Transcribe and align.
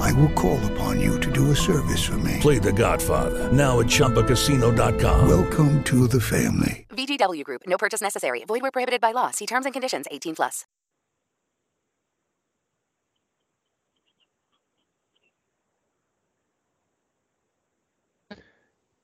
I 0.00 0.12
will 0.12 0.30
call 0.30 0.58
upon 0.72 1.00
you 1.00 1.18
to 1.20 1.30
do 1.30 1.50
a 1.50 1.56
service 1.56 2.04
for 2.04 2.18
me. 2.18 2.38
Play 2.40 2.58
The 2.58 2.72
Godfather 2.72 3.50
now 3.52 3.80
at 3.80 3.86
ChumbaCasino.com. 3.86 5.28
Welcome 5.28 5.82
to 5.84 6.06
the 6.06 6.20
family. 6.20 6.86
VGW 6.90 7.44
Group. 7.44 7.62
No 7.66 7.78
purchase 7.78 8.00
necessary. 8.00 8.44
Void 8.44 8.62
where 8.62 8.70
prohibited 8.70 9.00
by 9.00 9.12
law. 9.12 9.30
See 9.30 9.46
terms 9.46 9.64
and 9.66 9.72
conditions. 9.72 10.06
18 10.10 10.36
plus. 10.36 10.64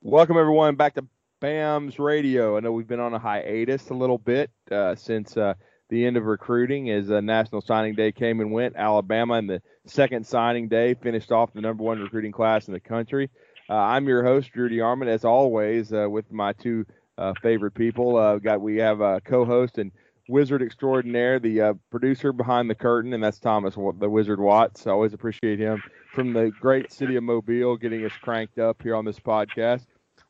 Welcome 0.01 0.39
everyone 0.39 0.77
back 0.77 0.95
to 0.95 1.07
BAMS 1.43 1.99
Radio. 1.99 2.57
I 2.57 2.61
know 2.61 2.73
we've 2.73 2.87
been 2.87 3.01
on 3.01 3.15
a 3.15 3.19
hiatus 3.19 3.91
a 3.91 3.95
little 3.95 4.17
bit 4.17 4.51
uh, 4.71 4.95
since 4.95 5.37
uh, 5.37 5.55
the 5.89 6.05
end 6.05 6.17
of 6.17 6.25
recruiting 6.25 6.91
as 6.91 7.11
uh, 7.11 7.21
National 7.21 7.61
Signing 7.61 7.95
Day 7.95 8.13
came 8.13 8.41
and 8.41 8.53
went. 8.53 8.77
Alabama 8.77 9.35
and 9.35 9.49
the 9.49 9.63
second 9.87 10.27
signing 10.27 10.69
day 10.69 10.95
finished 10.95 11.33
off 11.33 11.53
the 11.53 11.61
number 11.61 11.83
one 11.83 12.01
recruiting 12.01 12.33
class 12.33 12.69
in 12.69 12.75
the 12.75 12.81
country. 12.81 13.31
Uh, 13.71 13.75
I'm 13.75 14.07
your 14.07 14.23
host, 14.23 14.53
Drew 14.53 14.69
DeArmond, 14.69 15.09
as 15.09 15.25
always, 15.25 15.93
uh, 15.93 16.07
with 16.09 16.31
my 16.33 16.53
two 16.53 16.87
uh, 17.17 17.35
favorite 17.43 17.73
people. 17.75 18.17
Uh, 18.17 18.37
got 18.37 18.61
we 18.61 18.77
have 18.77 19.01
a 19.01 19.21
co-host 19.21 19.79
and 19.79 19.93
wizard 20.29 20.63
extraordinaire, 20.63 21.39
the 21.39 21.79
producer 21.91 22.33
behind 22.33 22.69
the 22.69 22.75
curtain, 22.75 23.15
and 23.15 23.23
that's 23.23 23.39
Thomas, 23.39 23.75
the 23.75 24.11
Wizard 24.11 24.41
Watts. 24.41 24.87
I 24.87 24.91
always 24.91 25.15
appreciate 25.15 25.59
him 25.59 25.83
from 26.13 26.33
the 26.33 26.51
great 26.61 26.93
city 26.93 27.17
of 27.17 27.25
Mobile, 27.25 27.77
getting 27.77 28.05
us 28.05 28.13
cranked 28.21 28.59
up 28.59 28.83
here 28.83 28.95
on 28.95 29.05
this 29.05 29.19
podcast. 29.19 29.87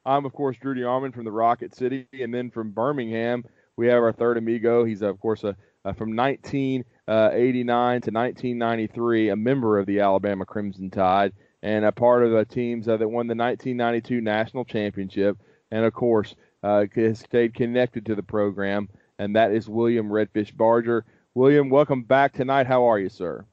I'm, 0.06 0.24
of 0.24 0.32
course, 0.32 0.56
Drew 0.56 0.74
DeArmond 0.74 1.14
from 1.14 1.24
the 1.24 1.32
Rocket 1.32 1.74
City, 1.74 2.06
and 2.12 2.32
then 2.32 2.50
from 2.50 2.70
Birmingham, 2.70 3.44
we 3.78 3.86
have 3.86 4.02
our 4.02 4.12
third 4.12 4.36
amigo. 4.36 4.84
He's, 4.84 5.02
of 5.02 5.20
course, 5.20 5.44
a, 5.44 5.56
a 5.84 5.94
from 5.94 6.16
1989 6.16 8.00
to 8.02 8.10
1993, 8.10 9.28
a 9.28 9.36
member 9.36 9.78
of 9.78 9.86
the 9.86 10.00
Alabama 10.00 10.44
Crimson 10.44 10.90
Tide 10.90 11.32
and 11.62 11.84
a 11.84 11.92
part 11.92 12.24
of 12.24 12.32
the 12.32 12.44
teams 12.44 12.88
uh, 12.88 12.96
that 12.96 13.08
won 13.08 13.28
the 13.28 13.36
1992 13.36 14.20
national 14.20 14.64
championship, 14.64 15.38
and 15.70 15.84
of 15.84 15.92
course, 15.92 16.34
uh, 16.62 16.86
has 16.94 17.20
stayed 17.20 17.54
connected 17.54 18.06
to 18.06 18.16
the 18.16 18.22
program, 18.22 18.88
and 19.18 19.36
that 19.36 19.52
is 19.52 19.68
William 19.68 20.08
Redfish 20.08 20.56
Barger. 20.56 21.04
William, 21.34 21.70
welcome 21.70 22.02
back 22.02 22.32
tonight. 22.32 22.66
How 22.66 22.84
are 22.84 22.98
you, 22.98 23.08
sir? 23.08 23.44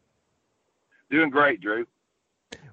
Doing 1.12 1.30
great, 1.30 1.62
Drew. 1.62 1.86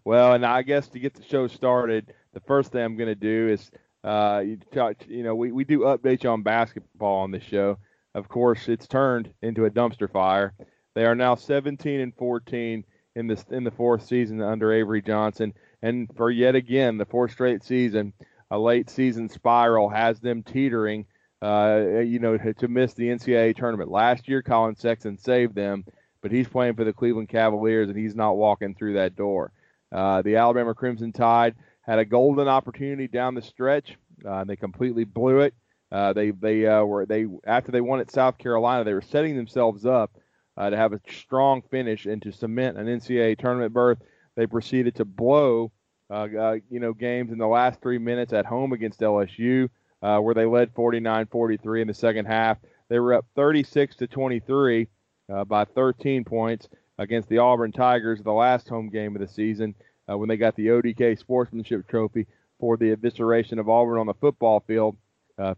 Well, 0.05 0.33
and 0.33 0.45
I 0.45 0.63
guess 0.63 0.89
to 0.89 0.99
get 0.99 1.15
the 1.15 1.23
show 1.23 1.47
started, 1.49 2.15
the 2.33 2.41
first 2.41 2.73
thing 2.73 2.83
I'm 2.83 2.97
going 2.97 3.09
to 3.09 3.15
do 3.15 3.49
is, 3.49 3.71
uh, 4.05 4.43
you, 4.45 4.59
talk, 4.73 4.97
you 5.09 5.23
know, 5.23 5.35
we, 5.35 5.53
we 5.53 5.65
do 5.65 5.81
updates 5.81 6.31
on 6.31 6.43
basketball 6.43 7.21
on 7.21 7.31
this 7.31 7.45
show. 7.45 7.79
Of 8.15 8.29
course, 8.29 8.69
it's 8.69 8.87
turned 8.87 9.33
into 9.43 9.65
a 9.65 9.71
dumpster 9.71 10.11
fire. 10.11 10.55
They 10.95 11.05
are 11.05 11.15
now 11.15 11.35
17 11.35 12.01
and 12.01 12.15
14 12.17 12.85
in 13.15 13.27
this 13.27 13.45
in 13.51 13.65
the 13.65 13.71
fourth 13.71 14.07
season 14.07 14.41
under 14.41 14.73
Avery 14.73 15.03
Johnson, 15.03 15.53
and 15.83 16.09
for 16.17 16.31
yet 16.31 16.55
again 16.55 16.99
the 16.99 17.05
fourth 17.05 17.33
straight 17.33 17.63
season, 17.63 18.13
a 18.51 18.59
late 18.59 18.91
season 18.91 19.29
spiral 19.29 19.89
has 19.89 20.21
them 20.21 20.43
teetering. 20.43 21.07
Uh, 21.41 21.99
you 22.05 22.21
know, 22.21 22.39
to, 22.39 22.69
miss 22.69 22.95
the 22.95 23.09
NCAA 23.09 23.57
tournament 23.57 23.91
last 23.91 24.29
year. 24.29 24.43
Collin 24.43 24.77
Sexton 24.77 25.19
saved 25.19 25.57
them, 25.57 25.85
but 26.21 26.31
he's 26.31 26.47
playing 26.47 26.75
for 26.77 26.85
the 26.85 26.93
Cleveland 26.93 27.31
Cavaliers, 27.31 27.89
and 27.89 27.99
he's 27.99 28.15
not 28.15 28.37
walking 28.37 28.77
through 28.77 28.95
that 28.95 29.17
door. 29.17 29.51
Uh, 29.91 30.23
the 30.23 30.37
Alabama 30.37 30.73
Crimson 30.73 31.13
Tide 31.13 31.57
had 31.81 31.99
a 31.99 32.05
golden 32.05 32.47
opportunity 32.47 33.09
down 33.09 33.35
the 33.35 33.43
stretch. 33.43 33.97
Uh, 34.27 34.45
they 34.45 34.57
completely 34.57 35.05
blew 35.05 35.41
it. 35.41 35.55
Uh, 35.91 36.13
they 36.13 36.31
they 36.31 36.67
uh, 36.67 36.83
were 36.83 37.05
they 37.05 37.27
after 37.45 37.71
they 37.71 37.81
won 37.81 38.01
at 38.01 38.11
South 38.11 38.39
Carolina, 38.39 38.85
they 38.85 38.95
were 38.95 39.03
setting 39.03 39.37
themselves 39.37 39.85
up 39.85 40.17
uh, 40.57 40.71
to 40.71 40.77
have 40.77 40.93
a 40.93 41.01
strong 41.11 41.63
finish 41.71 42.07
and 42.07 42.23
to 42.23 42.33
cement 42.33 42.79
an 42.79 42.87
NCAA 42.87 43.39
tournament 43.39 43.73
berth. 43.73 43.99
They 44.35 44.47
proceeded 44.47 44.95
to 44.97 45.05
blow, 45.05 45.71
uh, 46.11 46.29
uh, 46.39 46.57
you 46.71 46.81
know, 46.81 46.95
games 46.95 47.33
in 47.33 47.39
the 47.39 47.47
last 47.47 47.83
three 47.83 47.99
minutes 47.99 48.33
at 48.33 48.47
home 48.47 48.73
against 48.73 49.01
LSU, 49.01 49.69
where 50.01 50.35
they 50.35 50.47
led 50.47 50.75
49-43 50.75 51.83
in 51.83 51.89
the 51.89 51.95
second 51.95 52.25
half. 52.25 52.57
They 52.89 52.99
were 52.99 53.15
up 53.15 53.27
36 53.37 53.97
to 53.97 54.07
23 54.07 54.89
uh, 55.33 55.45
by 55.45 55.65
13 55.65 56.25
points 56.25 56.69
against 56.99 57.29
the 57.31 57.39
Auburn 57.39 57.73
Tigers, 57.73 58.21
the 58.23 58.33
last 58.33 58.69
home 58.69 58.91
game 58.91 59.17
of 59.17 59.23
the 59.23 59.29
season, 59.29 59.75
uh, 60.11 60.19
when 60.19 60.29
they 60.29 60.37
got 60.37 60.57
the 60.57 60.67
ODK 60.67 61.19
Sportsmanship 61.19 61.89
Trophy 61.89 62.27
for 62.63 62.77
the 62.77 62.95
evisceration 62.95 63.59
of 63.59 63.69
Auburn 63.69 63.99
on 63.99 64.07
the 64.07 64.15
football 64.15 64.61
field, 64.61 64.97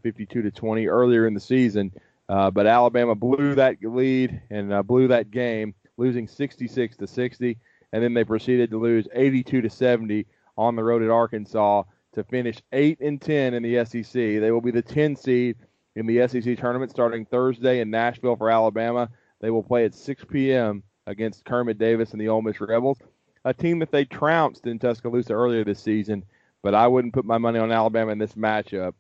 52 0.03 0.41
to 0.41 0.51
20 0.51 0.87
earlier 0.89 1.27
in 1.27 1.35
the 1.35 1.41
season. 1.41 1.93
Uh, 2.31 2.51
but 2.51 2.67
Alabama 2.67 3.15
blew 3.15 3.55
that 3.55 3.77
lead 3.83 4.41
and 4.49 4.73
uh, 4.73 4.83
blew 4.83 5.07
that 5.09 5.31
game, 5.31 5.75
losing 5.99 6.27
66 6.27 6.97
to 6.97 7.07
60, 7.07 7.59
and 7.93 8.03
then 8.03 8.15
they 8.15 8.25
proceeded 8.25 8.71
to 8.71 8.81
lose 8.81 9.07
82 9.13 9.61
to 9.61 9.69
70 9.69 10.25
on 10.57 10.77
the 10.77 10.83
road 10.83 11.03
at 11.03 11.11
Arkansas 11.11 11.83
to 12.15 12.25
finish 12.25 12.63
8 12.73 12.99
and 13.01 13.21
10 13.21 13.53
in 13.53 13.63
the 13.63 13.85
SEC. 13.85 14.11
They 14.15 14.51
will 14.51 14.63
be 14.63 14.71
the 14.71 14.81
10 14.81 15.15
seed 15.15 15.57
in 15.97 16.07
the 16.07 16.27
SEC 16.27 16.57
tournament 16.57 16.91
starting 16.91 17.27
Thursday 17.27 17.81
in 17.81 17.91
Nashville 17.91 18.37
for 18.37 18.49
Alabama. 18.49 19.11
They 19.43 19.51
will 19.51 19.63
play 19.63 19.85
at 19.85 19.95
6 19.95 20.25
p.m. 20.31 20.83
against 21.07 21.45
Kermit 21.45 21.77
Davis 21.77 22.13
and 22.13 22.21
the 22.21 22.31
Ole 22.31 22.41
Miss 22.41 22.63
Rebels, 22.63 22.97
a 23.45 23.53
team 23.53 23.81
that 23.81 23.93
they 23.93 24.07
trounced 24.07 24.67
in 24.67 24.79
Tuscaloosa 24.79 25.35
earlier 25.35 25.65
this 25.65 25.81
season. 25.81 26.25
But 26.65 26.75
I 26.75 26.87
wouldn't 26.87 27.13
put 27.13 27.27
my 27.27 27.37
money 27.37 27.59
on 27.59 27.71
Alabama 27.71 28.11
in 28.11 28.19
this 28.19 28.33
matchup 28.33 28.95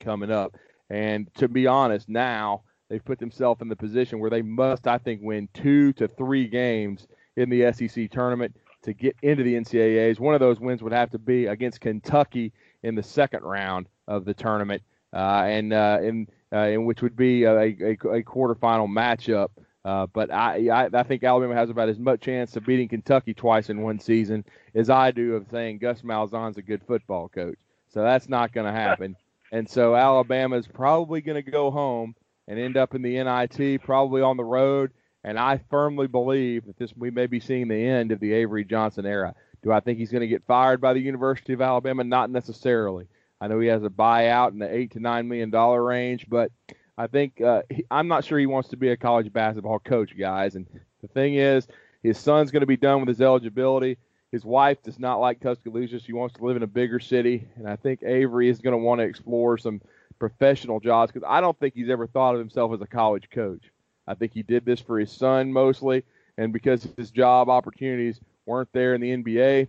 coming 0.00 0.30
up. 0.30 0.56
And 0.88 1.32
to 1.34 1.46
be 1.46 1.66
honest, 1.66 2.08
now 2.08 2.62
they've 2.88 3.04
put 3.04 3.18
themselves 3.18 3.60
in 3.60 3.68
the 3.68 3.76
position 3.76 4.18
where 4.18 4.30
they 4.30 4.40
must, 4.40 4.86
I 4.86 4.96
think, 4.96 5.20
win 5.22 5.46
two 5.52 5.92
to 5.92 6.08
three 6.08 6.48
games 6.48 7.06
in 7.36 7.50
the 7.50 7.70
SEC 7.72 8.10
tournament 8.10 8.56
to 8.82 8.94
get 8.94 9.14
into 9.20 9.42
the 9.42 9.54
NCAAs. 9.56 10.18
One 10.18 10.32
of 10.32 10.40
those 10.40 10.58
wins 10.58 10.82
would 10.82 10.94
have 10.94 11.10
to 11.10 11.18
be 11.18 11.44
against 11.46 11.82
Kentucky 11.82 12.54
in 12.82 12.94
the 12.94 13.02
second 13.02 13.42
round 13.42 13.88
of 14.08 14.24
the 14.24 14.32
tournament, 14.32 14.82
uh, 15.12 15.42
and 15.44 15.74
uh, 15.74 15.98
in 16.02 16.26
uh, 16.50 16.68
in 16.68 16.86
which 16.86 17.02
would 17.02 17.16
be 17.16 17.44
a, 17.44 17.58
a, 17.58 17.72
a 17.72 18.22
quarterfinal 18.22 18.88
matchup. 18.88 19.48
Uh, 19.86 20.04
but 20.12 20.32
I, 20.32 20.68
I, 20.68 20.88
I 20.92 21.02
think 21.04 21.22
Alabama 21.22 21.54
has 21.54 21.70
about 21.70 21.88
as 21.88 22.00
much 22.00 22.20
chance 22.20 22.56
of 22.56 22.66
beating 22.66 22.88
Kentucky 22.88 23.32
twice 23.34 23.70
in 23.70 23.82
one 23.82 24.00
season 24.00 24.44
as 24.74 24.90
I 24.90 25.12
do 25.12 25.36
of 25.36 25.46
saying 25.48 25.78
Gus 25.78 26.02
Malzahn's 26.02 26.56
a 26.56 26.62
good 26.62 26.82
football 26.88 27.28
coach. 27.28 27.58
So 27.90 28.02
that's 28.02 28.28
not 28.28 28.52
going 28.52 28.66
to 28.66 28.72
happen. 28.72 29.14
And 29.52 29.70
so 29.70 29.94
Alabama 29.94 30.56
is 30.56 30.66
probably 30.66 31.20
going 31.20 31.42
to 31.42 31.48
go 31.48 31.70
home 31.70 32.16
and 32.48 32.58
end 32.58 32.76
up 32.76 32.96
in 32.96 33.02
the 33.02 33.22
NIT, 33.22 33.84
probably 33.84 34.22
on 34.22 34.36
the 34.36 34.42
road. 34.44 34.90
And 35.22 35.38
I 35.38 35.60
firmly 35.70 36.08
believe 36.08 36.66
that 36.66 36.76
this 36.78 36.92
we 36.96 37.12
may 37.12 37.28
be 37.28 37.38
seeing 37.38 37.68
the 37.68 37.86
end 37.86 38.10
of 38.10 38.18
the 38.18 38.32
Avery 38.32 38.64
Johnson 38.64 39.06
era. 39.06 39.36
Do 39.62 39.70
I 39.70 39.78
think 39.78 39.98
he's 39.98 40.10
going 40.10 40.20
to 40.22 40.26
get 40.26 40.46
fired 40.48 40.80
by 40.80 40.94
the 40.94 41.00
University 41.00 41.52
of 41.52 41.62
Alabama? 41.62 42.02
Not 42.02 42.30
necessarily. 42.30 43.06
I 43.40 43.46
know 43.46 43.60
he 43.60 43.68
has 43.68 43.84
a 43.84 43.88
buyout 43.88 44.50
in 44.50 44.58
the 44.58 44.74
eight 44.74 44.92
to 44.92 45.00
nine 45.00 45.28
million 45.28 45.50
dollar 45.50 45.80
range, 45.80 46.26
but 46.28 46.50
I 46.98 47.06
think 47.06 47.40
uh, 47.40 47.62
he, 47.70 47.84
I'm 47.90 48.08
not 48.08 48.24
sure 48.24 48.38
he 48.38 48.46
wants 48.46 48.70
to 48.70 48.76
be 48.76 48.88
a 48.88 48.96
college 48.96 49.32
basketball 49.32 49.78
coach, 49.78 50.16
guys. 50.18 50.54
And 50.54 50.66
the 51.02 51.08
thing 51.08 51.34
is, 51.34 51.66
his 52.02 52.18
son's 52.18 52.50
going 52.50 52.60
to 52.60 52.66
be 52.66 52.76
done 52.76 53.00
with 53.00 53.08
his 53.08 53.20
eligibility. 53.20 53.98
His 54.32 54.44
wife 54.44 54.82
does 54.82 54.98
not 54.98 55.20
like 55.20 55.40
Tuscaloosa. 55.40 56.00
She 56.00 56.12
wants 56.12 56.34
to 56.34 56.44
live 56.44 56.56
in 56.56 56.62
a 56.62 56.68
bigger 56.68 56.98
city. 56.98 57.48
And 57.56 57.68
I 57.68 57.76
think 57.76 58.02
Avery 58.02 58.48
is 58.48 58.60
going 58.60 58.72
to 58.72 58.78
want 58.78 59.00
to 59.00 59.06
explore 59.06 59.58
some 59.58 59.80
professional 60.18 60.80
jobs 60.80 61.12
because 61.12 61.26
I 61.28 61.40
don't 61.40 61.58
think 61.58 61.74
he's 61.74 61.90
ever 61.90 62.06
thought 62.06 62.34
of 62.34 62.40
himself 62.40 62.72
as 62.72 62.80
a 62.80 62.86
college 62.86 63.28
coach. 63.30 63.70
I 64.06 64.14
think 64.14 64.32
he 64.32 64.42
did 64.42 64.64
this 64.64 64.80
for 64.80 64.98
his 64.98 65.12
son 65.12 65.52
mostly. 65.52 66.04
And 66.38 66.52
because 66.52 66.86
his 66.96 67.10
job 67.10 67.48
opportunities 67.48 68.20
weren't 68.46 68.72
there 68.72 68.94
in 68.94 69.00
the 69.00 69.16
NBA, 69.16 69.68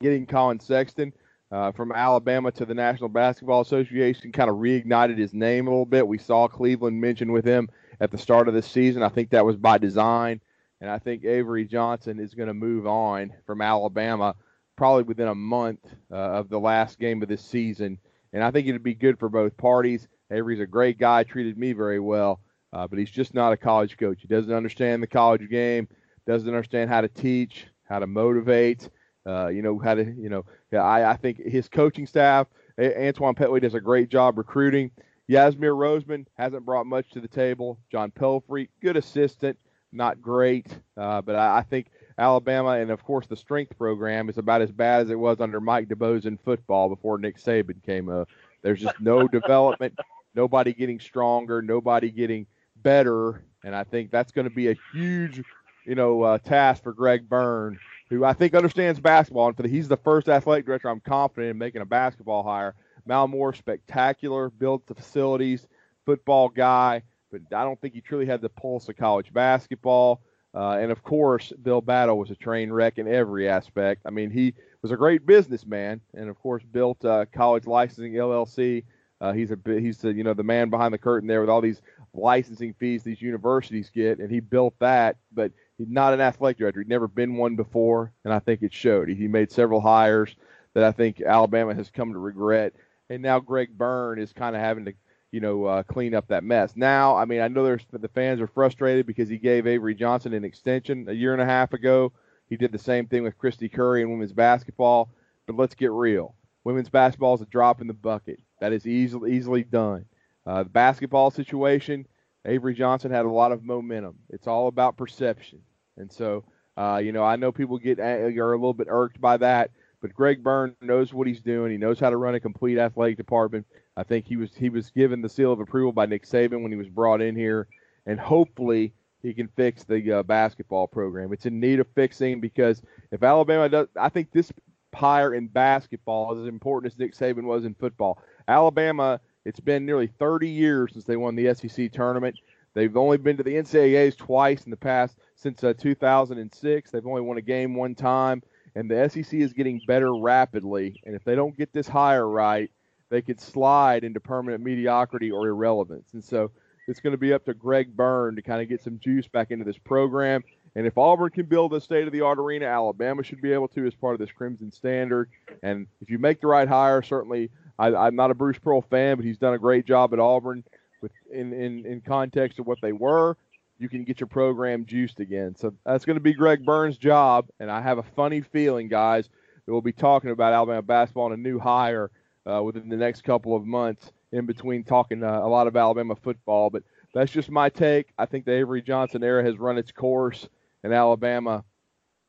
getting 0.00 0.26
Collin 0.26 0.60
Sexton 0.60 1.12
uh, 1.50 1.72
from 1.72 1.92
Alabama 1.92 2.52
to 2.52 2.66
the 2.66 2.74
National 2.74 3.08
Basketball 3.08 3.60
Association 3.60 4.32
kind 4.32 4.50
of 4.50 4.56
reignited 4.56 5.18
his 5.18 5.32
name 5.32 5.66
a 5.66 5.70
little 5.70 5.86
bit. 5.86 6.06
We 6.06 6.18
saw 6.18 6.48
Cleveland 6.48 7.00
mention 7.00 7.32
with 7.32 7.44
him 7.44 7.68
at 8.00 8.10
the 8.10 8.18
start 8.18 8.48
of 8.48 8.54
the 8.54 8.62
season. 8.62 9.02
I 9.02 9.08
think 9.08 9.30
that 9.30 9.46
was 9.46 9.56
by 9.56 9.78
design. 9.78 10.40
And 10.80 10.90
I 10.90 10.98
think 10.98 11.24
Avery 11.24 11.64
Johnson 11.64 12.20
is 12.20 12.34
going 12.34 12.48
to 12.48 12.54
move 12.54 12.86
on 12.86 13.32
from 13.46 13.60
Alabama 13.60 14.36
probably 14.76 15.02
within 15.02 15.28
a 15.28 15.34
month 15.34 15.80
uh, 16.12 16.14
of 16.14 16.48
the 16.48 16.60
last 16.60 17.00
game 17.00 17.20
of 17.22 17.28
this 17.28 17.44
season. 17.44 17.98
And 18.32 18.44
I 18.44 18.50
think 18.50 18.68
it'd 18.68 18.82
be 18.82 18.94
good 18.94 19.18
for 19.18 19.28
both 19.28 19.56
parties. 19.56 20.06
Avery's 20.30 20.60
a 20.60 20.66
great 20.66 20.98
guy, 20.98 21.24
treated 21.24 21.58
me 21.58 21.72
very 21.72 21.98
well, 21.98 22.40
uh, 22.72 22.86
but 22.86 22.98
he's 22.98 23.10
just 23.10 23.34
not 23.34 23.52
a 23.52 23.56
college 23.56 23.96
coach. 23.96 24.20
He 24.20 24.28
doesn't 24.28 24.52
understand 24.52 25.02
the 25.02 25.08
college 25.08 25.48
game, 25.50 25.88
doesn't 26.26 26.48
understand 26.48 26.90
how 26.90 27.00
to 27.00 27.08
teach, 27.08 27.66
how 27.88 27.98
to 27.98 28.06
motivate, 28.06 28.88
uh, 29.28 29.48
you 29.48 29.62
know, 29.62 29.78
how 29.78 29.94
to, 29.94 30.04
you 30.04 30.28
know, 30.28 30.44
I, 30.72 31.04
I 31.04 31.16
think 31.16 31.38
his 31.38 31.68
coaching 31.68 32.06
staff, 32.06 32.46
Antoine 32.78 33.34
Pettway 33.34 33.60
does 33.60 33.74
a 33.74 33.80
great 33.80 34.08
job 34.08 34.38
recruiting. 34.38 34.90
Yasir 35.28 35.76
Rosemond 35.76 36.26
hasn't 36.38 36.64
brought 36.64 36.86
much 36.86 37.10
to 37.10 37.20
the 37.20 37.28
table. 37.28 37.78
John 37.92 38.10
Pelphrey, 38.10 38.68
good 38.80 38.96
assistant, 38.96 39.58
not 39.92 40.22
great, 40.22 40.66
uh, 40.96 41.20
but 41.20 41.34
I, 41.34 41.58
I, 41.58 41.62
think 41.62 41.90
Alabama 42.16 42.70
and 42.70 42.90
of 42.90 43.04
course 43.04 43.26
the 43.26 43.36
strength 43.36 43.76
program 43.76 44.28
is 44.28 44.38
about 44.38 44.62
as 44.62 44.72
bad 44.72 45.02
as 45.02 45.10
it 45.10 45.18
was 45.18 45.40
under 45.40 45.60
Mike 45.60 45.88
DuBose 45.88 46.24
in 46.24 46.38
football 46.38 46.88
before 46.88 47.18
Nick 47.18 47.38
Saban 47.38 47.82
came 47.84 48.08
up. 48.08 48.28
There's 48.62 48.80
just 48.80 49.00
no 49.00 49.28
development, 49.28 49.98
nobody 50.34 50.72
getting 50.72 51.00
stronger, 51.00 51.60
nobody 51.60 52.10
getting 52.10 52.46
better, 52.76 53.42
and 53.64 53.74
I 53.74 53.84
think 53.84 54.10
that's 54.10 54.32
going 54.32 54.48
to 54.48 54.54
be 54.54 54.70
a 54.70 54.76
huge, 54.92 55.42
you 55.84 55.94
know, 55.94 56.22
uh, 56.22 56.38
task 56.38 56.82
for 56.82 56.94
Greg 56.94 57.28
Byrne, 57.28 57.78
who 58.10 58.24
I 58.24 58.32
think 58.32 58.54
understands 58.54 59.00
basketball, 59.00 59.52
and 59.56 59.66
he's 59.66 59.88
the 59.88 59.96
first 59.96 60.28
athletic 60.28 60.66
director 60.66 60.88
I'm 60.88 61.00
confident 61.00 61.50
in 61.50 61.58
making 61.58 61.82
a 61.82 61.86
basketball 61.86 62.42
hire. 62.42 62.74
Mal 63.06 63.28
Moore, 63.28 63.54
spectacular, 63.54 64.50
built 64.50 64.86
the 64.86 64.94
facilities, 64.94 65.66
football 66.04 66.48
guy, 66.48 67.02
but 67.30 67.40
I 67.54 67.64
don't 67.64 67.80
think 67.80 67.94
he 67.94 68.00
truly 68.00 68.26
had 68.26 68.40
the 68.40 68.48
pulse 68.48 68.88
of 68.88 68.96
college 68.96 69.32
basketball. 69.32 70.22
Uh, 70.54 70.78
and 70.80 70.90
of 70.90 71.02
course, 71.02 71.52
Bill 71.62 71.80
Battle 71.80 72.18
was 72.18 72.30
a 72.30 72.34
train 72.34 72.72
wreck 72.72 72.98
in 72.98 73.06
every 73.06 73.48
aspect. 73.48 74.02
I 74.06 74.10
mean, 74.10 74.30
he 74.30 74.54
was 74.82 74.90
a 74.90 74.96
great 74.96 75.26
businessman, 75.26 76.00
and 76.14 76.28
of 76.30 76.38
course, 76.38 76.62
built 76.62 77.04
uh, 77.04 77.26
College 77.32 77.66
Licensing 77.66 78.14
LLC. 78.14 78.84
Uh, 79.20 79.32
he's 79.32 79.50
a 79.50 79.58
he's 79.66 80.02
you 80.04 80.24
know 80.24 80.34
the 80.34 80.44
man 80.44 80.70
behind 80.70 80.94
the 80.94 80.98
curtain 80.98 81.28
there 81.28 81.40
with 81.40 81.50
all 81.50 81.60
these 81.60 81.82
licensing 82.14 82.72
fees 82.74 83.02
these 83.02 83.20
universities 83.20 83.90
get, 83.94 84.20
and 84.20 84.30
he 84.30 84.40
built 84.40 84.74
that. 84.78 85.16
But 85.32 85.52
he's 85.78 85.88
not 85.88 86.12
an 86.12 86.20
athletic 86.20 86.58
director. 86.58 86.80
He'd 86.80 86.88
never 86.88 87.08
been 87.08 87.36
one 87.36 87.56
before, 87.56 88.12
and 88.24 88.34
I 88.34 88.40
think 88.40 88.62
it 88.62 88.74
showed. 88.74 89.08
He 89.08 89.28
made 89.28 89.50
several 89.50 89.80
hires 89.80 90.36
that 90.74 90.84
I 90.84 90.92
think 90.92 91.20
Alabama 91.20 91.74
has 91.74 91.90
come 91.90 92.12
to 92.12 92.18
regret 92.18 92.74
and 93.10 93.22
now 93.22 93.40
Greg 93.40 93.76
Byrne 93.76 94.18
is 94.18 94.32
kind 94.32 94.54
of 94.54 94.62
having 94.62 94.84
to, 94.86 94.92
you 95.32 95.40
know, 95.40 95.64
uh, 95.64 95.82
clean 95.82 96.14
up 96.14 96.28
that 96.28 96.44
mess. 96.44 96.74
Now, 96.76 97.16
I 97.16 97.24
mean, 97.24 97.40
I 97.40 97.48
know 97.48 97.64
there's 97.64 97.84
the 97.90 98.08
fans 98.08 98.40
are 98.40 98.46
frustrated 98.46 99.06
because 99.06 99.28
he 99.28 99.38
gave 99.38 99.66
Avery 99.66 99.94
Johnson 99.94 100.34
an 100.34 100.44
extension 100.44 101.06
a 101.08 101.12
year 101.12 101.32
and 101.32 101.42
a 101.42 101.46
half 101.46 101.72
ago. 101.72 102.12
He 102.48 102.56
did 102.56 102.72
the 102.72 102.78
same 102.78 103.06
thing 103.06 103.22
with 103.22 103.38
Kristy 103.38 103.72
Curry 103.72 104.02
in 104.02 104.10
women's 104.10 104.32
basketball. 104.32 105.10
But 105.46 105.56
let's 105.56 105.74
get 105.74 105.90
real. 105.90 106.34
Women's 106.64 106.90
basketball 106.90 107.34
is 107.34 107.40
a 107.40 107.46
drop 107.46 107.80
in 107.80 107.86
the 107.86 107.94
bucket. 107.94 108.40
That 108.60 108.72
is 108.72 108.86
easily 108.86 109.32
easily 109.32 109.64
done. 109.64 110.04
Uh, 110.46 110.62
the 110.62 110.70
basketball 110.70 111.30
situation, 111.30 112.06
Avery 112.44 112.74
Johnson 112.74 113.10
had 113.10 113.24
a 113.24 113.30
lot 113.30 113.52
of 113.52 113.62
momentum. 113.62 114.16
It's 114.30 114.46
all 114.46 114.68
about 114.68 114.96
perception, 114.96 115.60
and 115.98 116.10
so 116.10 116.44
uh, 116.76 117.00
you 117.02 117.12
know 117.12 117.24
I 117.24 117.36
know 117.36 117.52
people 117.52 117.78
get 117.78 118.00
are 118.00 118.52
a 118.52 118.56
little 118.56 118.74
bit 118.74 118.88
irked 118.90 119.20
by 119.20 119.36
that. 119.38 119.70
But 120.00 120.14
Greg 120.14 120.44
Byrne 120.44 120.76
knows 120.80 121.12
what 121.12 121.26
he's 121.26 121.40
doing. 121.40 121.72
He 121.72 121.76
knows 121.76 121.98
how 121.98 122.10
to 122.10 122.16
run 122.16 122.36
a 122.36 122.40
complete 122.40 122.78
athletic 122.78 123.16
department. 123.16 123.66
I 123.96 124.04
think 124.04 124.26
he 124.26 124.36
was 124.36 124.54
he 124.54 124.68
was 124.68 124.90
given 124.90 125.22
the 125.22 125.28
seal 125.28 125.52
of 125.52 125.60
approval 125.60 125.92
by 125.92 126.06
Nick 126.06 126.24
Saban 126.24 126.62
when 126.62 126.70
he 126.70 126.78
was 126.78 126.88
brought 126.88 127.20
in 127.20 127.34
here, 127.34 127.66
and 128.06 128.18
hopefully 128.18 128.92
he 129.22 129.34
can 129.34 129.48
fix 129.48 129.82
the 129.84 130.18
uh, 130.18 130.22
basketball 130.22 130.86
program. 130.86 131.32
It's 131.32 131.46
in 131.46 131.58
need 131.58 131.80
of 131.80 131.88
fixing 131.94 132.40
because 132.40 132.80
if 133.10 133.24
Alabama 133.24 133.68
does, 133.68 133.88
I 133.96 134.08
think 134.08 134.30
this 134.30 134.52
hire 134.94 135.34
in 135.34 135.48
basketball 135.48 136.32
is 136.34 136.42
as 136.42 136.46
important 136.46 136.92
as 136.92 136.98
Nick 136.98 137.14
Saban 137.14 137.42
was 137.42 137.64
in 137.64 137.74
football. 137.74 138.22
Alabama, 138.46 139.20
it's 139.44 139.60
been 139.60 139.84
nearly 139.84 140.06
30 140.06 140.48
years 140.48 140.92
since 140.92 141.04
they 141.04 141.16
won 141.16 141.34
the 141.34 141.52
SEC 141.54 141.90
tournament. 141.92 142.36
They've 142.74 142.96
only 142.96 143.18
been 143.18 143.36
to 143.36 143.42
the 143.42 143.54
NCAAs 143.54 144.16
twice 144.16 144.64
in 144.64 144.70
the 144.70 144.76
past 144.76 145.18
since 145.38 145.64
uh, 145.64 145.72
2006. 145.72 146.90
They've 146.90 147.06
only 147.06 147.22
won 147.22 147.38
a 147.38 147.42
game 147.42 147.74
one 147.74 147.94
time 147.94 148.42
and 148.78 148.88
the 148.88 149.08
SEC 149.08 149.34
is 149.34 149.52
getting 149.52 149.80
better 149.88 150.14
rapidly. 150.14 151.00
And 151.04 151.16
if 151.16 151.24
they 151.24 151.34
don't 151.34 151.56
get 151.56 151.72
this 151.72 151.88
hire 151.88 152.28
right, 152.28 152.70
they 153.10 153.22
could 153.22 153.40
slide 153.40 154.04
into 154.04 154.20
permanent 154.20 154.62
mediocrity 154.62 155.30
or 155.30 155.48
irrelevance. 155.48 156.12
And 156.12 156.22
so 156.22 156.52
it's 156.86 157.00
going 157.00 157.10
to 157.12 157.18
be 157.18 157.32
up 157.32 157.44
to 157.46 157.54
Greg 157.54 157.96
Byrne 157.96 158.36
to 158.36 158.42
kind 158.42 158.62
of 158.62 158.68
get 158.68 158.82
some 158.82 159.00
juice 159.00 159.26
back 159.26 159.50
into 159.50 159.64
this 159.64 159.78
program. 159.78 160.44
And 160.76 160.86
if 160.86 160.96
Auburn 160.96 161.30
can 161.30 161.46
build 161.46 161.74
a 161.74 161.80
state 161.80 162.06
of 162.06 162.12
the 162.12 162.20
art 162.20 162.38
arena, 162.38 162.66
Alabama 162.66 163.24
should 163.24 163.40
be 163.40 163.52
able 163.52 163.68
to 163.68 163.84
as 163.84 163.94
part 163.94 164.14
of 164.14 164.20
this 164.20 164.30
Crimson 164.30 164.70
Standard. 164.70 165.28
And 165.62 165.88
if 166.00 166.08
you 166.08 166.18
make 166.18 166.40
the 166.40 166.46
right 166.46 166.68
hire, 166.68 167.02
certainly 167.02 167.50
I, 167.80 168.06
am 168.06 168.14
not 168.14 168.30
a 168.30 168.34
Bruce 168.34 168.58
Pearl 168.58 168.82
fan, 168.82 169.16
but 169.16 169.24
he's 169.24 169.38
done 169.38 169.54
a 169.54 169.58
great 169.58 169.86
job 169.86 170.12
at 170.12 170.20
Auburn 170.20 170.62
with 171.02 171.12
in, 171.32 171.52
in, 171.52 171.84
in 171.84 172.00
context 172.00 172.58
of 172.58 172.66
what 172.66 172.78
they 172.80 172.92
were 172.92 173.36
you 173.78 173.88
can 173.88 174.04
get 174.04 174.20
your 174.20 174.26
program 174.26 174.84
juiced 174.84 175.20
again. 175.20 175.54
So 175.54 175.72
that's 175.84 176.04
going 176.04 176.16
to 176.16 176.22
be 176.22 176.32
Greg 176.32 176.64
Byrne's 176.64 176.98
job. 176.98 177.48
And 177.60 177.70
I 177.70 177.80
have 177.80 177.98
a 177.98 178.02
funny 178.02 178.40
feeling, 178.40 178.88
guys, 178.88 179.28
that 179.64 179.72
we'll 179.72 179.80
be 179.80 179.92
talking 179.92 180.30
about 180.30 180.52
Alabama 180.52 180.82
basketball 180.82 181.32
and 181.32 181.38
a 181.38 181.48
new 181.48 181.58
hire 181.58 182.10
uh, 182.50 182.62
within 182.62 182.88
the 182.88 182.96
next 182.96 183.22
couple 183.22 183.54
of 183.54 183.64
months 183.64 184.12
in 184.32 184.46
between 184.46 184.84
talking 184.84 185.22
uh, 185.22 185.40
a 185.40 185.48
lot 185.48 185.66
of 185.66 185.76
Alabama 185.76 186.16
football. 186.16 186.70
But 186.70 186.82
that's 187.14 187.30
just 187.30 187.50
my 187.50 187.68
take. 187.68 188.08
I 188.18 188.26
think 188.26 188.44
the 188.44 188.52
Avery 188.52 188.82
Johnson 188.82 189.22
era 189.22 189.44
has 189.44 189.56
run 189.58 189.78
its 189.78 189.92
course, 189.92 190.48
and 190.82 190.92
Alabama 190.92 191.64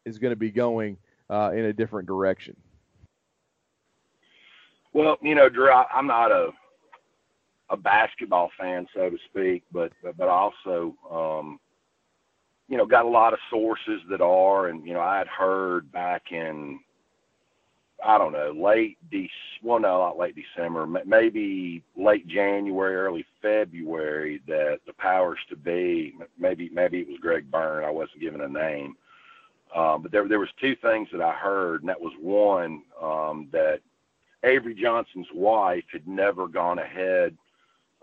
is 0.05 0.19
going 0.19 0.31
to 0.31 0.37
be 0.37 0.51
going 0.51 0.97
uh, 1.29 1.51
in 1.53 1.65
a 1.65 1.73
different 1.73 2.07
direction. 2.07 2.55
Well, 4.93 5.17
you 5.21 5.35
know, 5.35 5.49
Drew, 5.49 5.71
I, 5.71 5.85
I'm 5.93 6.07
not 6.07 6.31
a 6.31 6.51
a 7.69 7.77
basketball 7.77 8.49
fan, 8.57 8.87
so 8.95 9.09
to 9.09 9.17
speak, 9.29 9.63
but 9.71 9.91
but, 10.17 10.27
also 10.27 10.95
um, 11.11 11.59
you 12.67 12.77
know 12.77 12.85
got 12.85 13.05
a 13.05 13.09
lot 13.09 13.33
of 13.33 13.39
sources 13.49 14.01
that 14.09 14.21
are, 14.21 14.67
and 14.67 14.85
you 14.85 14.93
know 14.93 15.01
I 15.01 15.17
had 15.17 15.27
heard 15.27 15.91
back 15.91 16.31
in 16.31 16.79
I 18.03 18.17
don't 18.17 18.31
know 18.31 18.51
late 18.51 18.97
De 19.11 19.29
well 19.61 19.79
no 19.79 19.99
not 19.99 20.17
late 20.17 20.35
December 20.35 20.87
maybe 21.05 21.83
late 21.97 22.27
January 22.27 22.95
early 22.95 23.25
February 23.41 24.41
that 24.47 24.79
the 24.87 24.93
powers 24.93 25.39
to 25.49 25.55
be 25.55 26.15
maybe 26.37 26.69
maybe 26.73 26.99
it 26.99 27.07
was 27.07 27.17
Greg 27.19 27.51
Byrne 27.51 27.83
I 27.83 27.91
wasn't 27.91 28.21
given 28.21 28.41
a 28.41 28.47
name. 28.47 28.95
Um, 29.75 30.01
but 30.01 30.11
there, 30.11 30.27
there 30.27 30.39
was 30.39 30.49
two 30.59 30.75
things 30.77 31.09
that 31.11 31.21
I 31.21 31.31
heard, 31.31 31.81
and 31.81 31.89
that 31.89 32.01
was 32.01 32.13
one 32.19 32.81
um, 32.99 33.49
that 33.51 33.81
Avery 34.43 34.73
Johnson's 34.73 35.27
wife 35.33 35.83
had 35.91 36.07
never 36.07 36.47
gone 36.47 36.79
ahead 36.79 37.37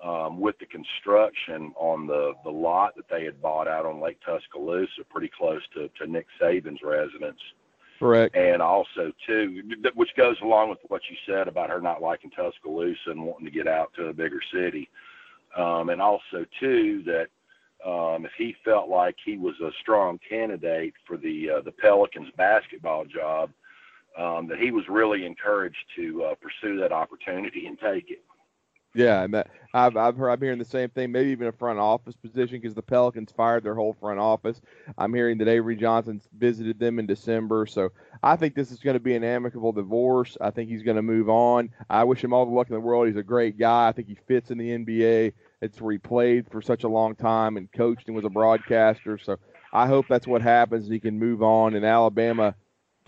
um, 0.02 0.40
with 0.40 0.58
the 0.58 0.66
construction 0.66 1.72
on 1.76 2.06
the, 2.06 2.32
the 2.44 2.50
lot 2.50 2.94
that 2.96 3.08
they 3.10 3.24
had 3.24 3.40
bought 3.40 3.66
out 3.66 3.86
on 3.86 4.00
Lake 4.00 4.18
Tuscaloosa, 4.24 5.04
pretty 5.10 5.30
close 5.36 5.62
to, 5.74 5.88
to 5.98 6.10
Nick 6.10 6.26
Saban's 6.40 6.82
residence. 6.82 7.40
Correct. 7.98 8.36
And 8.36 8.60
also, 8.60 9.10
too, 9.26 9.62
which 9.94 10.10
goes 10.16 10.36
along 10.42 10.68
with 10.68 10.80
what 10.88 11.00
you 11.08 11.16
said 11.26 11.48
about 11.48 11.70
her 11.70 11.80
not 11.80 12.02
liking 12.02 12.30
Tuscaloosa 12.30 13.10
and 13.10 13.24
wanting 13.24 13.46
to 13.46 13.50
get 13.50 13.66
out 13.66 13.92
to 13.94 14.08
a 14.08 14.12
bigger 14.12 14.40
city. 14.52 14.90
Um, 15.56 15.88
and 15.88 16.02
also, 16.02 16.44
too, 16.60 17.02
that 17.06 17.28
um, 17.86 18.26
if 18.26 18.32
he 18.36 18.54
felt 18.64 18.90
like 18.90 19.16
he 19.24 19.38
was 19.38 19.54
a 19.62 19.70
strong 19.80 20.18
candidate 20.28 20.92
for 21.06 21.16
the 21.16 21.50
uh, 21.50 21.60
the 21.62 21.72
Pelicans 21.72 22.28
basketball 22.36 23.06
job, 23.06 23.50
um, 24.18 24.46
that 24.48 24.58
he 24.58 24.70
was 24.70 24.84
really 24.88 25.24
encouraged 25.24 25.76
to 25.96 26.24
uh, 26.24 26.34
pursue 26.34 26.78
that 26.80 26.92
opportunity 26.92 27.66
and 27.66 27.78
take 27.78 28.10
it. 28.10 28.22
Yeah, 28.96 29.22
and 29.24 29.34
that 29.34 29.48
I've 29.74 29.94
I've 29.96 30.16
heard 30.16 30.30
I'm 30.30 30.40
hearing 30.40 30.58
the 30.58 30.64
same 30.64 30.88
thing. 30.88 31.12
Maybe 31.12 31.30
even 31.30 31.48
a 31.48 31.52
front 31.52 31.78
office 31.78 32.16
position 32.16 32.58
because 32.60 32.74
the 32.74 32.82
Pelicans 32.82 33.30
fired 33.30 33.62
their 33.62 33.74
whole 33.74 33.92
front 34.00 34.18
office. 34.18 34.60
I'm 34.96 35.12
hearing 35.12 35.36
that 35.38 35.48
Avery 35.48 35.76
Johnson 35.76 36.22
visited 36.38 36.78
them 36.78 36.98
in 36.98 37.06
December, 37.06 37.66
so 37.66 37.90
I 38.22 38.36
think 38.36 38.54
this 38.54 38.72
is 38.72 38.80
going 38.80 38.94
to 38.94 39.00
be 39.00 39.14
an 39.14 39.22
amicable 39.22 39.72
divorce. 39.72 40.38
I 40.40 40.50
think 40.50 40.70
he's 40.70 40.82
going 40.82 40.96
to 40.96 41.02
move 41.02 41.28
on. 41.28 41.70
I 41.90 42.04
wish 42.04 42.24
him 42.24 42.32
all 42.32 42.46
the 42.46 42.52
luck 42.52 42.68
in 42.70 42.74
the 42.74 42.80
world. 42.80 43.06
He's 43.06 43.16
a 43.18 43.22
great 43.22 43.58
guy. 43.58 43.88
I 43.88 43.92
think 43.92 44.08
he 44.08 44.16
fits 44.26 44.50
in 44.50 44.56
the 44.58 44.70
NBA. 44.70 45.34
It's 45.60 45.80
where 45.80 45.92
he 45.92 45.98
played 45.98 46.50
for 46.50 46.62
such 46.62 46.84
a 46.84 46.88
long 46.88 47.14
time 47.14 47.58
and 47.58 47.70
coached 47.70 48.06
and 48.06 48.16
was 48.16 48.24
a 48.24 48.30
broadcaster. 48.30 49.18
So 49.18 49.36
I 49.74 49.86
hope 49.86 50.06
that's 50.08 50.26
what 50.26 50.40
happens. 50.40 50.88
He 50.88 51.00
can 51.00 51.18
move 51.18 51.42
on, 51.42 51.74
and 51.74 51.84
Alabama 51.84 52.54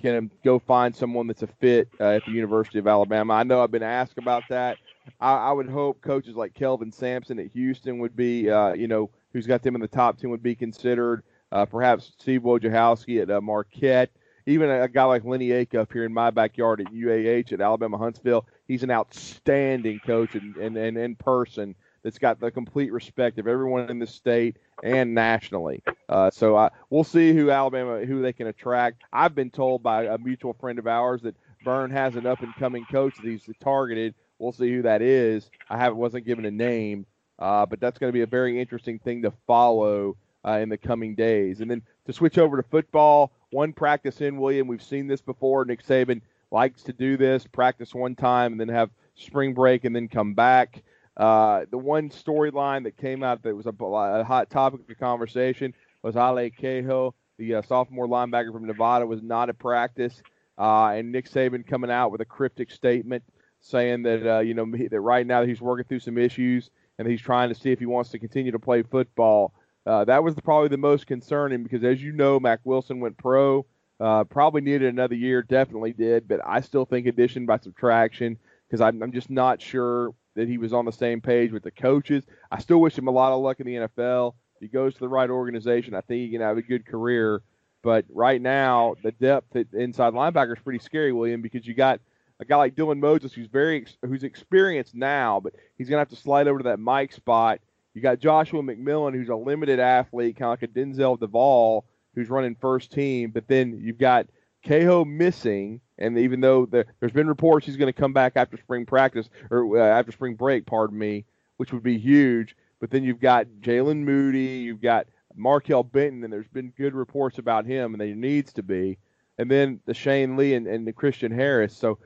can 0.02 0.30
go 0.44 0.58
find 0.58 0.94
someone 0.94 1.26
that's 1.26 1.42
a 1.42 1.48
fit 1.60 1.88
uh, 1.98 2.04
at 2.10 2.24
the 2.26 2.32
University 2.32 2.78
of 2.78 2.86
Alabama. 2.86 3.34
I 3.34 3.42
know 3.42 3.62
I've 3.62 3.70
been 3.70 3.82
asked 3.82 4.18
about 4.18 4.44
that. 4.50 4.76
I, 5.20 5.34
I, 5.34 5.52
would 5.52 5.68
hope 5.68 6.00
coaches 6.00 6.36
like 6.36 6.54
Kelvin 6.54 6.92
Sampson 6.92 7.38
at 7.38 7.52
Houston 7.52 7.98
would 7.98 8.16
be, 8.16 8.50
uh, 8.50 8.74
you 8.74 8.88
know, 8.88 9.10
who's 9.32 9.46
got 9.46 9.62
them 9.62 9.74
in 9.74 9.80
the 9.80 9.88
top 9.88 10.18
10 10.18 10.30
would 10.30 10.42
be 10.42 10.54
considered. 10.54 11.22
Uh, 11.50 11.64
perhaps 11.64 12.12
Steve 12.18 12.42
Wojciechowski 12.42 13.22
at 13.22 13.30
uh, 13.30 13.40
Marquette. 13.40 14.10
Even 14.46 14.70
a, 14.70 14.82
a, 14.82 14.88
guy 14.88 15.04
like 15.04 15.24
Lenny 15.24 15.48
Acuff 15.48 15.92
here 15.92 16.04
in 16.04 16.12
my 16.12 16.30
backyard 16.30 16.80
at 16.80 16.92
UAH 16.92 17.52
at 17.52 17.60
Alabama 17.60 17.98
Huntsville. 17.98 18.46
He's 18.66 18.82
an 18.82 18.90
outstanding 18.90 20.00
coach 20.06 20.34
and, 20.34 20.56
and, 20.56 20.76
and 20.76 20.96
in 20.96 21.16
person 21.16 21.74
that's 22.02 22.18
got 22.18 22.40
the 22.40 22.50
complete 22.50 22.92
respect 22.92 23.38
of 23.38 23.46
everyone 23.46 23.90
in 23.90 23.98
the 23.98 24.06
state 24.06 24.56
and 24.82 25.14
nationally. 25.14 25.82
Uh, 26.08 26.30
so 26.30 26.56
I, 26.56 26.70
we'll 26.90 27.04
see 27.04 27.32
who 27.32 27.50
Alabama, 27.50 28.04
who 28.04 28.22
they 28.22 28.32
can 28.32 28.46
attract. 28.46 29.02
I've 29.12 29.34
been 29.34 29.50
told 29.50 29.82
by 29.82 30.04
a 30.04 30.18
mutual 30.18 30.54
friend 30.54 30.78
of 30.78 30.86
ours 30.86 31.22
that 31.22 31.34
Byrne 31.64 31.90
has 31.90 32.16
an 32.16 32.26
up 32.26 32.40
and 32.40 32.54
coming 32.54 32.86
coach 32.90 33.14
that 33.16 33.28
he's 33.28 33.48
targeted 33.60 34.14
We'll 34.38 34.52
see 34.52 34.72
who 34.72 34.82
that 34.82 35.02
is. 35.02 35.50
I 35.68 35.76
haven't 35.78 35.98
wasn't 35.98 36.26
given 36.26 36.44
a 36.44 36.50
name, 36.50 37.06
uh, 37.38 37.66
but 37.66 37.80
that's 37.80 37.98
going 37.98 38.08
to 38.08 38.16
be 38.16 38.22
a 38.22 38.26
very 38.26 38.60
interesting 38.60 38.98
thing 38.98 39.22
to 39.22 39.32
follow 39.46 40.16
uh, 40.46 40.58
in 40.62 40.68
the 40.68 40.78
coming 40.78 41.14
days. 41.14 41.60
And 41.60 41.70
then 41.70 41.82
to 42.06 42.12
switch 42.12 42.38
over 42.38 42.56
to 42.56 42.68
football, 42.68 43.32
one 43.50 43.72
practice 43.72 44.20
in 44.20 44.38
William. 44.38 44.66
We've 44.66 44.82
seen 44.82 45.06
this 45.06 45.20
before. 45.20 45.64
Nick 45.64 45.84
Saban 45.84 46.20
likes 46.50 46.82
to 46.84 46.92
do 46.92 47.16
this: 47.16 47.46
practice 47.46 47.94
one 47.94 48.14
time 48.14 48.52
and 48.52 48.60
then 48.60 48.68
have 48.68 48.90
spring 49.14 49.54
break 49.54 49.84
and 49.84 49.94
then 49.94 50.08
come 50.08 50.34
back. 50.34 50.82
Uh, 51.16 51.64
the 51.70 51.78
one 51.78 52.10
storyline 52.10 52.84
that 52.84 52.96
came 52.96 53.24
out 53.24 53.42
that 53.42 53.54
was 53.54 53.66
a, 53.66 53.70
a, 53.70 54.22
hot 54.22 54.48
topic 54.50 54.88
of 54.88 54.98
conversation 54.98 55.74
was 56.02 56.14
Ale 56.14 56.48
Kaho, 56.50 57.12
the 57.38 57.56
uh, 57.56 57.62
sophomore 57.62 58.06
linebacker 58.06 58.52
from 58.52 58.66
Nevada, 58.66 59.04
was 59.04 59.20
not 59.20 59.48
at 59.48 59.58
practice, 59.58 60.22
uh, 60.58 60.92
and 60.94 61.10
Nick 61.10 61.28
Saban 61.28 61.66
coming 61.66 61.90
out 61.90 62.12
with 62.12 62.20
a 62.20 62.24
cryptic 62.24 62.70
statement 62.70 63.24
saying 63.60 64.02
that 64.02 64.26
uh, 64.26 64.40
you 64.40 64.54
know 64.54 64.66
that 64.90 65.00
right 65.00 65.26
now 65.26 65.44
he's 65.44 65.60
working 65.60 65.84
through 65.84 66.00
some 66.00 66.18
issues 66.18 66.70
and 66.98 67.08
he's 67.08 67.20
trying 67.20 67.48
to 67.48 67.54
see 67.54 67.70
if 67.70 67.78
he 67.78 67.86
wants 67.86 68.10
to 68.10 68.18
continue 68.18 68.52
to 68.52 68.58
play 68.58 68.82
football. 68.82 69.54
Uh, 69.86 70.04
that 70.04 70.22
was 70.22 70.34
probably 70.44 70.68
the 70.68 70.76
most 70.76 71.06
concerning 71.06 71.62
because, 71.62 71.84
as 71.84 72.02
you 72.02 72.12
know, 72.12 72.38
Mack 72.38 72.60
Wilson 72.64 73.00
went 73.00 73.16
pro. 73.16 73.64
Uh, 74.00 74.22
probably 74.24 74.60
needed 74.60 74.82
another 74.82 75.14
year, 75.14 75.42
definitely 75.42 75.92
did, 75.92 76.28
but 76.28 76.40
I 76.46 76.60
still 76.60 76.84
think 76.84 77.06
addition 77.06 77.46
by 77.46 77.58
subtraction 77.58 78.38
because 78.68 78.80
I'm, 78.80 79.02
I'm, 79.02 79.10
just 79.10 79.28
not 79.28 79.60
sure 79.60 80.14
that 80.36 80.46
he 80.46 80.56
was 80.56 80.72
on 80.72 80.84
the 80.84 80.92
same 80.92 81.20
page 81.20 81.50
with 81.50 81.64
the 81.64 81.72
coaches. 81.72 82.24
I 82.48 82.60
still 82.60 82.80
wish 82.80 82.96
him 82.96 83.08
a 83.08 83.12
lot 83.12 83.32
of 83.32 83.40
luck 83.40 83.58
in 83.58 83.66
the 83.66 83.74
NFL. 83.74 84.34
If 84.54 84.60
he 84.60 84.68
goes 84.68 84.94
to 84.94 85.00
the 85.00 85.08
right 85.08 85.28
organization, 85.28 85.94
I 85.94 86.00
think 86.02 86.20
he 86.20 86.30
can 86.30 86.42
have 86.42 86.58
a 86.58 86.62
good 86.62 86.86
career. 86.86 87.42
But 87.82 88.04
right 88.08 88.40
now, 88.40 88.94
the 89.02 89.10
depth 89.10 89.56
at 89.56 89.66
inside 89.72 90.12
linebacker 90.12 90.56
is 90.56 90.62
pretty 90.62 90.80
scary, 90.80 91.12
William, 91.12 91.42
because 91.42 91.66
you 91.66 91.74
got 91.74 92.00
a 92.40 92.44
guy 92.44 92.56
like 92.56 92.74
Dylan 92.74 92.98
Moses 92.98 93.32
who's 93.32 93.48
very 93.48 93.86
who's 94.02 94.24
experienced 94.24 94.94
now, 94.94 95.40
but 95.40 95.54
he's 95.76 95.88
gonna 95.88 96.00
have 96.00 96.08
to 96.10 96.16
slide 96.16 96.48
over 96.48 96.58
to 96.58 96.64
that 96.64 96.78
Mike 96.78 97.12
spot. 97.12 97.60
You 97.94 98.02
got 98.02 98.20
Joshua 98.20 98.62
McMillan, 98.62 99.14
who's 99.14 99.28
a 99.28 99.34
limited 99.34 99.80
athlete, 99.80 100.36
kind 100.36 100.52
of 100.52 100.62
like 100.62 100.70
a 100.70 100.72
Denzel 100.72 101.18
Devall, 101.18 101.82
who's 102.14 102.30
running 102.30 102.54
first 102.54 102.92
team. 102.92 103.30
But 103.30 103.48
then 103.48 103.80
you've 103.82 103.98
got 103.98 104.26
Kaho 104.64 105.06
missing, 105.06 105.80
and 105.98 106.18
even 106.18 106.40
though 106.40 106.66
the, 106.66 106.86
there's 107.00 107.12
been 107.12 107.28
reports 107.28 107.66
he's 107.66 107.76
going 107.76 107.92
to 107.92 107.98
come 107.98 108.12
back 108.12 108.34
after 108.36 108.56
spring 108.56 108.86
practice 108.86 109.28
or 109.50 109.78
uh, 109.78 109.98
after 109.98 110.12
spring 110.12 110.34
break, 110.34 110.66
pardon 110.66 110.98
me, 110.98 111.24
which 111.56 111.72
would 111.72 111.82
be 111.82 111.98
huge. 111.98 112.56
But 112.80 112.90
then 112.90 113.02
you've 113.02 113.20
got 113.20 113.46
Jalen 113.60 114.04
Moody, 114.04 114.60
you've 114.60 114.80
got 114.80 115.06
Markail 115.38 115.90
Benton, 115.90 116.24
and 116.24 116.32
there's 116.32 116.48
been 116.48 116.72
good 116.76 116.94
reports 116.94 117.38
about 117.38 117.66
him, 117.66 117.94
and 117.94 118.00
there 118.00 118.14
needs 118.14 118.52
to 118.54 118.62
be. 118.62 118.98
And 119.38 119.50
then 119.50 119.80
the 119.86 119.94
Shane 119.94 120.36
Lee 120.36 120.54
and, 120.54 120.66
and 120.66 120.86
the 120.86 120.92
Christian 120.92 121.32
Harris. 121.32 121.76
So 121.76 121.98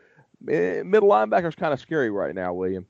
middle 0.45 1.09
linebacker 1.09 1.49
is 1.49 1.55
kind 1.55 1.73
of 1.73 1.81
scary 1.81 2.11
right 2.11 2.35
now, 2.35 2.53
William. 2.53 2.87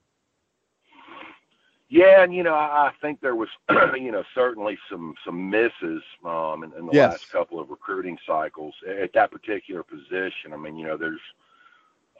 Yeah, 1.92 2.22
and 2.22 2.34
you 2.34 2.42
know, 2.42 2.54
I, 2.54 2.88
I 2.88 2.92
think 3.02 3.20
there 3.20 3.36
was, 3.36 3.50
you 3.94 4.10
know, 4.10 4.24
certainly 4.34 4.78
some 4.90 5.14
some 5.26 5.50
misses 5.50 6.02
um, 6.24 6.64
in, 6.64 6.72
in 6.78 6.86
the 6.86 6.92
yes. 6.94 7.12
last 7.12 7.30
couple 7.30 7.60
of 7.60 7.68
recruiting 7.68 8.16
cycles 8.26 8.74
at 8.88 9.12
that 9.12 9.30
particular 9.30 9.82
position. 9.82 10.54
I 10.54 10.56
mean, 10.56 10.78
you 10.78 10.86
know, 10.86 10.96
there's, 10.96 11.20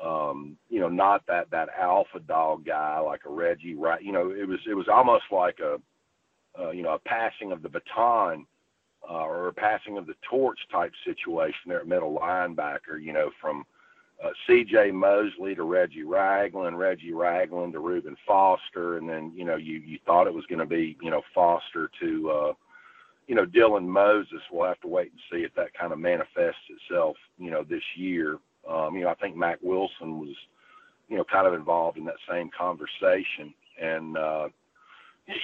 um, 0.05 0.59
you 0.69 0.79
know, 0.79 0.91
not 0.91 1.27
that 1.27 1.51
that 1.53 1.71
alpha 1.81 2.21
dog 2.21 2.67
guy 2.67 2.99
like 2.99 3.23
a 3.25 3.31
Reggie, 3.31 3.75
right? 3.75 4.03
You 4.03 4.13
know, 4.13 4.31
it 4.31 4.47
was 4.47 4.59
it 4.69 4.75
was 4.75 4.89
almost 4.89 5.25
like 5.31 5.59
a, 5.61 5.81
uh, 6.63 6.71
you 6.73 6.83
know, 6.83 6.93
a 6.93 6.99
passing 6.99 7.51
of 7.51 7.63
the 7.63 7.71
baton 7.71 8.47
uh, 9.09 9.25
or 9.25 9.49
a 9.49 9.55
passing 9.55 9.97
of 9.97 10.07
the 10.07 10.17
torch 10.29 10.59
type 10.71 10.93
situation 11.03 11.69
there 11.69 11.81
at 11.81 11.89
middle 11.89 12.19
linebacker. 12.23 13.01
You 13.01 13.15
know, 13.15 13.31
from 13.41 13.65
uh, 14.23 14.31
C.J. 14.47 14.93
Mosley 14.93 15.55
to 15.55 15.65
Reggie 15.65 16.05
Ragland, 16.05 16.79
Reggie 16.79 17.13
Ragland 17.13 17.73
to 17.73 17.81
Reuben 17.81 18.17
Foster, 18.27 18.99
and 18.99 19.09
then 19.09 19.33
you 19.35 19.45
know 19.45 19.57
you 19.57 19.79
you 19.79 19.99
thought 20.07 20.27
it 20.27 20.35
was 20.35 20.47
going 20.47 20.61
to 20.61 20.67
be 20.67 20.97
you 21.03 21.11
know 21.11 21.23
Foster 21.35 21.91
to 22.01 22.31
uh, 22.31 22.53
you 23.27 23.35
know 23.35 23.45
Dylan 23.45 23.87
Moses. 23.87 24.41
We'll 24.51 24.69
have 24.69 24.81
to 24.83 24.89
wait 24.89 25.11
and 25.11 25.21
see 25.31 25.45
if 25.45 25.55
that 25.55 25.75
kind 25.75 25.93
of 25.93 25.99
manifests 25.99 26.63
itself 26.69 27.17
you 27.39 27.51
know 27.51 27.65
this 27.65 27.83
year. 27.97 28.39
Um, 28.69 28.95
you 28.95 29.03
know 29.03 29.09
I 29.09 29.15
think 29.15 29.37
Mack 29.37 29.59
Wilson 29.61 30.21
was 30.21 30.37
you 31.09 31.17
know 31.17 31.25
kind 31.25 31.47
of 31.47 31.55
involved 31.55 31.99
in 31.99 32.05
that 32.05 32.15
same 32.31 32.49
conversation, 32.57 33.53
and 33.81 34.17
uh, 34.17 34.49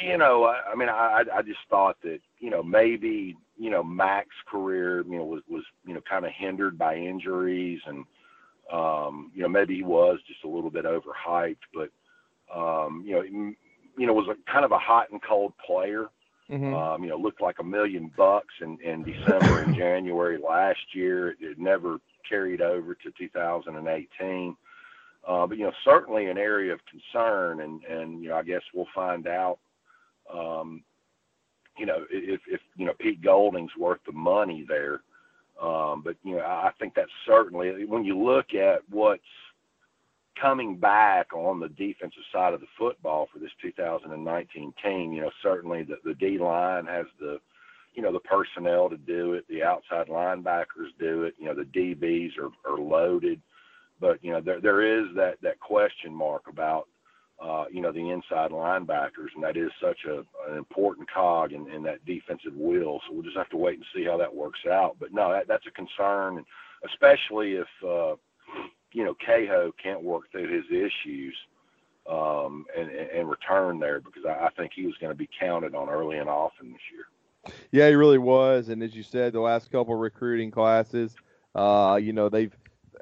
you 0.03 0.19
know 0.19 0.45
I, 0.45 0.71
I 0.73 0.77
mean 0.77 0.89
I 0.89 1.25
I 1.35 1.43
just 1.43 1.61
thought 1.69 1.97
that 2.05 2.21
you 2.39 2.51
know 2.51 2.63
maybe 2.63 3.37
you 3.57 3.71
know 3.71 3.83
Mack's 3.83 4.37
career 4.49 5.03
you 5.03 5.19
know 5.19 5.25
was 5.25 5.43
was 5.49 5.65
you 5.85 5.95
know 5.95 6.03
kind 6.09 6.25
of 6.25 6.31
hindered 6.33 6.79
by 6.79 6.95
injuries 6.95 7.81
and 7.87 8.05
um, 8.73 9.31
you 9.35 9.43
know, 9.43 9.49
maybe 9.49 9.77
he 9.77 9.83
was 9.83 10.19
just 10.27 10.45
a 10.45 10.49
little 10.49 10.71
bit 10.71 10.85
overhyped, 10.85 11.57
but 11.73 11.91
um, 12.55 13.03
you 13.07 13.15
know, 13.15 13.23
you 13.23 14.07
know, 14.07 14.13
was 14.13 14.29
a 14.29 14.51
kind 14.51 14.65
of 14.65 14.73
a 14.73 14.79
hot 14.79 15.11
and 15.11 15.23
cold 15.23 15.53
player. 15.65 16.07
Mm-hmm. 16.51 16.75
Um, 16.75 17.03
you 17.03 17.11
know, 17.11 17.19
looked 17.19 17.43
like 17.43 17.57
a 17.59 17.65
million 17.65 18.11
bucks 18.17 18.55
in, 18.63 18.79
in 18.83 19.03
December 19.05 19.61
and 19.61 19.77
January 19.77 20.39
last 20.39 20.81
year. 20.95 21.31
It, 21.31 21.37
it 21.41 21.59
never 21.59 21.99
carried 22.27 22.63
over 22.63 22.95
to 22.95 23.11
2018. 23.19 24.57
Uh, 25.27 25.47
but 25.47 25.59
you 25.59 25.65
know, 25.65 25.73
certainly 25.85 26.27
an 26.27 26.39
area 26.39 26.73
of 26.73 26.81
concern, 26.87 27.61
and 27.61 27.85
and 27.85 28.23
you 28.23 28.31
know, 28.31 28.37
I 28.37 28.43
guess 28.43 28.63
we'll 28.73 28.87
find 28.95 29.27
out. 29.27 29.59
Um, 30.33 30.83
you 31.77 31.85
know, 31.85 32.05
if 32.11 32.41
if 32.47 32.61
you 32.77 32.87
know 32.87 32.95
Pete 32.99 33.23
Golding's 33.23 33.77
worth 33.79 34.01
the 34.07 34.13
money 34.13 34.65
there. 34.69 35.03
Um, 35.61 36.03
but 36.05 36.17
you 36.23 36.37
know, 36.37 36.43
I 36.43 36.71
think 36.79 36.95
that's 36.95 37.11
certainly 37.27 37.85
when 37.85 38.05
you 38.05 38.17
look 38.17 38.55
at 38.55 38.81
what's 38.89 39.23
coming 40.41 40.77
back 40.77 41.33
on 41.35 41.59
the 41.59 41.69
defensive 41.69 42.23
side 42.33 42.55
of 42.55 42.61
the 42.61 42.67
football 42.79 43.29
for 43.33 43.39
this 43.39 43.51
2019 43.61 44.73
team. 44.83 45.13
You 45.13 45.23
know, 45.23 45.31
certainly 45.43 45.83
the, 45.83 45.97
the 46.05 46.15
D 46.15 46.39
line 46.39 46.87
has 46.87 47.07
the 47.21 47.41
you 47.95 48.03
know 48.03 48.13
the 48.13 48.21
personnel 48.21 48.89
to 48.89 48.97
do 48.97 49.35
it. 49.35 49.45
The 49.49 49.63
outside 49.63 50.09
linebackers 50.09 50.91
do 51.01 51.25
it. 51.25 51.35
You 51.39 51.47
know, 51.47 51.55
the 51.55 51.65
DBs 51.65 52.33
are, 52.39 52.71
are 52.71 52.79
loaded, 52.79 53.41
but 54.01 54.23
you 54.23 54.33
know 54.33 54.41
there 54.41 54.61
there 54.61 54.83
is 54.83 55.07
that 55.17 55.39
that 55.43 55.59
question 55.61 56.15
mark 56.15 56.43
about 56.49 56.87
uh, 57.41 57.65
you 57.71 57.81
know, 57.81 57.93
the 57.93 58.11
inside 58.11 58.51
linebackers, 58.51 59.29
and 59.35 59.45
that 59.45 59.57
is 59.57 59.71
such 59.81 60.01
a, 60.07 60.19
an 60.51 60.59
important 60.59 61.09
cog 61.11 61.53
in, 61.53 61.71
in 61.71 61.83
that 61.85 62.05
defensive 62.05 62.57
wheel. 62.57 63.01
So 63.07 63.15
we'll 63.15 63.23
just 63.23 63.37
have 63.37 63.51
to 63.51 63.57
wait 63.57 63.77
and 63.77 63.85
see 63.95 64.05
how 64.05 64.17
that 64.17 64.35
works 64.35 64.61
out. 64.71 64.97
But 64.99 65.13
no, 65.13 65.33
that, 65.33 65.47
that's 65.47 65.67
a 65.67 65.71
concern, 65.71 66.45
especially 66.85 67.53
if 67.53 67.69
uh, 67.85 68.17
you 68.93 69.05
know 69.05 69.15
Kaho 69.27 69.73
can't 69.81 70.03
work 70.03 70.31
through 70.33 70.53
his 70.53 70.65
issues 70.71 71.37
um, 72.11 72.67
and, 72.77 72.91
and 72.91 73.31
return 73.31 73.79
there 73.79 74.01
because 74.01 74.25
I, 74.27 74.47
I 74.47 74.51
think 74.57 74.73
he 74.75 74.87
was 74.87 74.97
going 75.01 75.13
to 75.13 75.19
be 75.19 75.29
counted 75.39 75.75
on 75.75 75.89
early 75.89 76.19
and 76.19 76.29
often 76.29 76.73
this 76.73 76.81
year. 76.93 77.55
Yeah, 77.71 77.89
he 77.89 77.95
really 77.95 78.19
was, 78.19 78.69
and 78.69 78.83
as 78.83 78.97
you 78.97 79.05
said, 79.05 79.33
the 79.33 79.41
last 79.41 79.71
couple 79.71 79.95
recruiting 79.95 80.51
classes, 80.51 81.15
uh, 81.55 82.01
you 82.03 82.13
know, 82.13 82.29
they've 82.29 82.55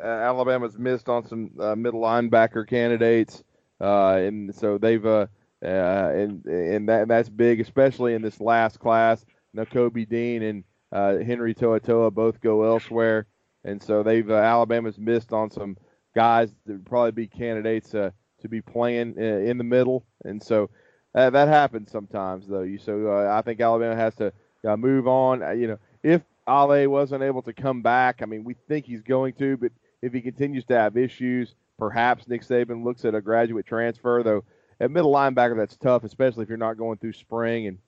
Alabama's 0.02 0.78
missed 0.78 1.08
on 1.08 1.26
some 1.26 1.50
uh, 1.58 1.74
middle 1.74 2.00
linebacker 2.00 2.68
candidates. 2.68 3.42
Uh, 3.80 4.16
and 4.16 4.54
so 4.54 4.78
they've 4.78 5.04
uh, 5.04 5.26
uh, 5.64 6.10
and 6.14 6.44
and 6.46 6.88
that 6.88 7.08
that's 7.08 7.28
big, 7.28 7.60
especially 7.60 8.14
in 8.14 8.22
this 8.22 8.40
last 8.40 8.78
class. 8.78 9.24
Nakobe 9.56 10.08
Dean 10.08 10.42
and 10.42 10.64
uh, 10.92 11.16
Henry 11.18 11.54
To'oTo'o 11.54 12.12
both 12.12 12.40
go 12.40 12.64
elsewhere, 12.64 13.26
and 13.64 13.82
so 13.82 14.02
they've 14.02 14.30
uh, 14.30 14.34
Alabama's 14.34 14.98
missed 14.98 15.32
on 15.32 15.50
some 15.50 15.76
guys 16.14 16.54
that 16.66 16.72
would 16.72 16.86
probably 16.86 17.12
be 17.12 17.26
candidates 17.26 17.94
uh, 17.94 18.10
to 18.42 18.48
be 18.48 18.60
playing 18.60 19.14
uh, 19.18 19.22
in 19.22 19.58
the 19.58 19.64
middle, 19.64 20.04
and 20.24 20.42
so 20.42 20.70
uh, 21.14 21.30
that 21.30 21.48
happens 21.48 21.90
sometimes 21.90 22.46
though. 22.46 22.62
You 22.62 22.78
so 22.78 23.28
I 23.28 23.42
think 23.42 23.60
Alabama 23.60 23.96
has 23.96 24.14
to 24.16 24.32
move 24.76 25.08
on. 25.08 25.40
You 25.58 25.68
know, 25.68 25.78
if 26.02 26.22
Ale 26.48 26.88
wasn't 26.88 27.22
able 27.22 27.42
to 27.42 27.52
come 27.52 27.82
back, 27.82 28.20
I 28.22 28.26
mean, 28.26 28.44
we 28.44 28.54
think 28.68 28.86
he's 28.86 29.02
going 29.02 29.32
to, 29.34 29.56
but 29.56 29.72
if 30.02 30.12
he 30.12 30.20
continues 30.20 30.64
to 30.66 30.78
have 30.78 30.96
issues, 30.96 31.54
Perhaps 31.78 32.28
Nick 32.28 32.42
Saban 32.42 32.84
looks 32.84 33.04
at 33.04 33.14
a 33.14 33.20
graduate 33.20 33.66
transfer, 33.66 34.22
though 34.22 34.44
at 34.80 34.90
middle 34.90 35.12
linebacker 35.12 35.56
that's 35.56 35.76
tough, 35.76 36.04
especially 36.04 36.42
if 36.42 36.48
you're 36.48 36.58
not 36.58 36.76
going 36.76 36.98
through 36.98 37.12
spring 37.12 37.66
and 37.66 37.78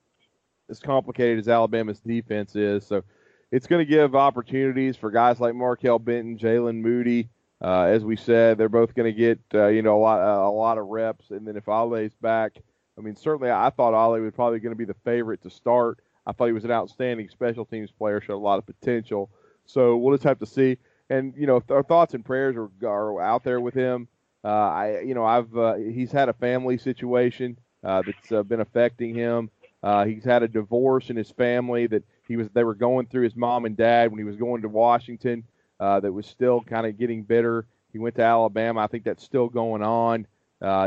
as 0.70 0.80
complicated 0.80 1.38
as 1.38 1.48
Alabama's 1.48 2.00
defense 2.00 2.54
is. 2.54 2.86
So 2.86 3.02
it's 3.50 3.66
going 3.66 3.84
to 3.84 3.90
give 3.90 4.14
opportunities 4.14 4.96
for 4.96 5.10
guys 5.10 5.40
like 5.40 5.54
Markail 5.54 6.02
Benton, 6.02 6.38
Jalen 6.38 6.80
Moody. 6.80 7.28
Uh, 7.60 7.84
as 7.84 8.04
we 8.04 8.14
said, 8.14 8.56
they're 8.56 8.68
both 8.68 8.94
going 8.94 9.12
to 9.12 9.18
get 9.18 9.40
uh, 9.52 9.66
you 9.66 9.82
know 9.82 9.96
a 9.96 10.00
lot 10.00 10.20
uh, 10.20 10.48
a 10.48 10.52
lot 10.52 10.78
of 10.78 10.86
reps, 10.86 11.30
and 11.30 11.46
then 11.46 11.56
if 11.56 11.68
Ale's 11.68 12.14
back, 12.20 12.52
I 12.96 13.00
mean 13.00 13.16
certainly 13.16 13.50
I 13.50 13.70
thought 13.70 13.94
Ale 13.94 14.20
was 14.20 14.32
probably 14.32 14.60
going 14.60 14.72
to 14.72 14.78
be 14.78 14.84
the 14.84 14.94
favorite 15.04 15.42
to 15.42 15.50
start. 15.50 15.98
I 16.24 16.32
thought 16.32 16.46
he 16.46 16.52
was 16.52 16.64
an 16.64 16.70
outstanding 16.70 17.28
special 17.30 17.64
teams 17.64 17.90
player, 17.90 18.20
showed 18.20 18.36
a 18.36 18.38
lot 18.38 18.58
of 18.58 18.66
potential. 18.66 19.30
So 19.66 19.96
we'll 19.96 20.16
just 20.16 20.24
have 20.24 20.38
to 20.38 20.46
see 20.46 20.78
and 21.10 21.34
you 21.36 21.46
know 21.46 21.62
our 21.70 21.82
thoughts 21.82 22.14
and 22.14 22.24
prayers 22.24 22.56
are, 22.56 22.70
are 22.86 23.20
out 23.20 23.44
there 23.44 23.60
with 23.60 23.74
him. 23.74 24.08
Uh, 24.44 24.48
I 24.48 25.00
you 25.00 25.14
know 25.14 25.24
I've 25.24 25.56
uh, 25.56 25.74
he's 25.74 26.12
had 26.12 26.28
a 26.28 26.32
family 26.34 26.78
situation 26.78 27.58
uh, 27.84 28.02
that's 28.04 28.32
uh, 28.32 28.42
been 28.42 28.60
affecting 28.60 29.14
him. 29.14 29.50
Uh, 29.82 30.04
he's 30.04 30.24
had 30.24 30.42
a 30.42 30.48
divorce 30.48 31.10
in 31.10 31.16
his 31.16 31.30
family 31.30 31.86
that 31.86 32.02
he 32.26 32.36
was 32.36 32.48
they 32.52 32.64
were 32.64 32.74
going 32.74 33.06
through 33.06 33.24
his 33.24 33.36
mom 33.36 33.64
and 33.64 33.76
dad 33.76 34.10
when 34.10 34.18
he 34.18 34.24
was 34.24 34.36
going 34.36 34.62
to 34.62 34.68
Washington. 34.68 35.44
Uh, 35.80 36.00
that 36.00 36.12
was 36.12 36.26
still 36.26 36.60
kind 36.60 36.86
of 36.86 36.98
getting 36.98 37.22
bitter. 37.22 37.64
He 37.92 38.00
went 38.00 38.16
to 38.16 38.22
Alabama. 38.22 38.80
I 38.80 38.88
think 38.88 39.04
that's 39.04 39.22
still 39.22 39.48
going 39.48 39.82
on. 39.82 40.26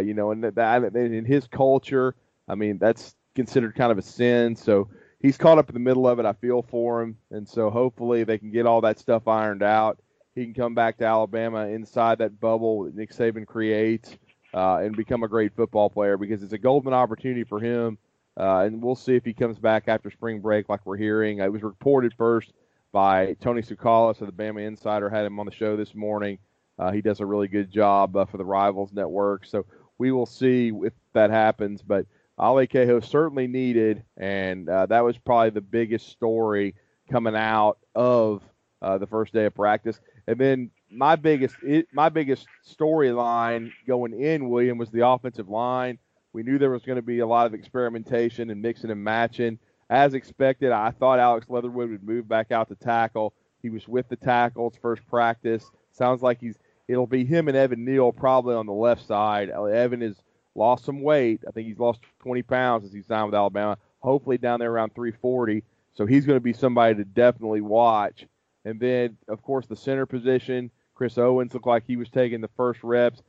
you 0.03 0.13
know, 0.13 0.31
and 0.31 0.43
that, 0.43 0.95
in 0.95 1.25
his 1.25 1.47
culture, 1.47 2.15
I 2.47 2.55
mean 2.55 2.77
that's 2.77 3.15
considered 3.33 3.75
kind 3.75 3.91
of 3.91 3.97
a 3.97 4.01
sin. 4.01 4.55
So 4.57 4.89
he's 5.21 5.37
caught 5.37 5.57
up 5.57 5.69
in 5.69 5.73
the 5.73 5.79
middle 5.79 6.07
of 6.07 6.19
it. 6.19 6.25
I 6.25 6.33
feel 6.33 6.61
for 6.61 7.01
him, 7.01 7.17
and 7.31 7.47
so 7.47 7.69
hopefully 7.69 8.25
they 8.25 8.37
can 8.37 8.51
get 8.51 8.65
all 8.65 8.81
that 8.81 8.99
stuff 8.99 9.27
ironed 9.27 9.63
out 9.63 9.97
he 10.35 10.45
can 10.45 10.53
come 10.53 10.73
back 10.73 10.97
to 10.97 11.05
Alabama 11.05 11.67
inside 11.67 12.19
that 12.19 12.39
bubble 12.39 12.85
that 12.85 12.95
Nick 12.95 13.11
Saban 13.11 13.45
creates 13.45 14.17
uh, 14.53 14.77
and 14.77 14.95
become 14.95 15.23
a 15.23 15.27
great 15.27 15.55
football 15.55 15.89
player 15.89 16.17
because 16.17 16.43
it's 16.43 16.53
a 16.53 16.57
golden 16.57 16.93
opportunity 16.93 17.43
for 17.43 17.59
him. 17.59 17.97
Uh, 18.39 18.59
and 18.59 18.81
we'll 18.81 18.95
see 18.95 19.15
if 19.15 19.25
he 19.25 19.33
comes 19.33 19.59
back 19.59 19.83
after 19.87 20.09
spring 20.09 20.39
break, 20.39 20.69
like 20.69 20.85
we're 20.85 20.97
hearing. 20.97 21.39
It 21.39 21.51
was 21.51 21.63
reported 21.63 22.13
first 22.17 22.53
by 22.91 23.35
Tony 23.41 23.61
Tsoukalas 23.61 24.21
of 24.21 24.27
the 24.27 24.43
Bama 24.43 24.65
Insider. 24.65 25.09
Had 25.09 25.25
him 25.25 25.39
on 25.39 25.45
the 25.45 25.51
show 25.51 25.75
this 25.75 25.93
morning. 25.93 26.37
Uh, 26.79 26.91
he 26.91 27.01
does 27.01 27.19
a 27.19 27.25
really 27.25 27.49
good 27.49 27.69
job 27.69 28.15
uh, 28.15 28.25
for 28.25 28.37
the 28.37 28.45
Rivals 28.45 28.93
Network. 28.93 29.45
So 29.45 29.65
we 29.97 30.11
will 30.11 30.25
see 30.25 30.71
if 30.83 30.93
that 31.13 31.29
happens. 31.29 31.81
But 31.81 32.05
Ale 32.39 32.65
Kaho 32.65 33.03
certainly 33.03 33.47
needed, 33.47 34.03
and 34.17 34.67
uh, 34.67 34.85
that 34.87 35.03
was 35.03 35.17
probably 35.17 35.51
the 35.51 35.61
biggest 35.61 36.09
story 36.09 36.73
coming 37.11 37.35
out 37.35 37.77
of 37.93 38.41
uh, 38.81 38.97
the 38.97 39.05
first 39.07 39.33
day 39.33 39.45
of 39.45 39.53
practice. 39.53 39.99
And 40.27 40.37
then 40.37 40.71
my 40.89 41.15
biggest 41.15 41.55
it, 41.63 41.87
my 41.93 42.09
biggest 42.09 42.47
storyline 42.67 43.71
going 43.87 44.19
in, 44.19 44.49
William, 44.49 44.77
was 44.77 44.89
the 44.89 45.07
offensive 45.07 45.49
line. 45.49 45.97
We 46.33 46.43
knew 46.43 46.57
there 46.57 46.69
was 46.69 46.83
going 46.83 46.97
to 46.97 47.01
be 47.01 47.19
a 47.19 47.27
lot 47.27 47.45
of 47.45 47.53
experimentation 47.53 48.49
and 48.49 48.61
mixing 48.61 48.91
and 48.91 49.03
matching. 49.03 49.59
As 49.89 50.13
expected, 50.13 50.71
I 50.71 50.91
thought 50.91 51.19
Alex 51.19 51.47
Leatherwood 51.49 51.89
would 51.89 52.03
move 52.03 52.27
back 52.27 52.51
out 52.51 52.69
to 52.69 52.75
tackle. 52.75 53.33
He 53.61 53.69
was 53.69 53.87
with 53.87 54.07
the 54.07 54.15
tackles 54.15 54.75
first 54.81 55.05
practice. 55.07 55.69
Sounds 55.91 56.21
like 56.21 56.39
he's 56.39 56.57
it'll 56.87 57.07
be 57.07 57.25
him 57.25 57.47
and 57.47 57.57
Evan 57.57 57.85
Neal 57.85 58.11
probably 58.11 58.55
on 58.55 58.65
the 58.65 58.73
left 58.73 59.05
side. 59.05 59.49
Uh, 59.49 59.63
Evan 59.65 60.01
has 60.01 60.15
lost 60.55 60.85
some 60.85 61.01
weight. 61.01 61.41
I 61.47 61.51
think 61.51 61.67
he's 61.67 61.79
lost 61.79 62.01
20 62.19 62.41
pounds 62.43 62.83
since 62.83 62.93
he 62.93 63.01
signed 63.01 63.27
with 63.27 63.35
Alabama. 63.35 63.77
Hopefully 63.99 64.37
down 64.37 64.59
there 64.59 64.71
around 64.71 64.95
340. 64.95 65.63
So 65.93 66.05
he's 66.05 66.25
going 66.25 66.37
to 66.37 66.43
be 66.43 66.53
somebody 66.53 66.95
to 66.95 67.05
definitely 67.05 67.61
watch. 67.61 68.25
And 68.65 68.79
then, 68.79 69.17
of 69.27 69.41
course, 69.41 69.65
the 69.65 69.75
center 69.75 70.05
position. 70.05 70.71
Chris 70.95 71.17
Owens 71.17 71.53
looked 71.53 71.67
like 71.67 71.83
he 71.87 71.95
was 71.95 72.09
taking 72.09 72.41
the 72.41 72.49
first 72.55 72.83
reps. 72.83 73.21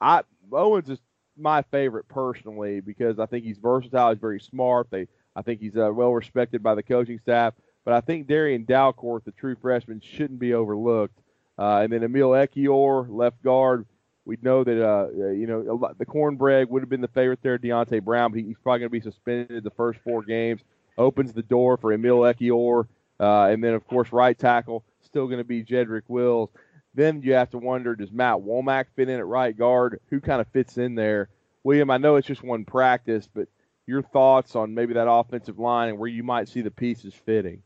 I 0.00 0.22
Owens 0.52 0.88
is 0.88 0.98
my 1.36 1.62
favorite 1.62 2.08
personally 2.08 2.80
because 2.80 3.18
I 3.18 3.26
think 3.26 3.44
he's 3.44 3.58
versatile. 3.58 4.10
He's 4.10 4.20
very 4.20 4.40
smart. 4.40 4.88
They, 4.90 5.08
I 5.36 5.42
think 5.42 5.60
he's 5.60 5.76
uh, 5.76 5.92
well 5.92 6.12
respected 6.12 6.62
by 6.62 6.74
the 6.74 6.82
coaching 6.82 7.18
staff. 7.18 7.54
But 7.84 7.94
I 7.94 8.00
think 8.00 8.26
Darrian 8.26 8.64
Dalcourt, 8.64 9.24
the 9.24 9.32
true 9.32 9.56
freshman, 9.60 10.00
shouldn't 10.00 10.38
be 10.38 10.54
overlooked. 10.54 11.18
Uh, 11.58 11.80
and 11.82 11.92
then 11.92 12.02
Emil 12.02 12.30
Ekiyor, 12.30 13.06
left 13.08 13.42
guard. 13.42 13.86
We 14.24 14.36
know 14.42 14.62
that 14.62 14.86
uh, 14.86 15.08
you 15.30 15.46
know 15.46 15.94
the 15.98 16.04
cornbread 16.04 16.68
would 16.68 16.82
have 16.82 16.90
been 16.90 17.00
the 17.00 17.08
favorite 17.08 17.40
there, 17.42 17.58
Deonte 17.58 18.04
Brown, 18.04 18.30
but 18.30 18.40
he's 18.40 18.58
probably 18.62 18.80
going 18.80 18.90
to 18.90 18.90
be 18.90 19.00
suspended 19.00 19.64
the 19.64 19.70
first 19.70 20.00
four 20.00 20.22
games. 20.22 20.60
Opens 20.98 21.32
the 21.32 21.42
door 21.42 21.78
for 21.78 21.92
Emil 21.92 22.18
Ekiyor, 22.18 22.86
uh, 23.20 23.44
and 23.44 23.62
then 23.62 23.74
of 23.74 23.86
course 23.86 24.12
right 24.12 24.38
tackle 24.38 24.84
still 25.08 25.26
going 25.26 25.38
to 25.38 25.44
be 25.44 25.64
Jedrick 25.64 26.02
Wills. 26.08 26.50
Then 26.94 27.22
you 27.22 27.34
have 27.34 27.50
to 27.50 27.58
wonder, 27.58 27.96
does 27.96 28.12
Matt 28.12 28.38
Womack 28.38 28.86
fit 28.94 29.08
in 29.08 29.18
at 29.18 29.26
right 29.26 29.56
guard? 29.56 30.00
Who 30.10 30.20
kind 30.20 30.40
of 30.40 30.48
fits 30.48 30.78
in 30.78 30.94
there? 30.94 31.28
William, 31.64 31.90
I 31.90 31.98
know 31.98 32.16
it's 32.16 32.26
just 32.26 32.42
one 32.42 32.64
practice, 32.64 33.28
but 33.32 33.48
your 33.86 34.02
thoughts 34.02 34.54
on 34.54 34.74
maybe 34.74 34.94
that 34.94 35.10
offensive 35.10 35.58
line 35.58 35.88
and 35.88 35.98
where 35.98 36.08
you 36.08 36.22
might 36.22 36.48
see 36.48 36.60
the 36.60 36.70
pieces 36.70 37.14
fitting? 37.14 37.62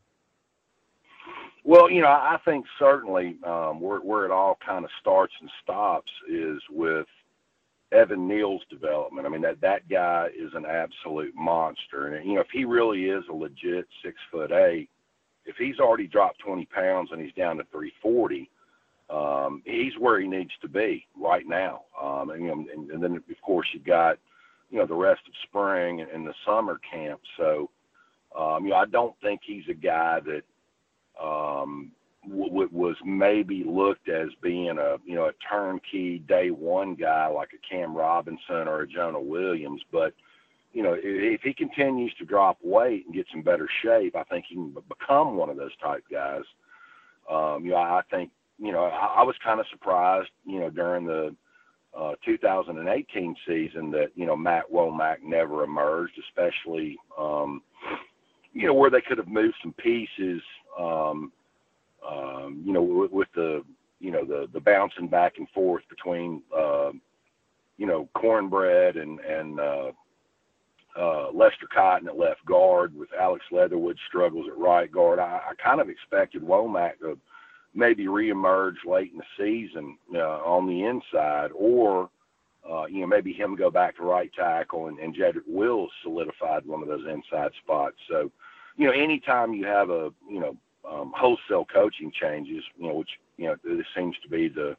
Well, 1.65 1.89
you 1.89 2.01
know, 2.01 2.07
I 2.07 2.37
think 2.43 2.65
certainly 2.77 3.37
um, 3.45 3.79
where, 3.79 3.99
where 3.99 4.25
it 4.25 4.31
all 4.31 4.57
kind 4.65 4.83
of 4.83 4.91
starts 4.99 5.33
and 5.39 5.49
stops 5.61 6.11
is 6.29 6.61
with 6.69 7.07
Evan 7.93 8.27
Neal's 8.27 8.63
development. 8.69 9.25
I 9.25 9.29
mean, 9.29 9.41
that 9.43 9.61
that 9.61 9.87
guy 9.87 10.27
is 10.37 10.51
an 10.55 10.65
absolute 10.65 11.33
monster, 11.35 12.07
and 12.07 12.27
you 12.27 12.35
know, 12.35 12.41
if 12.41 12.47
he 12.51 12.65
really 12.65 13.05
is 13.05 13.23
a 13.29 13.33
legit 13.33 13.87
six 14.03 14.17
foot 14.31 14.51
eight, 14.51 14.89
if 15.45 15.55
he's 15.57 15.79
already 15.79 16.07
dropped 16.07 16.39
20 16.39 16.65
pounds 16.65 17.09
and 17.11 17.21
he's 17.21 17.33
down 17.33 17.57
to 17.57 17.63
340, 17.71 18.49
um, 19.09 19.61
he's 19.65 19.93
where 19.99 20.19
he 20.19 20.27
needs 20.27 20.51
to 20.61 20.67
be 20.67 21.05
right 21.19 21.45
now. 21.45 21.81
Um, 22.01 22.29
and, 22.31 22.49
and, 22.49 22.89
and 22.91 23.03
then 23.03 23.15
of 23.15 23.41
course 23.45 23.67
you've 23.73 23.85
got, 23.85 24.17
you 24.69 24.79
know, 24.79 24.85
the 24.85 24.95
rest 24.95 25.21
of 25.27 25.33
spring 25.47 26.01
and, 26.01 26.09
and 26.09 26.25
the 26.25 26.33
summer 26.45 26.79
camp. 26.91 27.19
So, 27.37 27.69
um, 28.37 28.65
you 28.65 28.71
know, 28.71 28.77
I 28.77 28.85
don't 28.85 29.15
think 29.21 29.41
he's 29.45 29.67
a 29.69 29.73
guy 29.73 30.19
that 30.21 30.43
um, 31.23 31.91
w- 32.27 32.69
was 32.71 32.95
maybe 33.05 33.63
looked 33.63 34.09
as 34.09 34.29
being 34.41 34.77
a, 34.79 34.97
you 35.05 35.15
know, 35.15 35.25
a 35.25 35.33
turnkey 35.49 36.19
day 36.19 36.49
one 36.49 36.95
guy 36.95 37.27
like 37.27 37.49
a 37.53 37.67
Cam 37.69 37.95
Robinson 37.95 38.67
or 38.67 38.81
a 38.81 38.87
Jonah 38.87 39.21
Williams, 39.21 39.81
but 39.91 40.13
you 40.73 40.81
know, 40.81 40.95
if 40.97 41.41
he 41.41 41.53
continues 41.53 42.13
to 42.15 42.25
drop 42.25 42.57
weight 42.63 43.05
and 43.05 43.13
gets 43.13 43.29
in 43.33 43.43
better 43.43 43.69
shape, 43.83 44.15
I 44.15 44.23
think 44.23 44.45
he 44.49 44.55
can 44.55 44.75
become 44.89 45.35
one 45.37 45.49
of 45.49 45.57
those 45.57 45.75
type 45.77 46.03
guys. 46.11 46.41
Um, 47.29 47.63
you 47.63 47.71
know, 47.71 47.77
I 47.77 48.01
think, 48.09 48.31
you 48.57 48.71
know, 48.71 48.85
I, 48.85 49.19
I 49.19 49.23
was 49.23 49.35
kind 49.43 49.59
of 49.59 49.67
surprised, 49.71 50.29
you 50.45 50.59
know, 50.59 50.71
during 50.71 51.05
the 51.05 51.35
uh, 51.95 52.13
2018 52.25 53.35
season 53.47 53.91
that, 53.91 54.09
you 54.15 54.25
know, 54.25 54.35
Matt 54.35 54.71
Womack 54.73 55.17
never 55.23 55.63
emerged, 55.63 56.19
especially, 56.27 56.97
um, 57.19 57.61
you 58.51 58.65
know, 58.65 58.73
where 58.73 58.89
they 58.89 59.01
could 59.01 59.19
have 59.19 59.27
moved 59.27 59.55
some 59.61 59.73
pieces, 59.73 60.41
um, 60.79 61.31
um, 62.07 62.63
you 62.65 62.73
know, 62.73 62.81
with, 62.81 63.11
with 63.11 63.27
the, 63.35 63.63
you 63.99 64.09
know, 64.09 64.25
the, 64.25 64.49
the 64.53 64.59
bouncing 64.59 65.07
back 65.07 65.33
and 65.37 65.47
forth 65.49 65.83
between, 65.87 66.41
uh, 66.55 66.91
you 67.77 67.85
know, 67.85 68.09
cornbread 68.15 68.97
and, 68.97 69.19
and, 69.19 69.59
uh, 69.59 69.91
uh, 70.99 71.31
Lester 71.31 71.67
Cotton 71.73 72.07
at 72.07 72.17
left 72.17 72.45
guard 72.45 72.95
with 72.95 73.09
Alex 73.19 73.43
Leatherwood 73.51 73.97
struggles 74.07 74.47
at 74.47 74.57
right 74.57 74.91
guard. 74.91 75.19
I, 75.19 75.41
I 75.49 75.53
kind 75.63 75.81
of 75.81 75.89
expected 75.89 76.43
Womack 76.43 76.99
to 76.99 77.17
maybe 77.73 78.05
reemerge 78.05 78.75
late 78.85 79.11
in 79.11 79.17
the 79.17 79.23
season 79.37 79.97
uh, 80.13 80.19
on 80.19 80.67
the 80.67 80.83
inside, 80.83 81.49
or 81.55 82.09
uh, 82.69 82.85
you 82.85 83.01
know 83.01 83.07
maybe 83.07 83.33
him 83.33 83.55
go 83.55 83.71
back 83.71 83.97
to 83.97 84.03
right 84.03 84.31
tackle 84.33 84.87
and, 84.87 84.99
and 84.99 85.15
Jedrick 85.15 85.47
Wills 85.47 85.91
solidified 86.03 86.65
one 86.65 86.83
of 86.83 86.87
those 86.87 87.07
inside 87.07 87.51
spots. 87.63 87.97
So 88.09 88.31
you 88.77 88.85
know 88.85 88.93
anytime 88.93 89.53
you 89.53 89.65
have 89.65 89.89
a 89.89 90.11
you 90.29 90.39
know 90.39 90.55
um, 90.87 91.11
wholesale 91.15 91.65
coaching 91.65 92.11
changes, 92.11 92.63
you 92.77 92.87
know 92.87 92.95
which 92.95 93.09
you 93.37 93.45
know 93.45 93.55
this 93.63 93.87
seems 93.97 94.15
to 94.21 94.29
be 94.29 94.47
the 94.47 94.77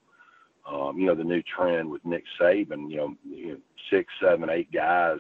um, 0.71 0.97
you 0.97 1.07
know 1.07 1.17
the 1.17 1.25
new 1.25 1.43
trend 1.43 1.91
with 1.91 2.05
Nick 2.05 2.25
Saban. 2.41 2.89
You 2.89 2.97
know, 2.99 3.17
you 3.29 3.49
know 3.49 3.59
six, 3.91 4.13
seven, 4.21 4.49
eight 4.49 4.71
guys 4.73 5.19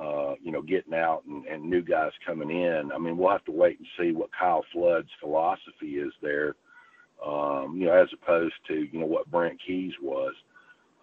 uh, 0.00 0.34
you 0.42 0.52
know, 0.52 0.62
getting 0.62 0.94
out 0.94 1.22
and, 1.26 1.46
and 1.46 1.64
new 1.64 1.82
guys 1.82 2.12
coming 2.26 2.50
in. 2.50 2.90
I 2.92 2.98
mean, 2.98 3.16
we'll 3.16 3.30
have 3.30 3.44
to 3.46 3.52
wait 3.52 3.78
and 3.78 3.88
see 3.98 4.12
what 4.12 4.30
Kyle 4.38 4.64
Flood's 4.72 5.08
philosophy 5.20 5.96
is 5.96 6.12
there, 6.20 6.54
um, 7.24 7.76
you 7.78 7.86
know, 7.86 7.94
as 7.94 8.08
opposed 8.12 8.54
to, 8.68 8.74
you 8.74 9.00
know, 9.00 9.06
what 9.06 9.30
Brent 9.30 9.58
Key's 9.66 9.94
was. 10.02 10.34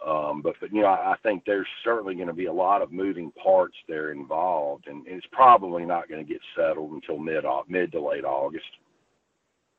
Um, 0.06 0.42
but, 0.42 0.56
but, 0.60 0.74
you 0.74 0.82
know, 0.82 0.88
I, 0.88 1.14
I 1.14 1.16
think 1.24 1.44
there's 1.46 1.68
certainly 1.84 2.16
going 2.16 2.28
to 2.28 2.34
be 2.34 2.48
a 2.48 2.54
lot 2.54 2.82
of 2.82 2.92
moving 2.92 3.32
parts 3.32 3.78
there 3.88 4.12
involved, 4.12 4.88
and, 4.88 5.08
it's 5.08 5.26
probably 5.32 5.86
not 5.86 6.10
going 6.10 6.26
to 6.26 6.32
get 6.32 6.42
settled 6.56 6.92
until 6.92 7.18
mid 7.18 7.46
mid 7.70 7.92
to 7.94 8.02
late 8.02 8.26
August. 8.26 8.66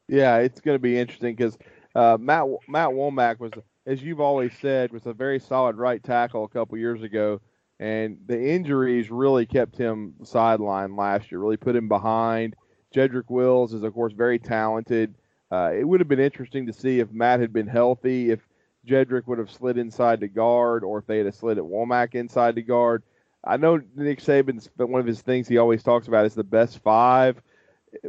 Yeah, 0.09 0.38
it's 0.38 0.61
going 0.61 0.77
to 0.77 0.83
be 0.83 0.98
interesting 0.98 1.35
because 1.37 1.59
uh, 1.94 2.16
Matt 2.18 2.46
Matt 2.68 2.88
Womack 2.88 3.38
was, 3.38 3.53
as 3.87 4.03
you've 4.03 4.20
always 4.20 4.53
said, 4.61 4.92
was 4.92 5.07
a 5.07 5.12
very 5.12 5.38
solid 5.38 5.77
right 5.77 6.03
tackle 6.03 6.44
a 6.44 6.48
couple 6.48 6.79
years 6.79 7.03
ago 7.03 7.40
and 7.80 8.18
the 8.26 8.40
injuries 8.40 9.10
really 9.10 9.46
kept 9.46 9.76
him 9.76 10.14
sidelined 10.22 10.96
last 10.96 11.30
year. 11.30 11.40
Really 11.40 11.56
put 11.56 11.76
him 11.76 11.88
behind. 11.88 12.54
Jedrick 12.94 13.28
Wills 13.28 13.74
is 13.74 13.82
of 13.82 13.94
course 13.94 14.12
very 14.12 14.38
talented. 14.38 15.14
Uh, 15.50 15.70
it 15.74 15.84
would 15.84 16.00
have 16.00 16.08
been 16.08 16.20
interesting 16.20 16.66
to 16.66 16.72
see 16.72 17.00
if 17.00 17.12
Matt 17.12 17.40
had 17.40 17.52
been 17.52 17.66
healthy, 17.66 18.30
if 18.30 18.40
Jedrick 18.87 19.26
would 19.26 19.38
have 19.38 19.50
slid 19.50 19.78
inside 19.78 20.20
the 20.20 20.28
guard, 20.28 20.84
or 20.84 20.98
if 20.98 21.06
they 21.06 21.18
had 21.18 21.34
slid 21.34 21.58
at 21.58 21.64
Womack 21.64 22.14
inside 22.14 22.54
the 22.54 22.62
guard. 22.62 23.02
I 23.44 23.56
know 23.56 23.80
Nick 23.94 24.20
Saban's 24.20 24.68
one 24.76 25.00
of 25.00 25.06
his 25.06 25.20
things 25.20 25.48
he 25.48 25.58
always 25.58 25.82
talks 25.82 26.08
about 26.08 26.26
is 26.26 26.34
the 26.34 26.44
best 26.44 26.78
five 26.78 27.40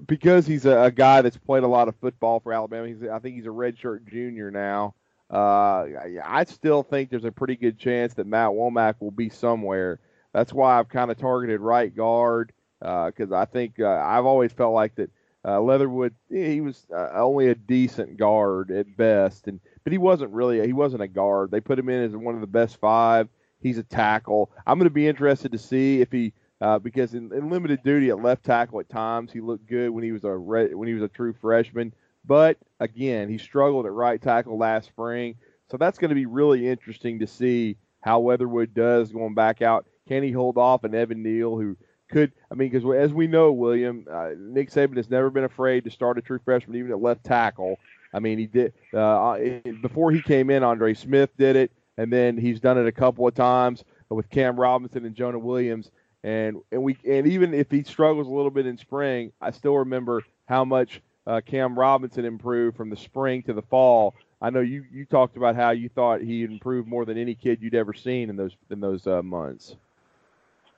because 0.08 0.48
he's 0.48 0.66
a, 0.66 0.84
a 0.84 0.92
guy 0.92 1.22
that's 1.22 1.38
played 1.38 1.64
a 1.64 1.68
lot 1.68 1.88
of 1.88 1.96
football 1.98 2.40
for 2.40 2.54
Alabama. 2.54 2.88
He's 2.88 3.04
I 3.04 3.20
think 3.20 3.36
he's 3.36 3.46
a 3.46 3.50
redshirt 3.50 4.08
junior 4.10 4.52
now. 4.52 4.96
Uh, 5.36 5.86
I 6.24 6.46
still 6.46 6.82
think 6.82 7.10
there's 7.10 7.26
a 7.26 7.32
pretty 7.32 7.58
good 7.58 7.78
chance 7.78 8.14
that 8.14 8.26
Matt 8.26 8.52
Womack 8.52 8.96
will 9.02 9.12
be 9.12 9.28
somewhere. 9.28 10.00
That's 10.32 10.54
why 10.54 10.80
I've 10.80 10.88
kind 10.88 11.12
of 11.12 11.18
targeted 11.18 11.60
right 11.60 11.94
guard 11.94 12.54
because 12.80 13.34
uh, 13.34 13.36
I 13.38 13.44
think 13.44 13.78
uh, 13.82 14.02
I've 14.06 14.26
always 14.26 14.54
felt 14.54 14.74
like 14.74 14.96
that 14.96 15.10
uh, 15.44 15.60
Leatherwood 15.60 16.16
he 16.30 16.62
was 16.62 16.88
uh, 16.90 17.10
only 17.16 17.50
a 17.50 17.56
decent 17.56 18.16
guard 18.16 18.72
at 18.72 18.96
best, 18.96 19.50
and 19.50 19.60
but 19.84 19.92
he 19.92 19.98
wasn't 19.98 20.32
really 20.32 20.66
he 20.66 20.72
wasn't 20.72 21.04
a 21.04 21.08
guard. 21.08 21.52
They 21.52 21.60
put 21.60 21.80
him 21.80 21.90
in 21.90 22.04
as 22.04 22.16
one 22.16 22.36
of 22.36 22.42
the 22.42 22.48
best 22.48 22.78
five. 22.80 23.28
He's 23.60 23.78
a 23.78 23.84
tackle. 23.84 24.52
I'm 24.66 24.80
going 24.80 24.88
to 24.88 24.94
be 24.94 25.08
interested 25.08 25.52
to 25.52 25.58
see 25.58 26.00
if 26.00 26.14
he 26.14 26.32
uh, 26.62 26.80
because 26.80 27.14
in, 27.14 27.34
in, 27.34 27.50
limited 27.50 27.84
duty 27.84 28.10
at 28.10 28.22
left 28.22 28.46
tackle 28.46 28.80
at 28.80 28.88
times 28.88 29.34
he 29.34 29.42
looked 29.42 29.68
good 29.68 29.90
when 29.90 30.04
he 30.06 30.14
was 30.14 30.24
a 30.24 30.32
re- 30.32 30.74
when 30.74 30.88
he 30.88 30.94
was 30.94 31.04
a 31.04 31.10
true 31.10 31.34
freshman. 31.34 31.94
But 32.26 32.58
again, 32.80 33.30
he 33.30 33.38
struggled 33.38 33.86
at 33.86 33.92
right 33.92 34.22
tackle 34.22 34.58
last 34.58 34.88
spring. 34.88 35.36
So 35.70 35.78
that's 35.78 35.98
going 35.98 36.10
to 36.10 36.16
be 36.16 36.26
really 36.26 36.68
interesting 36.68 37.20
to 37.20 37.28
see 37.28 37.78
how 38.02 38.20
Weatherwood 38.20 38.74
does 38.74 39.12
going 39.12 39.34
back 39.34 39.62
out. 39.62 39.86
Can 40.08 40.24
he 40.24 40.32
hold 40.32 40.58
off 40.58 40.84
an 40.84 40.94
Evan 40.94 41.24
Neal 41.24 41.58
who 41.58 41.76
could, 42.10 42.32
I 42.52 42.56
mean, 42.56 42.70
because 42.70 42.88
as 42.96 43.14
we 43.14 43.26
know, 43.26 43.52
William, 43.52 44.06
uh, 44.12 44.30
Nick 44.38 44.70
Saban 44.70 44.98
has 44.98 45.10
never 45.10 45.32
been 45.32 45.44
afraid 45.44 45.84
to 45.86 45.92
start 45.92 46.20
a 46.20 46.22
true 46.22 46.40
freshman, 46.44 46.78
even 46.78 46.92
at 46.92 47.02
left 47.02 47.24
tackle. 47.24 47.78
I 48.14 48.20
mean, 48.20 48.38
he 48.38 48.46
did, 48.46 48.74
uh, 48.94 49.32
uh 49.32 49.60
before 49.82 50.12
he 50.12 50.22
came 50.22 50.50
in, 50.52 50.64
Andre 50.64 50.94
Smith 50.94 51.32
did 51.38 51.56
it. 51.56 51.72
and 51.98 52.12
then 52.12 52.38
he's 52.38 52.60
done 52.60 52.78
it 52.78 52.88
a 52.88 52.92
couple 52.92 53.28
of 53.28 53.34
times 53.34 53.84
with 54.10 54.30
Cam 54.30 54.60
Robinson 54.60 55.06
and 55.06 55.16
Jonah 55.16 55.40
Williams. 55.40 55.92
And 56.24 56.58
and 56.72 56.82
we 56.82 56.98
and 57.08 57.28
even 57.28 57.54
if 57.54 57.70
he 57.70 57.84
struggles 57.84 58.28
a 58.28 58.32
little 58.32 58.50
bit 58.50 58.66
in 58.66 58.78
spring, 58.78 59.32
I 59.40 59.52
still 59.52 59.78
remember 59.78 60.24
how 60.48 60.66
much 60.66 61.02
uh, 61.28 61.42
Cam 61.46 61.78
Robinson 61.78 62.26
improved 62.26 62.78
from 62.78 62.90
the 62.90 62.98
spring 62.98 63.44
to 63.44 63.54
the 63.54 63.62
fall. 63.62 64.16
I 64.42 64.50
know 64.50 64.60
you 64.60 64.86
you 64.92 65.06
talked 65.06 65.38
about 65.38 65.56
how 65.56 65.72
you 65.72 65.90
thought 65.90 66.22
he 66.22 66.44
improved 66.44 66.88
more 66.88 67.06
than 67.06 67.18
any 67.18 67.36
kid 67.36 67.62
you'd 67.62 67.76
ever 67.76 67.94
seen 67.94 68.30
in 68.30 68.36
those 68.36 68.56
in 68.70 68.80
those 68.80 69.08
uh, 69.08 69.24
months. 69.24 69.76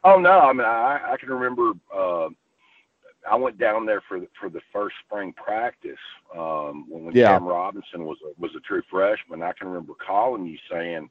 Oh 0.03 0.19
no, 0.19 0.39
I 0.39 0.53
mean 0.53 0.65
I, 0.65 1.13
I 1.13 1.17
can 1.17 1.29
remember 1.29 1.71
uh, 1.93 2.29
I 3.29 3.35
went 3.35 3.57
down 3.57 3.85
there 3.85 4.01
for 4.07 4.19
the, 4.19 4.27
for 4.39 4.49
the 4.49 4.61
first 4.71 4.95
spring 5.05 5.33
practice 5.33 5.99
um, 6.35 6.85
when, 6.87 7.05
when 7.05 7.15
yeah. 7.15 7.33
Cam 7.33 7.45
Robinson 7.45 8.05
was 8.05 8.17
a, 8.23 8.39
was 8.39 8.51
a 8.55 8.61
true 8.61 8.83
freshman. 8.89 9.41
I 9.41 9.51
can 9.53 9.67
remember 9.67 9.93
calling 9.95 10.45
you 10.45 10.57
saying, 10.71 11.09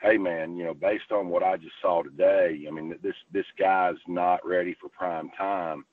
"Hey 0.00 0.18
man, 0.18 0.56
you 0.56 0.64
know, 0.64 0.74
based 0.74 1.10
on 1.10 1.28
what 1.28 1.42
I 1.42 1.56
just 1.56 1.74
saw 1.82 2.02
today, 2.02 2.64
I 2.66 2.70
mean 2.70 2.96
this 3.02 3.16
this 3.32 3.46
guy's 3.58 3.96
not 4.06 4.46
ready 4.46 4.76
for 4.80 4.88
prime 4.88 5.30
time." 5.36 5.84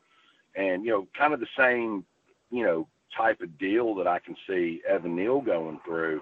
And 0.56 0.86
you 0.86 0.92
know, 0.92 1.08
kind 1.18 1.34
of 1.34 1.40
the 1.40 1.48
same, 1.58 2.06
you 2.52 2.64
know, 2.64 2.88
type 3.16 3.42
of 3.42 3.58
deal 3.58 3.96
that 3.96 4.08
I 4.08 4.20
can 4.20 4.36
see 4.48 4.82
Evan 4.88 5.16
Neal 5.16 5.42
going 5.42 5.80
through. 5.86 6.22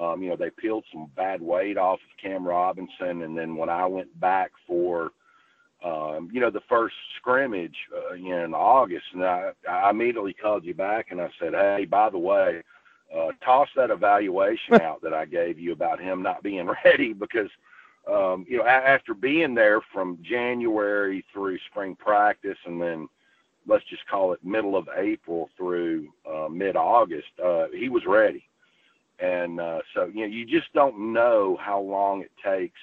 Um, 0.00 0.22
you 0.22 0.30
know, 0.30 0.36
they 0.36 0.50
peeled 0.50 0.84
some 0.92 1.10
bad 1.16 1.42
weight 1.42 1.76
off 1.76 1.98
of 1.98 2.22
Cam 2.22 2.46
Robinson, 2.46 3.22
and 3.22 3.36
then 3.36 3.56
when 3.56 3.68
I 3.68 3.86
went 3.86 4.18
back 4.20 4.50
for 4.66 5.12
um, 5.84 6.28
you 6.32 6.40
know, 6.40 6.50
the 6.50 6.62
first 6.68 6.94
scrimmage 7.18 7.76
uh, 7.92 8.14
in 8.14 8.54
August, 8.54 9.04
and 9.14 9.24
I, 9.24 9.50
I 9.68 9.90
immediately 9.90 10.32
called 10.32 10.64
you 10.64 10.74
back 10.74 11.08
and 11.10 11.20
I 11.20 11.28
said, 11.40 11.54
hey, 11.54 11.86
by 11.86 12.08
the 12.08 12.18
way, 12.18 12.62
uh, 13.14 13.28
toss 13.44 13.68
that 13.76 13.90
evaluation 13.90 14.80
out 14.80 15.02
that 15.02 15.12
I 15.12 15.24
gave 15.24 15.58
you 15.58 15.72
about 15.72 16.00
him 16.00 16.22
not 16.22 16.42
being 16.42 16.70
ready 16.84 17.12
because, 17.12 17.50
um, 18.08 18.46
you 18.48 18.58
know, 18.58 18.64
after 18.64 19.12
being 19.12 19.54
there 19.54 19.80
from 19.92 20.18
January 20.22 21.24
through 21.32 21.58
spring 21.70 21.96
practice 21.96 22.58
and 22.64 22.80
then 22.80 23.08
let's 23.66 23.84
just 23.88 24.06
call 24.08 24.32
it 24.32 24.44
middle 24.44 24.76
of 24.76 24.88
April 24.96 25.50
through 25.56 26.08
uh, 26.30 26.48
mid 26.48 26.76
August, 26.76 27.28
uh, 27.42 27.66
he 27.72 27.88
was 27.88 28.02
ready. 28.06 28.44
And 29.18 29.60
uh, 29.60 29.80
so, 29.94 30.06
you 30.06 30.22
know, 30.22 30.34
you 30.34 30.44
just 30.44 30.72
don't 30.74 31.12
know 31.12 31.56
how 31.60 31.80
long 31.80 32.22
it 32.22 32.32
takes 32.44 32.78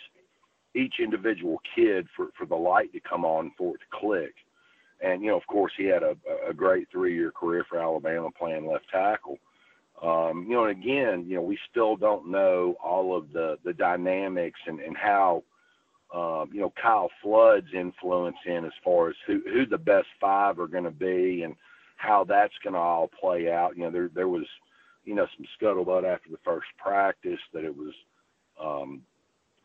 each 0.76 0.96
individual 1.00 1.60
kid 1.76 2.08
for, 2.16 2.28
for 2.38 2.46
the 2.46 2.56
light 2.56 2.94
to 2.94 3.00
come 3.00 3.26
on 3.26 3.52
for 3.58 3.76
it 3.76 3.80
to 3.80 4.00
click. 4.00 4.34
And, 5.02 5.22
you 5.22 5.30
know, 5.30 5.38
of 5.38 5.48
course, 5.48 5.72
he 5.78 5.86
had 5.86 6.04
a, 6.04 6.16
a 6.48 6.54
great 6.54 6.88
three 6.92 7.16
year 7.16 7.32
career 7.32 7.66
for 7.68 7.80
Alabama 7.80 8.30
playing 8.38 8.68
left 8.68 8.86
tackle. 8.90 9.38
Um, 10.02 10.46
you 10.48 10.56
know, 10.56 10.66
and 10.66 10.82
again, 10.82 11.26
you 11.28 11.36
know, 11.36 11.42
we 11.42 11.58
still 11.70 11.98
don't 11.98 12.30
know 12.32 12.76
all 12.84 13.18
of 13.18 13.34
the, 13.34 13.58
the 13.66 13.74
dynamics 13.74 14.60
and, 14.66 14.80
and 14.80 14.96
how, 14.96 15.44
um, 16.14 16.50
you 16.52 16.60
know, 16.60 16.74
Kyle 16.82 17.10
Flood's 17.22 17.74
influence 17.74 18.38
in 18.46 18.66
as 18.66 18.72
far 18.84 19.10
as 19.10 19.16
who, 19.28 19.42
who 19.52 19.66
the 19.66 19.78
best 19.78 20.08
five 20.20 20.60
are 20.60 20.68
going 20.68 20.84
to 20.84 20.92
be 20.92 21.44
and 21.44 21.56
how 21.98 22.24
that's 22.24 22.54
going 22.64 22.74
to 22.74 22.80
all 22.80 23.10
play 23.20 23.52
out. 23.52 23.78
You 23.78 23.84
know, 23.84 23.92
there, 23.92 24.10
there 24.14 24.28
was, 24.28 24.46
you 25.06 25.14
know, 25.14 25.28
some 25.38 25.46
scuttlebutt 25.62 26.06
after 26.06 26.30
the 26.32 26.40
first 26.44 26.68
practice 26.78 27.40
that 27.54 27.64
it 27.64 27.76
was, 27.76 27.94
um, 28.60 29.02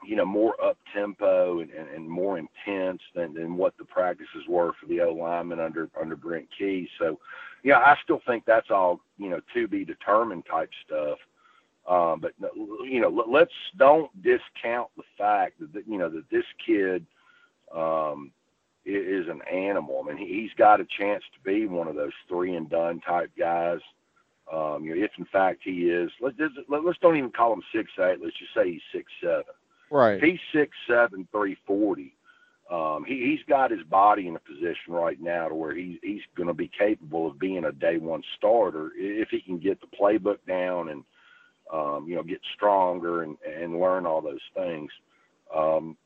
you 0.06 0.16
know, 0.16 0.26
more 0.26 0.62
up 0.62 0.76
tempo 0.94 1.60
and, 1.60 1.70
and, 1.70 1.88
and 1.88 2.08
more 2.08 2.38
intense 2.38 3.00
than, 3.14 3.32
than 3.32 3.56
what 3.56 3.74
the 3.78 3.84
practices 3.84 4.44
were 4.46 4.72
for 4.78 4.86
the 4.86 5.00
O 5.00 5.14
lineman 5.14 5.60
under 5.60 5.88
under 5.98 6.14
Brent 6.14 6.46
Key. 6.58 6.86
So, 6.98 7.18
yeah, 7.62 7.78
I 7.78 7.96
still 8.04 8.20
think 8.26 8.44
that's 8.44 8.70
all 8.70 9.00
you 9.16 9.30
know 9.30 9.40
to 9.54 9.66
be 9.66 9.84
determined 9.84 10.44
type 10.44 10.70
stuff. 10.84 11.18
Um, 11.86 12.20
but 12.20 12.32
you 12.84 13.00
know, 13.00 13.24
let's 13.28 13.52
don't 13.76 14.10
discount 14.22 14.88
the 14.96 15.02
fact 15.18 15.60
that 15.60 15.86
you 15.86 15.98
know 15.98 16.08
that 16.08 16.30
this 16.30 16.44
kid 16.64 17.04
um, 17.74 18.30
is 18.86 19.28
an 19.28 19.42
animal. 19.52 20.02
I 20.02 20.14
mean, 20.14 20.26
he's 20.26 20.52
got 20.56 20.80
a 20.80 20.86
chance 20.98 21.22
to 21.34 21.40
be 21.44 21.66
one 21.66 21.88
of 21.88 21.94
those 21.94 22.12
three 22.28 22.54
and 22.54 22.70
done 22.70 23.00
type 23.00 23.30
guys. 23.38 23.80
Um, 24.52 24.84
you 24.84 24.94
know, 24.94 25.04
if 25.04 25.10
in 25.18 25.26
fact 25.26 25.60
he 25.62 25.90
is, 25.90 26.10
let's 26.20 26.36
let's 26.68 26.98
don't 27.00 27.16
even 27.16 27.30
call 27.30 27.52
him 27.52 27.62
six 27.74 27.90
eight. 27.98 28.18
Let's 28.22 28.38
just 28.38 28.54
say 28.54 28.72
he's 28.72 28.82
six 28.92 29.10
seven. 29.22 29.44
Right. 29.90 30.22
He's 30.22 30.40
six 30.54 30.72
seven, 30.88 31.28
three 31.32 31.56
forty. 31.66 32.14
Um, 32.70 33.04
he, 33.06 33.16
he's 33.16 33.44
got 33.46 33.70
his 33.70 33.82
body 33.82 34.26
in 34.26 34.36
a 34.36 34.40
position 34.40 34.94
right 34.94 35.20
now 35.20 35.48
to 35.48 35.54
where 35.54 35.74
he, 35.74 36.00
he's 36.02 36.22
going 36.34 36.46
to 36.46 36.54
be 36.54 36.70
capable 36.78 37.26
of 37.26 37.38
being 37.38 37.66
a 37.66 37.72
day 37.72 37.98
one 37.98 38.22
starter 38.38 38.90
if 38.96 39.28
he 39.28 39.40
can 39.40 39.58
get 39.58 39.80
the 39.82 39.86
playbook 39.86 40.38
down 40.48 40.88
and 40.88 41.04
um, 41.72 42.06
you 42.08 42.14
know 42.14 42.22
get 42.22 42.40
stronger 42.54 43.22
and, 43.22 43.36
and 43.46 43.80
learn 43.80 44.06
all 44.06 44.20
those 44.20 44.40
things. 44.54 44.90
Um, 45.54 45.96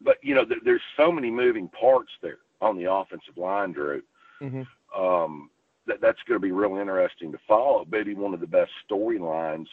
but 0.00 0.18
you 0.22 0.34
know, 0.34 0.44
th- 0.44 0.60
there's 0.64 0.82
so 0.96 1.10
many 1.10 1.30
moving 1.30 1.68
parts 1.68 2.10
there 2.22 2.38
on 2.60 2.76
the 2.76 2.90
offensive 2.90 3.36
line, 3.36 3.72
Drew. 3.72 4.02
Mm-hmm. 4.40 5.02
Um, 5.02 5.50
that 5.86 6.00
that's 6.00 6.18
going 6.26 6.40
to 6.40 6.46
be 6.46 6.52
real 6.52 6.76
interesting 6.76 7.32
to 7.32 7.38
follow. 7.46 7.86
Maybe 7.90 8.14
one 8.14 8.34
of 8.34 8.40
the 8.40 8.46
best 8.46 8.72
storylines 8.90 9.66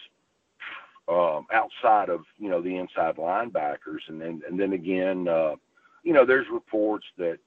um, 1.10 1.48
outside 1.54 2.10
of 2.10 2.22
you 2.38 2.50
know 2.50 2.62
the 2.62 2.76
inside 2.76 3.18
linebackers, 3.18 4.08
and 4.08 4.22
then 4.22 4.42
and 4.48 4.60
then 4.60 4.74
again, 4.74 5.28
uh, 5.28 5.56
you 6.04 6.14
know, 6.14 6.26
there's 6.26 6.48
reports 6.52 7.06
that 7.18 7.40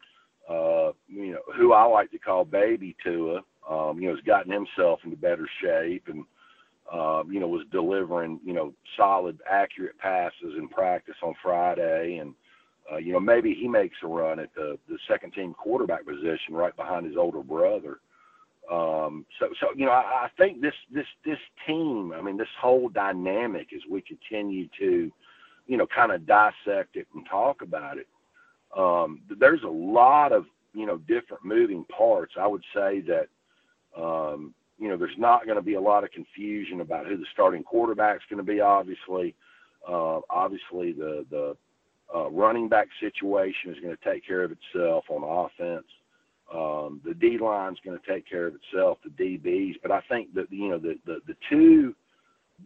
uh, 0.48 0.92
you 1.08 1.32
know 1.32 1.40
who 1.56 1.72
I 1.72 1.84
like 1.84 2.10
to 2.10 2.18
call 2.18 2.44
Baby 2.44 2.96
Tua, 3.02 3.42
um, 3.68 3.98
you 3.98 4.08
know, 4.08 4.16
has 4.16 4.24
gotten 4.24 4.52
himself 4.52 5.00
into 5.04 5.16
better 5.16 5.48
shape 5.62 6.08
and 6.08 6.24
um, 6.92 7.30
you 7.30 7.40
know 7.40 7.48
was 7.48 7.64
delivering 7.72 8.40
you 8.44 8.52
know 8.52 8.72
solid, 8.96 9.38
accurate 9.50 9.98
passes 9.98 10.54
in 10.56 10.68
practice 10.68 11.16
on 11.22 11.34
Friday, 11.42 12.18
and 12.18 12.34
uh, 12.92 12.96
you 12.96 13.12
know 13.12 13.20
maybe 13.20 13.54
he 13.54 13.68
makes 13.68 13.96
a 14.02 14.06
run 14.06 14.38
at 14.38 14.54
the 14.54 14.78
the 14.88 14.98
second 15.08 15.32
team 15.32 15.54
quarterback 15.54 16.06
position 16.06 16.54
right 16.54 16.76
behind 16.76 17.06
his 17.06 17.16
older 17.16 17.42
brother. 17.42 17.98
Um, 18.70 19.24
so, 19.38 19.48
so 19.60 19.68
you 19.76 19.86
know, 19.86 19.92
I, 19.92 20.26
I 20.26 20.28
think 20.36 20.60
this 20.60 20.74
this 20.92 21.06
this 21.24 21.38
team. 21.66 22.12
I 22.12 22.20
mean, 22.20 22.36
this 22.36 22.48
whole 22.60 22.88
dynamic 22.88 23.68
as 23.74 23.82
we 23.88 24.00
continue 24.00 24.68
to, 24.78 25.10
you 25.66 25.76
know, 25.76 25.86
kind 25.86 26.12
of 26.12 26.26
dissect 26.26 26.96
it 26.96 27.06
and 27.14 27.24
talk 27.30 27.62
about 27.62 27.98
it. 27.98 28.08
Um, 28.76 29.22
there's 29.38 29.62
a 29.62 29.68
lot 29.68 30.32
of 30.32 30.46
you 30.74 30.86
know 30.86 30.98
different 30.98 31.44
moving 31.44 31.84
parts. 31.84 32.34
I 32.38 32.46
would 32.46 32.64
say 32.74 33.02
that 33.02 33.28
um, 33.96 34.52
you 34.78 34.88
know 34.88 34.96
there's 34.96 35.18
not 35.18 35.44
going 35.44 35.56
to 35.56 35.62
be 35.62 35.74
a 35.74 35.80
lot 35.80 36.04
of 36.04 36.10
confusion 36.10 36.80
about 36.80 37.06
who 37.06 37.16
the 37.16 37.26
starting 37.32 37.62
quarterback's 37.62 38.24
going 38.28 38.38
to 38.38 38.52
be. 38.52 38.60
Obviously, 38.60 39.34
uh, 39.88 40.20
obviously 40.30 40.92
the 40.92 41.24
the 41.30 41.56
uh, 42.14 42.30
running 42.30 42.68
back 42.68 42.88
situation 43.00 43.72
is 43.72 43.80
going 43.80 43.96
to 43.96 44.04
take 44.04 44.26
care 44.26 44.44
of 44.44 44.52
itself 44.52 45.04
on 45.08 45.22
offense. 45.24 45.86
Um, 46.52 47.00
the 47.04 47.14
D 47.14 47.38
line 47.38 47.72
is 47.72 47.78
going 47.84 47.98
to 47.98 48.06
take 48.06 48.28
care 48.28 48.46
of 48.46 48.54
itself, 48.54 48.98
the 49.02 49.10
DBs. 49.10 49.76
But 49.82 49.90
I 49.90 50.00
think 50.08 50.32
that 50.34 50.50
you 50.50 50.68
know 50.68 50.78
the, 50.78 50.98
the 51.04 51.18
the 51.26 51.36
two 51.50 51.94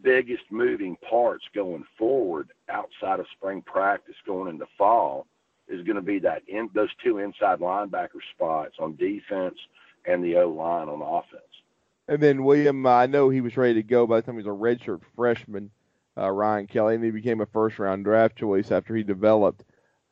biggest 0.03 0.43
moving 0.49 0.95
parts 1.09 1.43
going 1.53 1.83
forward 1.97 2.49
outside 2.69 3.19
of 3.19 3.25
spring 3.37 3.61
practice 3.61 4.15
going 4.25 4.49
into 4.49 4.65
fall 4.77 5.27
is 5.67 5.83
going 5.85 5.95
to 5.95 6.01
be 6.01 6.19
that 6.19 6.43
in 6.47 6.69
those 6.73 6.89
two 7.03 7.17
inside 7.17 7.59
linebacker 7.59 8.19
spots 8.33 8.75
on 8.79 8.95
defense 8.95 9.57
and 10.05 10.23
the 10.23 10.35
O 10.37 10.49
line 10.49 10.89
on 10.89 11.01
offense. 11.01 11.43
And 12.11 12.21
then 12.21 12.43
William, 12.43 12.85
I 12.85 13.05
know 13.05 13.29
he 13.29 13.39
was 13.39 13.55
ready 13.55 13.75
to 13.75 13.83
go 13.83 14.05
by 14.05 14.17
the 14.17 14.23
time 14.23 14.35
he 14.35 14.43
was 14.43 14.45
a 14.45 14.49
redshirt 14.49 14.99
freshman, 15.15 15.71
uh, 16.17 16.29
Ryan 16.29 16.67
Kelly, 16.67 16.95
and 16.95 17.03
he 17.05 17.09
became 17.09 17.39
a 17.39 17.45
first 17.45 17.79
round 17.79 18.03
draft 18.03 18.35
choice 18.35 18.69
after 18.69 18.93
he 18.93 19.01
developed. 19.01 19.63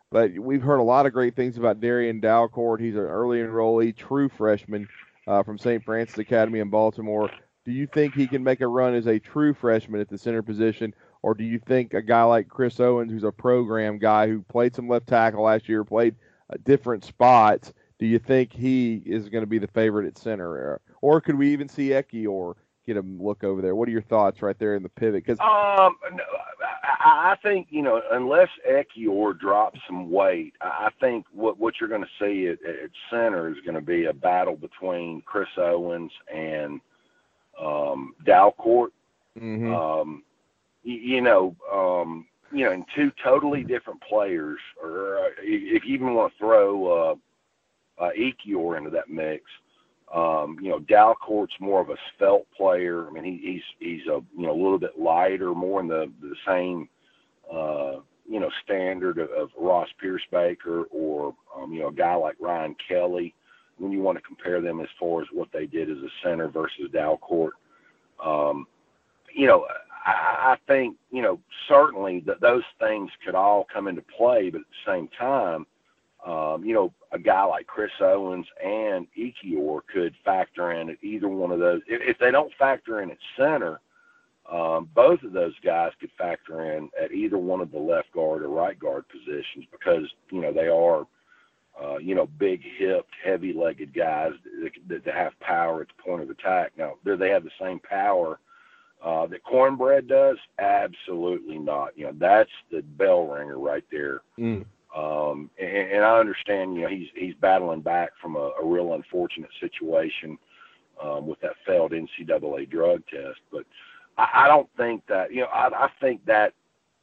But 0.09 0.31
we've 0.39 0.61
heard 0.61 0.79
a 0.79 0.83
lot 0.83 1.07
of 1.07 1.11
great 1.11 1.35
things 1.35 1.57
about 1.57 1.81
Darrian 1.81 2.21
Dalcourt. 2.21 2.79
He's 2.79 2.95
an 2.95 3.01
early 3.01 3.39
enrollee, 3.39 3.93
true 3.93 4.29
freshman 4.29 4.87
uh, 5.27 5.43
from 5.43 5.57
St. 5.57 5.83
Francis 5.83 6.17
Academy 6.17 6.59
in 6.59 6.69
Baltimore. 6.69 7.29
Do 7.65 7.73
you 7.73 7.85
think 7.85 8.15
he 8.15 8.27
can 8.27 8.45
make 8.45 8.61
a 8.61 8.67
run 8.67 8.95
as 8.95 9.07
a 9.07 9.19
true 9.19 9.53
freshman 9.53 9.99
at 9.99 10.07
the 10.07 10.17
center 10.17 10.41
position, 10.41 10.95
or 11.21 11.33
do 11.33 11.43
you 11.43 11.59
think 11.59 11.93
a 11.93 12.01
guy 12.01 12.23
like 12.23 12.47
Chris 12.47 12.79
Owens, 12.79 13.11
who's 13.11 13.25
a 13.25 13.31
program 13.33 13.97
guy 13.97 14.25
who 14.25 14.41
played 14.43 14.73
some 14.73 14.87
left 14.87 15.07
tackle 15.07 15.43
last 15.43 15.67
year, 15.67 15.83
played 15.83 16.15
uh, 16.49 16.55
different 16.63 17.03
spots, 17.03 17.73
do 17.99 18.05
you 18.05 18.19
think 18.19 18.53
he 18.53 19.03
is 19.05 19.27
going 19.27 19.43
to 19.43 19.49
be 19.49 19.59
the 19.59 19.67
favorite 19.67 20.07
at 20.07 20.17
center, 20.17 20.79
or 21.01 21.21
could 21.21 21.35
we 21.35 21.51
even 21.51 21.69
see 21.69 21.89
Ekiyor 21.89 22.55
get 22.85 22.97
a 22.97 23.01
look 23.01 23.43
over 23.43 23.61
there? 23.61 23.75
What 23.75 23.87
are 23.87 23.91
your 23.91 24.01
thoughts 24.01 24.41
right 24.41 24.57
there 24.57 24.75
in 24.75 24.83
the 24.83 24.89
pivot? 24.89 25.25
Because 25.25 25.39
um, 25.39 25.95
no, 26.13 26.23
I 26.99 27.35
think 27.41 27.67
you 27.69 27.81
know 27.81 28.01
unless 28.11 28.49
Ekiyor 28.69 29.39
drops 29.39 29.79
some 29.87 30.09
weight, 30.09 30.53
I 30.61 30.89
think 30.99 31.25
what 31.31 31.59
what 31.59 31.75
you're 31.79 31.89
going 31.89 32.03
to 32.03 32.07
see 32.19 32.47
at, 32.47 32.59
at 32.67 32.89
center 33.09 33.49
is 33.49 33.57
going 33.65 33.75
to 33.75 33.81
be 33.81 34.05
a 34.05 34.13
battle 34.13 34.55
between 34.55 35.21
Chris 35.21 35.49
Owens 35.57 36.11
and 36.33 36.81
um, 37.59 38.15
Dalcourt. 38.25 38.91
Mm-hmm. 39.39 39.73
Um, 39.73 40.23
you, 40.83 40.95
you 40.95 41.21
know, 41.21 41.55
um, 41.71 42.27
you 42.51 42.65
know, 42.65 42.71
and 42.71 42.85
two 42.95 43.11
totally 43.23 43.63
different 43.63 44.01
players, 44.01 44.59
or 44.81 45.19
uh, 45.19 45.29
if 45.41 45.85
you 45.85 45.93
even 45.93 46.13
want 46.13 46.33
to 46.33 46.37
throw 46.37 46.85
uh, 46.87 47.15
uh, 48.03 48.09
Ekiyor 48.17 48.77
into 48.77 48.89
that 48.89 49.09
mix. 49.09 49.43
Um, 50.13 50.57
you 50.61 50.69
know, 50.69 50.79
Dalcourt's 50.79 51.53
more 51.59 51.81
of 51.81 51.89
a 51.89 51.97
svelte 52.17 52.47
player. 52.55 53.07
I 53.07 53.11
mean, 53.11 53.23
he, 53.23 53.37
he's 53.37 53.63
he's 53.79 54.07
a 54.07 54.21
you 54.35 54.47
know 54.47 54.51
a 54.51 54.61
little 54.61 54.79
bit 54.79 54.99
lighter, 54.99 55.53
more 55.53 55.79
in 55.81 55.87
the 55.87 56.11
the 56.21 56.35
same 56.47 56.89
uh, 57.51 57.99
you 58.29 58.39
know, 58.39 58.49
standard 58.63 59.17
of, 59.17 59.29
of 59.31 59.49
Ross 59.59 59.89
Pierschbacher 60.01 60.83
or, 60.91 61.33
um, 61.55 61.73
you 61.73 61.79
know, 61.79 61.87
a 61.87 61.93
guy 61.93 62.13
like 62.13 62.35
Ryan 62.39 62.75
Kelly 62.87 63.33
when 63.79 63.91
you 63.91 64.01
want 64.01 64.17
to 64.17 64.23
compare 64.23 64.61
them 64.61 64.79
as 64.81 64.87
far 64.99 65.21
as 65.21 65.27
what 65.33 65.49
they 65.51 65.65
did 65.65 65.89
as 65.89 65.97
a 65.97 66.09
center 66.23 66.47
versus 66.47 66.91
Dalcourt. 66.93 67.53
Um, 68.23 68.67
you 69.33 69.47
know, 69.47 69.65
I, 70.05 70.11
I 70.53 70.57
think, 70.67 70.95
you 71.11 71.23
know, 71.23 71.39
certainly 71.67 72.19
that 72.27 72.39
those 72.39 72.63
things 72.79 73.09
could 73.25 73.35
all 73.35 73.65
come 73.73 73.87
into 73.87 74.03
play, 74.15 74.51
but 74.51 74.61
at 74.61 74.67
the 74.67 74.91
same 74.91 75.09
time, 75.17 75.65
um, 76.25 76.65
you 76.65 76.73
know, 76.73 76.93
a 77.11 77.19
guy 77.19 77.43
like 77.45 77.67
Chris 77.67 77.91
Owens 78.01 78.45
and 78.63 79.07
Ekiyor 79.17 79.81
could 79.91 80.13
factor 80.25 80.71
in 80.73 80.89
at 80.89 80.97
either 81.01 81.27
one 81.27 81.51
of 81.51 81.59
those. 81.59 81.81
If, 81.87 82.01
if 82.01 82.19
they 82.19 82.31
don't 82.31 82.53
factor 82.59 83.01
in 83.01 83.11
at 83.11 83.17
center, 83.37 83.79
um, 84.51 84.89
both 84.93 85.23
of 85.23 85.31
those 85.31 85.53
guys 85.63 85.91
could 85.99 86.11
factor 86.17 86.73
in 86.73 86.89
at 87.01 87.11
either 87.11 87.37
one 87.37 87.61
of 87.61 87.71
the 87.71 87.79
left 87.79 88.11
guard 88.11 88.41
or 88.41 88.49
right 88.49 88.77
guard 88.77 89.05
positions 89.07 89.65
because 89.71 90.11
you 90.31 90.41
know 90.41 90.51
they 90.51 90.67
are 90.67 91.05
uh, 91.81 91.97
you 91.97 92.15
know 92.15 92.27
big 92.37 92.61
hipped, 92.77 93.13
heavy 93.23 93.53
legged 93.53 93.93
guys 93.93 94.33
that, 94.61 94.71
that, 94.87 95.05
that 95.05 95.13
have 95.13 95.39
power 95.39 95.81
at 95.81 95.87
the 95.87 96.03
point 96.03 96.23
of 96.23 96.29
attack. 96.29 96.71
Now, 96.77 96.95
do 97.05 97.15
they 97.15 97.29
have 97.29 97.43
the 97.43 97.51
same 97.61 97.79
power 97.79 98.39
uh, 99.03 99.27
that 99.27 99.43
Cornbread 99.43 100.07
does? 100.07 100.37
Absolutely 100.57 101.59
not. 101.59 101.97
You 101.97 102.05
know 102.05 102.13
that's 102.17 102.51
the 102.71 102.81
bell 102.81 103.27
ringer 103.27 103.59
right 103.59 103.85
there. 103.91 104.21
Mm. 104.37 104.65
Um, 104.95 105.49
and, 105.59 105.69
and 105.69 106.03
I 106.03 106.19
understand, 106.19 106.75
you 106.75 106.81
know, 106.81 106.87
he's 106.87 107.09
he's 107.15 107.35
battling 107.35 107.81
back 107.81 108.11
from 108.21 108.35
a, 108.35 108.51
a 108.61 108.65
real 108.65 108.93
unfortunate 108.93 109.51
situation 109.59 110.37
um, 111.01 111.27
with 111.27 111.39
that 111.41 111.53
failed 111.65 111.91
NCAA 111.91 112.69
drug 112.69 113.03
test, 113.07 113.39
but 113.51 113.65
I, 114.17 114.45
I 114.45 114.47
don't 114.47 114.69
think 114.77 115.03
that 115.07 115.31
you 115.33 115.41
know. 115.41 115.47
I, 115.47 115.85
I 115.85 115.89
think 116.01 116.25
that 116.25 116.53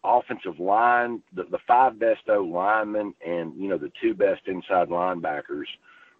offensive 0.04 0.60
line, 0.60 1.22
the, 1.34 1.44
the 1.44 1.58
five 1.66 1.98
best 1.98 2.28
O 2.28 2.42
linemen, 2.42 3.14
and 3.26 3.54
you 3.56 3.68
know 3.68 3.78
the 3.78 3.92
two 4.00 4.14
best 4.14 4.42
inside 4.46 4.88
linebackers 4.88 5.66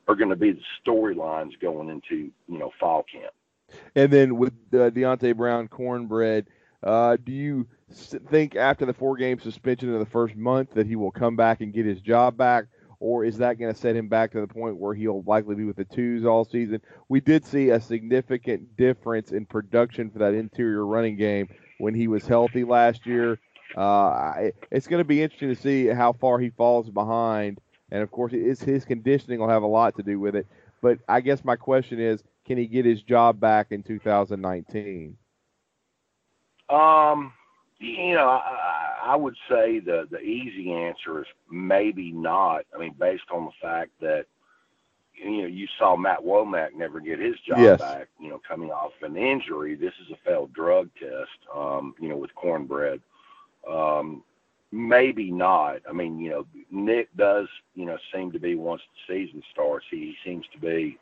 are 0.09 0.17
going 0.17 0.31
to 0.31 0.37
be 0.37 0.53
the 0.53 0.61
storylines 0.85 1.59
going 1.61 1.89
into 1.89 2.31
you 2.49 2.59
know 2.59 2.73
fall 2.81 3.05
camp. 3.13 3.35
And 3.95 4.13
then 4.13 4.37
with 4.37 4.55
uh, 4.73 4.91
Deonte 4.91 5.37
Brown, 5.37 5.69
cornbread, 5.69 6.47
uh, 6.83 7.17
do 7.23 7.33
you 7.33 7.67
think 8.31 8.57
after 8.57 8.85
the 8.85 8.93
four 8.93 9.17
game 9.17 9.39
suspension 9.41 9.93
in 9.93 9.99
the 9.99 10.07
first 10.07 10.35
month 10.37 10.75
that 10.75 10.87
he 10.87 10.97
will 10.97 11.11
come 11.11 11.37
back 11.37 11.61
and 11.61 11.73
get 11.73 11.87
his 11.87 12.01
job 12.01 12.37
back? 12.37 12.67
or 13.01 13.25
is 13.25 13.39
that 13.39 13.59
going 13.59 13.73
to 13.73 13.79
set 13.79 13.97
him 13.97 14.09
back 14.09 14.33
to 14.33 14.41
the 14.41 14.47
point 14.47 14.77
where 14.77 14.95
he'll 14.95 15.23
likely 15.23 15.55
be 15.55 15.65
with 15.65 15.77
the 15.77 15.85
twos 15.85 16.25
all 16.25 16.45
season? 16.45 16.81
We 17.09 17.21
did 17.21 17.45
see 17.45 17.71
a 17.71 17.81
significant 17.81 18.77
difference 18.77 19.33
in 19.33 19.47
production 19.47 20.11
for 20.11 20.19
that 20.21 20.35
interior 20.35 20.87
running 20.87 21.17
game 21.17 21.49
when 21.79 21.95
he 21.95 22.09
was 22.09 22.27
healthy 22.27 22.65
last 22.65 23.07
year. 23.07 23.39
Uh, 23.77 24.51
it's 24.71 24.87
going 24.87 25.01
to 25.01 25.05
be 25.05 25.23
interesting 25.23 25.55
to 25.55 25.61
see 25.61 25.87
how 25.87 26.13
far 26.13 26.39
he 26.39 26.51
falls 26.51 26.89
behind, 26.89 27.61
and 27.91 28.03
of 28.03 28.11
course, 28.11 28.33
it's 28.35 28.63
his 28.63 28.85
conditioning 28.85 29.41
will 29.41 29.49
have 29.49 29.63
a 29.63 29.67
lot 29.67 29.97
to 29.97 30.03
do 30.03 30.19
with 30.19 30.35
it. 30.35 30.47
But 30.81 30.99
I 31.09 31.21
guess 31.21 31.45
my 31.45 31.57
question 31.57 32.01
is, 32.01 32.23
can 32.47 32.59
he 32.59 32.67
get 32.67 32.85
his 32.85 33.03
job 33.03 33.41
back 33.41 33.69
in 33.71 33.83
2019? 33.83 35.17
Um, 36.69 37.33
you 37.79 38.15
know, 38.15 38.29
I, 38.29 39.01
I 39.05 39.17
would 39.17 39.37
say 39.49 39.79
the 39.79 40.09
the 40.11 40.21
easy 40.21 40.73
answer 40.73 41.21
is 41.21 41.27
maybe 41.51 42.13
not. 42.13 42.65
I 42.75 42.79
mean, 42.79 42.95
based 42.99 43.31
on 43.33 43.45
the 43.45 43.53
fact 43.61 43.91
that 44.01 44.27
you 45.15 45.43
know 45.43 45.49
you 45.49 45.67
saw 45.79 45.97
Matt 45.97 46.21
Womack 46.21 46.75
never 46.75 47.01
get 47.01 47.19
his 47.19 47.37
job 47.47 47.59
yes. 47.59 47.81
back. 47.81 48.09
You 48.19 48.31
know, 48.31 48.41
coming 48.47 48.71
off 48.71 48.93
an 49.03 49.17
injury, 49.17 49.75
this 49.75 49.95
is 50.05 50.11
a 50.13 50.29
failed 50.29 50.53
drug 50.53 50.91
test. 50.99 51.39
Um, 51.55 51.95
you 52.01 52.09
know, 52.09 52.17
with 52.17 52.35
cornbread. 52.35 53.01
Um, 53.69 54.23
maybe 54.73 55.31
not. 55.31 55.81
I 55.89 55.93
mean, 55.93 56.19
you 56.19 56.31
know, 56.31 56.47
Nick 56.71 57.15
does, 57.17 57.49
you 57.75 57.87
know, 57.87 57.99
seem 58.13 58.33
to 58.33 58.39
be 58.39 58.55
once 58.55 58.83
the 59.09 59.15
season 59.15 59.43
starts, 59.53 59.87
he, 59.91 59.97
he 59.97 60.17
seems 60.25 60.45
to 60.53 60.59
be, 60.59 60.99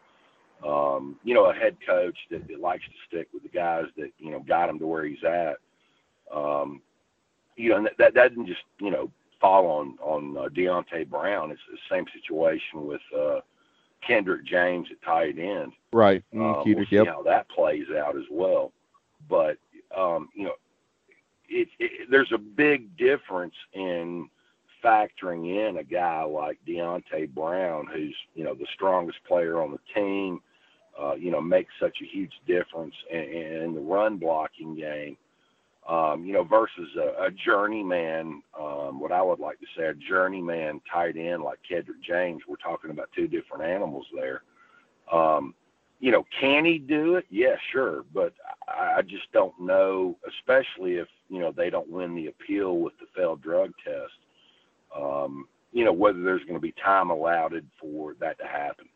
um, 0.66 1.16
you 1.24 1.34
know, 1.34 1.50
a 1.50 1.54
head 1.54 1.76
coach 1.86 2.16
that, 2.30 2.46
that 2.48 2.60
likes 2.60 2.84
to 2.84 2.92
stick 3.06 3.28
with 3.32 3.42
the 3.42 3.48
guys 3.48 3.84
that, 3.96 4.10
you 4.18 4.30
know, 4.30 4.40
got 4.40 4.68
him 4.68 4.78
to 4.78 4.86
where 4.86 5.04
he's 5.04 5.22
at. 5.24 5.56
Um, 6.34 6.80
you 7.56 7.70
know, 7.70 7.82
that, 7.82 7.96
that 7.98 8.14
doesn't 8.14 8.46
just 8.46 8.62
you 8.80 8.90
know 8.90 9.10
fall 9.40 9.66
on 9.66 9.98
on 10.00 10.36
uh, 10.36 10.48
Deonte 10.48 11.08
Brown. 11.08 11.50
It's 11.50 11.60
the 11.70 11.78
same 11.94 12.06
situation 12.14 12.86
with 12.86 13.00
uh, 13.16 13.40
Kendrick 14.06 14.44
James 14.44 14.88
at 14.90 15.02
tight 15.02 15.38
end. 15.38 15.72
Right. 15.92 16.24
Mm, 16.34 16.60
um, 16.60 16.74
we'll 16.74 16.84
see 16.86 16.96
yep. 16.96 17.06
how 17.06 17.22
that 17.22 17.48
plays 17.48 17.86
out 17.96 18.16
as 18.16 18.24
well. 18.30 18.72
But 19.28 19.58
um, 19.96 20.28
you 20.34 20.44
know, 20.44 20.54
it, 21.48 21.68
it, 21.78 22.10
there's 22.10 22.32
a 22.32 22.38
big 22.38 22.96
difference 22.96 23.54
in 23.72 24.28
factoring 24.84 25.68
in 25.68 25.78
a 25.78 25.84
guy 25.84 26.22
like 26.24 26.58
Deonte 26.66 27.32
Brown, 27.34 27.86
who's 27.92 28.16
you 28.34 28.44
know 28.44 28.54
the 28.54 28.66
strongest 28.74 29.18
player 29.26 29.62
on 29.62 29.70
the 29.70 29.78
team. 29.94 30.40
Uh, 31.00 31.14
you 31.14 31.30
know, 31.30 31.40
makes 31.40 31.72
such 31.80 31.96
a 32.02 32.06
huge 32.06 32.32
difference 32.46 32.94
in, 33.10 33.18
in 33.18 33.74
the 33.74 33.80
run 33.80 34.16
blocking 34.16 34.76
game 34.76 35.16
um, 35.88 36.24
you 36.24 36.32
know, 36.32 36.44
versus 36.44 36.88
a, 36.96 37.24
a 37.24 37.30
journeyman, 37.30 38.42
um, 38.58 38.98
what 38.98 39.12
I 39.12 39.20
would 39.20 39.38
like 39.38 39.58
to 39.60 39.66
say, 39.76 39.84
a 39.84 39.94
journeyman 39.94 40.80
tight 40.90 41.16
end 41.16 41.42
like 41.42 41.58
Kendrick 41.68 42.02
James. 42.02 42.42
We're 42.48 42.56
talking 42.56 42.90
about 42.90 43.10
two 43.14 43.28
different 43.28 43.64
animals 43.64 44.06
there. 44.14 44.42
Um, 45.12 45.54
you 46.00 46.10
know, 46.10 46.24
can 46.40 46.64
he 46.64 46.78
do 46.78 47.16
it? 47.16 47.26
Yeah, 47.30 47.56
sure. 47.70 48.04
But 48.14 48.32
I, 48.66 48.96
I 48.98 49.02
just 49.02 49.30
don't 49.32 49.58
know, 49.60 50.16
especially 50.26 50.94
if, 50.94 51.08
you 51.28 51.40
know, 51.40 51.52
they 51.52 51.68
don't 51.68 51.90
win 51.90 52.14
the 52.14 52.28
appeal 52.28 52.78
with 52.78 52.94
the 52.98 53.06
failed 53.14 53.42
drug 53.42 53.72
test, 53.84 54.12
um, 54.98 55.46
you 55.72 55.84
know, 55.84 55.92
whether 55.92 56.22
there's 56.22 56.42
going 56.42 56.54
to 56.54 56.60
be 56.60 56.74
time 56.82 57.10
allotted 57.10 57.66
for 57.78 58.14
that 58.20 58.38
to 58.38 58.46
happen. 58.46 58.86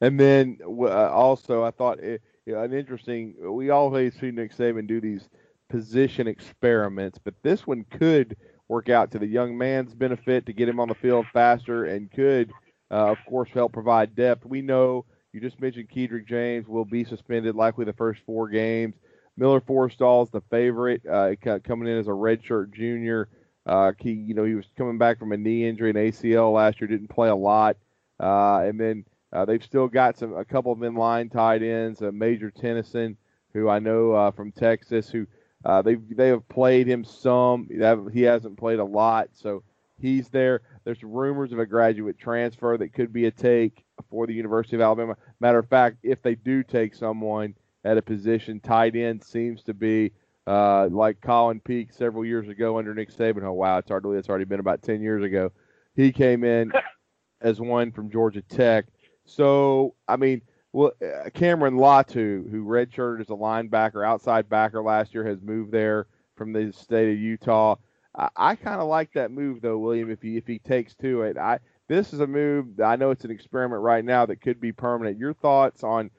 And 0.00 0.18
then 0.18 0.58
uh, 0.64 1.10
also, 1.10 1.64
I 1.64 1.70
thought 1.70 1.98
it, 2.00 2.22
you 2.46 2.54
know, 2.54 2.62
an 2.62 2.72
interesting, 2.72 3.34
we 3.40 3.70
always 3.70 4.18
see 4.18 4.30
Nick 4.30 4.54
Saban 4.56 4.86
do 4.86 5.00
these– 5.00 5.28
position 5.68 6.26
experiments, 6.26 7.18
but 7.22 7.34
this 7.42 7.66
one 7.66 7.84
could 7.90 8.36
work 8.68 8.88
out 8.88 9.10
to 9.10 9.18
the 9.18 9.26
young 9.26 9.56
man's 9.56 9.94
benefit 9.94 10.46
to 10.46 10.52
get 10.52 10.68
him 10.68 10.80
on 10.80 10.88
the 10.88 10.94
field 10.94 11.26
faster 11.32 11.84
and 11.84 12.10
could, 12.10 12.50
uh, 12.90 13.10
of 13.10 13.18
course, 13.28 13.50
help 13.52 13.72
provide 13.72 14.14
depth. 14.14 14.44
We 14.44 14.62
know 14.62 15.04
you 15.32 15.40
just 15.40 15.60
mentioned 15.60 15.88
Kedrick 15.90 16.26
James 16.26 16.66
will 16.66 16.84
be 16.84 17.04
suspended 17.04 17.54
likely 17.54 17.84
the 17.84 17.92
first 17.92 18.20
four 18.26 18.48
games. 18.48 18.94
Miller 19.36 19.60
Forristall 19.60 20.24
is 20.24 20.30
the 20.30 20.42
favorite, 20.50 21.02
uh, 21.06 21.34
coming 21.64 21.88
in 21.88 21.98
as 21.98 22.08
a 22.08 22.10
redshirt 22.10 22.72
junior. 22.74 23.28
Uh, 23.66 23.92
he, 23.98 24.12
you 24.12 24.34
know, 24.34 24.44
he 24.44 24.54
was 24.54 24.66
coming 24.76 24.98
back 24.98 25.18
from 25.18 25.32
a 25.32 25.36
knee 25.36 25.68
injury 25.68 25.90
and 25.90 25.98
ACL 25.98 26.52
last 26.52 26.80
year, 26.80 26.88
didn't 26.88 27.08
play 27.08 27.28
a 27.28 27.36
lot, 27.36 27.76
uh, 28.18 28.60
and 28.64 28.80
then 28.80 29.04
uh, 29.32 29.44
they've 29.44 29.62
still 29.62 29.88
got 29.88 30.18
some 30.18 30.34
a 30.34 30.44
couple 30.44 30.72
of 30.72 30.82
in-line 30.82 31.28
tight 31.28 31.62
ends, 31.62 32.02
uh, 32.02 32.10
Major 32.12 32.50
Tennyson, 32.50 33.16
who 33.52 33.68
I 33.68 33.78
know 33.78 34.12
uh, 34.12 34.30
from 34.30 34.52
Texas, 34.52 35.10
who 35.10 35.26
uh, 35.64 35.82
they 35.82 35.96
they 35.96 36.28
have 36.28 36.48
played 36.48 36.86
him 36.86 37.04
some. 37.04 37.68
He 38.12 38.22
hasn't 38.22 38.58
played 38.58 38.78
a 38.78 38.84
lot, 38.84 39.28
so 39.32 39.62
he's 40.00 40.28
there. 40.28 40.62
There's 40.84 41.02
rumors 41.02 41.52
of 41.52 41.58
a 41.58 41.66
graduate 41.66 42.18
transfer 42.18 42.76
that 42.78 42.92
could 42.92 43.12
be 43.12 43.26
a 43.26 43.30
take 43.30 43.84
for 44.10 44.26
the 44.26 44.34
University 44.34 44.76
of 44.76 44.82
Alabama. 44.82 45.16
Matter 45.40 45.58
of 45.58 45.68
fact, 45.68 45.98
if 46.02 46.22
they 46.22 46.34
do 46.34 46.62
take 46.62 46.94
someone 46.94 47.54
at 47.84 47.98
a 47.98 48.02
position, 48.02 48.60
tight 48.60 48.96
end 48.96 49.22
seems 49.22 49.62
to 49.64 49.74
be 49.74 50.12
uh, 50.46 50.88
like 50.90 51.20
Colin 51.20 51.60
Peek 51.60 51.92
several 51.92 52.24
years 52.24 52.48
ago 52.48 52.78
under 52.78 52.94
Nick 52.94 53.12
Saban. 53.12 53.42
Oh 53.42 53.52
wow, 53.52 53.78
it's 53.78 53.88
hard 53.90 54.02
to 54.02 54.08
believe 54.08 54.20
it's 54.20 54.28
already 54.28 54.46
been 54.46 54.60
about 54.60 54.82
ten 54.82 55.02
years 55.02 55.22
ago. 55.22 55.52
He 55.94 56.12
came 56.12 56.44
in 56.44 56.72
as 57.40 57.60
one 57.60 57.92
from 57.92 58.10
Georgia 58.10 58.42
Tech. 58.42 58.86
So 59.28 59.94
I 60.06 60.16
mean, 60.16 60.42
well, 60.72 60.92
uh, 61.02 61.30
Cameron 61.30 61.74
Latu, 61.74 62.50
who 62.50 62.64
redshirted 62.64 63.20
as 63.20 63.30
a 63.30 63.34
linebacker, 63.34 64.06
outside 64.06 64.48
backer 64.48 64.82
last 64.82 65.14
year, 65.14 65.24
has 65.24 65.40
moved 65.40 65.72
there 65.72 66.06
from 66.36 66.52
the 66.52 66.72
state 66.72 67.12
of 67.12 67.18
Utah. 67.18 67.76
I, 68.14 68.28
I 68.36 68.54
kind 68.56 68.80
of 68.80 68.88
like 68.88 69.12
that 69.12 69.30
move 69.30 69.60
though, 69.60 69.78
William. 69.78 70.10
If 70.10 70.22
he 70.22 70.36
if 70.36 70.46
he 70.46 70.58
takes 70.58 70.94
to 70.96 71.22
it, 71.22 71.36
I 71.36 71.58
this 71.88 72.12
is 72.12 72.20
a 72.20 72.26
move. 72.26 72.80
I 72.80 72.96
know 72.96 73.10
it's 73.10 73.24
an 73.24 73.30
experiment 73.30 73.82
right 73.82 74.04
now 74.04 74.26
that 74.26 74.40
could 74.40 74.60
be 74.60 74.72
permanent. 74.72 75.18
Your 75.18 75.32
thoughts 75.32 75.82
on 75.82 76.10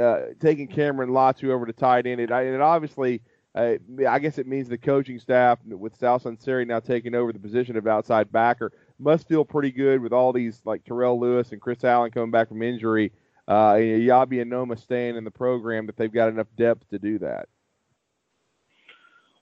uh, 0.00 0.20
taking 0.40 0.68
Cameron 0.68 1.10
Latu 1.10 1.50
over 1.50 1.66
to 1.66 1.72
tight 1.72 2.06
end? 2.06 2.20
It, 2.20 2.30
it 2.30 2.60
obviously, 2.60 3.22
uh, 3.54 3.74
I 4.08 4.18
guess 4.18 4.38
it 4.38 4.46
means 4.46 4.68
the 4.68 4.78
coaching 4.78 5.18
staff 5.18 5.58
with 5.66 5.96
Sal 5.96 6.20
Sunseri 6.20 6.66
now 6.66 6.80
taking 6.80 7.14
over 7.14 7.32
the 7.32 7.38
position 7.38 7.76
of 7.76 7.86
outside 7.86 8.30
backer 8.32 8.72
must 8.98 9.28
feel 9.28 9.44
pretty 9.44 9.70
good 9.70 10.00
with 10.00 10.12
all 10.12 10.32
these 10.32 10.60
like 10.64 10.84
Terrell 10.84 11.18
Lewis 11.18 11.52
and 11.52 11.60
Chris 11.60 11.84
Allen 11.84 12.10
coming 12.10 12.30
back 12.30 12.48
from 12.48 12.62
injury 12.62 13.12
uh, 13.46 13.74
Eyabi 13.74 14.44
Anoma 14.44 14.78
staying 14.78 15.16
in 15.16 15.24
the 15.24 15.30
program 15.30 15.86
that 15.86 15.96
they've 15.96 16.12
got 16.12 16.28
enough 16.28 16.46
depth 16.56 16.88
to 16.90 16.98
do 16.98 17.18
that? 17.18 17.48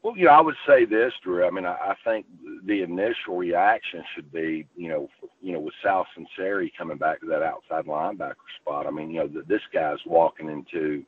Well, 0.02 0.16
you 0.16 0.24
know, 0.24 0.32
I 0.32 0.40
would 0.40 0.56
say 0.66 0.84
this, 0.84 1.12
Drew. 1.22 1.46
I 1.46 1.50
mean, 1.50 1.64
I, 1.64 1.74
I 1.74 1.94
think 2.04 2.26
the 2.64 2.82
initial 2.82 3.36
reaction 3.36 4.02
should 4.14 4.32
be, 4.32 4.66
you 4.74 4.88
know, 4.88 5.08
you 5.40 5.52
know, 5.52 5.60
with 5.60 5.74
Sal 5.80 6.06
Sunseri 6.16 6.70
coming 6.76 6.98
back 6.98 7.20
to 7.20 7.26
that 7.26 7.42
outside 7.42 7.84
linebacker 7.84 8.34
spot. 8.60 8.88
I 8.88 8.90
mean, 8.90 9.10
you 9.10 9.20
know, 9.20 9.28
the, 9.28 9.42
this 9.42 9.62
guy's 9.72 9.98
walking 10.04 10.48
into, 10.48 11.04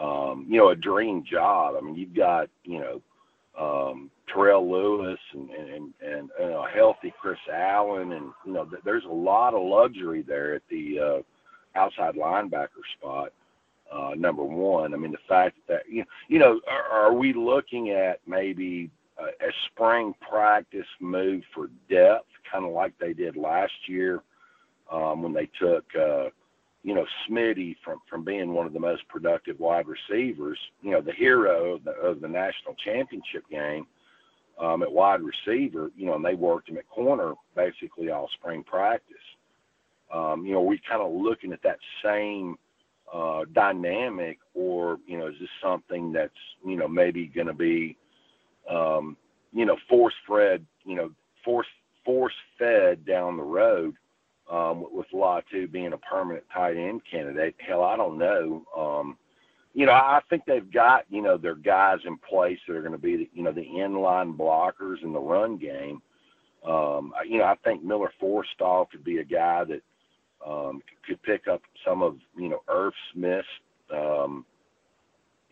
um, 0.00 0.46
you 0.48 0.56
know, 0.56 0.70
a 0.70 0.76
dream 0.76 1.24
job. 1.30 1.74
I 1.76 1.84
mean, 1.84 1.94
you've 1.94 2.14
got, 2.14 2.48
you 2.64 2.78
know, 2.78 3.02
um, 3.58 4.10
Terrell 4.32 4.70
Lewis 4.70 5.18
and 5.32 5.50
and 5.50 5.94
and, 6.02 6.30
and 6.40 6.52
a 6.52 6.64
healthy 6.74 7.12
Chris 7.20 7.38
Allen, 7.52 8.12
and 8.12 8.32
you 8.44 8.52
know 8.52 8.64
th- 8.64 8.82
there's 8.84 9.04
a 9.04 9.08
lot 9.08 9.54
of 9.54 9.62
luxury 9.62 10.22
there 10.22 10.54
at 10.54 10.62
the 10.70 10.98
uh, 10.98 11.78
outside 11.78 12.14
linebacker 12.14 12.84
spot. 12.98 13.32
Uh, 13.90 14.14
number 14.16 14.42
one, 14.42 14.92
I 14.94 14.96
mean 14.96 15.12
the 15.12 15.18
fact 15.28 15.56
that 15.68 15.82
you 15.88 16.00
know, 16.00 16.06
you 16.28 16.38
know 16.38 16.60
are, 16.68 17.06
are 17.06 17.12
we 17.14 17.32
looking 17.32 17.90
at 17.90 18.20
maybe 18.26 18.90
a, 19.18 19.46
a 19.46 19.52
spring 19.66 20.14
practice 20.28 20.86
move 21.00 21.42
for 21.54 21.70
depth, 21.88 22.26
kind 22.50 22.64
of 22.64 22.72
like 22.72 22.92
they 22.98 23.12
did 23.12 23.36
last 23.36 23.72
year 23.86 24.22
um, 24.90 25.22
when 25.22 25.32
they 25.32 25.48
took 25.58 25.84
uh, 25.94 26.28
you 26.86 26.94
know 26.94 27.04
Smitty 27.28 27.74
from 27.84 28.00
from 28.08 28.24
being 28.24 28.52
one 28.52 28.64
of 28.64 28.72
the 28.72 28.78
most 28.78 29.06
productive 29.08 29.58
wide 29.58 29.86
receivers, 29.88 30.58
you 30.82 30.92
know 30.92 31.00
the 31.00 31.12
hero 31.12 31.74
of 31.74 31.84
the, 31.84 31.90
of 31.90 32.20
the 32.20 32.28
national 32.28 32.76
championship 32.76 33.42
game 33.50 33.88
um, 34.60 34.84
at 34.84 34.92
wide 34.92 35.20
receiver, 35.20 35.90
you 35.96 36.06
know, 36.06 36.14
and 36.14 36.24
they 36.24 36.34
worked 36.34 36.68
him 36.68 36.78
at 36.78 36.88
corner 36.88 37.34
basically 37.56 38.10
all 38.10 38.30
spring 38.34 38.62
practice. 38.62 39.16
Um, 40.14 40.46
you 40.46 40.52
know, 40.52 40.62
we 40.62 40.80
kind 40.88 41.02
of 41.02 41.12
looking 41.12 41.52
at 41.52 41.62
that 41.64 41.78
same 42.04 42.56
uh, 43.12 43.46
dynamic, 43.52 44.38
or 44.54 44.98
you 45.08 45.18
know, 45.18 45.26
is 45.26 45.34
this 45.40 45.48
something 45.60 46.12
that's 46.12 46.30
you 46.64 46.76
know 46.76 46.86
maybe 46.86 47.26
going 47.26 47.48
to 47.48 47.52
be 47.52 47.96
um, 48.70 49.16
you 49.52 49.66
know 49.66 49.76
force 49.88 50.14
fed, 50.28 50.64
you 50.84 50.94
know, 50.94 51.10
force 51.44 51.66
force 52.04 52.34
fed 52.60 53.04
down 53.04 53.36
the 53.36 53.42
road 53.42 53.96
um, 54.50 54.86
with 54.92 55.06
Latu 55.12 55.70
being 55.70 55.92
a 55.92 55.98
permanent 55.98 56.44
tight 56.52 56.76
end 56.76 57.02
candidate. 57.10 57.54
Hell, 57.58 57.82
I 57.82 57.96
don't 57.96 58.18
know. 58.18 58.64
Um, 58.76 59.16
you 59.74 59.84
know, 59.84 59.92
I 59.92 60.20
think 60.30 60.44
they've 60.46 60.72
got 60.72 61.04
you 61.10 61.20
know 61.20 61.36
their 61.36 61.54
guys 61.54 61.98
in 62.06 62.16
place 62.18 62.58
that 62.66 62.76
are 62.76 62.80
going 62.80 62.92
to 62.92 62.98
be 62.98 63.16
the, 63.16 63.30
you 63.34 63.42
know 63.42 63.52
the 63.52 63.66
inline 63.66 64.36
blockers 64.36 65.02
in 65.02 65.12
the 65.12 65.20
run 65.20 65.58
game. 65.58 66.00
Um, 66.66 67.12
you 67.28 67.38
know, 67.38 67.44
I 67.44 67.56
think 67.62 67.84
Miller 67.84 68.10
Forristall 68.20 68.90
could 68.90 69.04
be 69.04 69.18
a 69.18 69.24
guy 69.24 69.64
that 69.64 69.82
um, 70.44 70.82
could 71.06 71.22
pick 71.22 71.46
up 71.46 71.62
some 71.84 72.02
of 72.02 72.16
you 72.36 72.48
know 72.48 72.62
Irv 72.68 72.94
Smith's 73.12 73.46
um, 73.94 74.46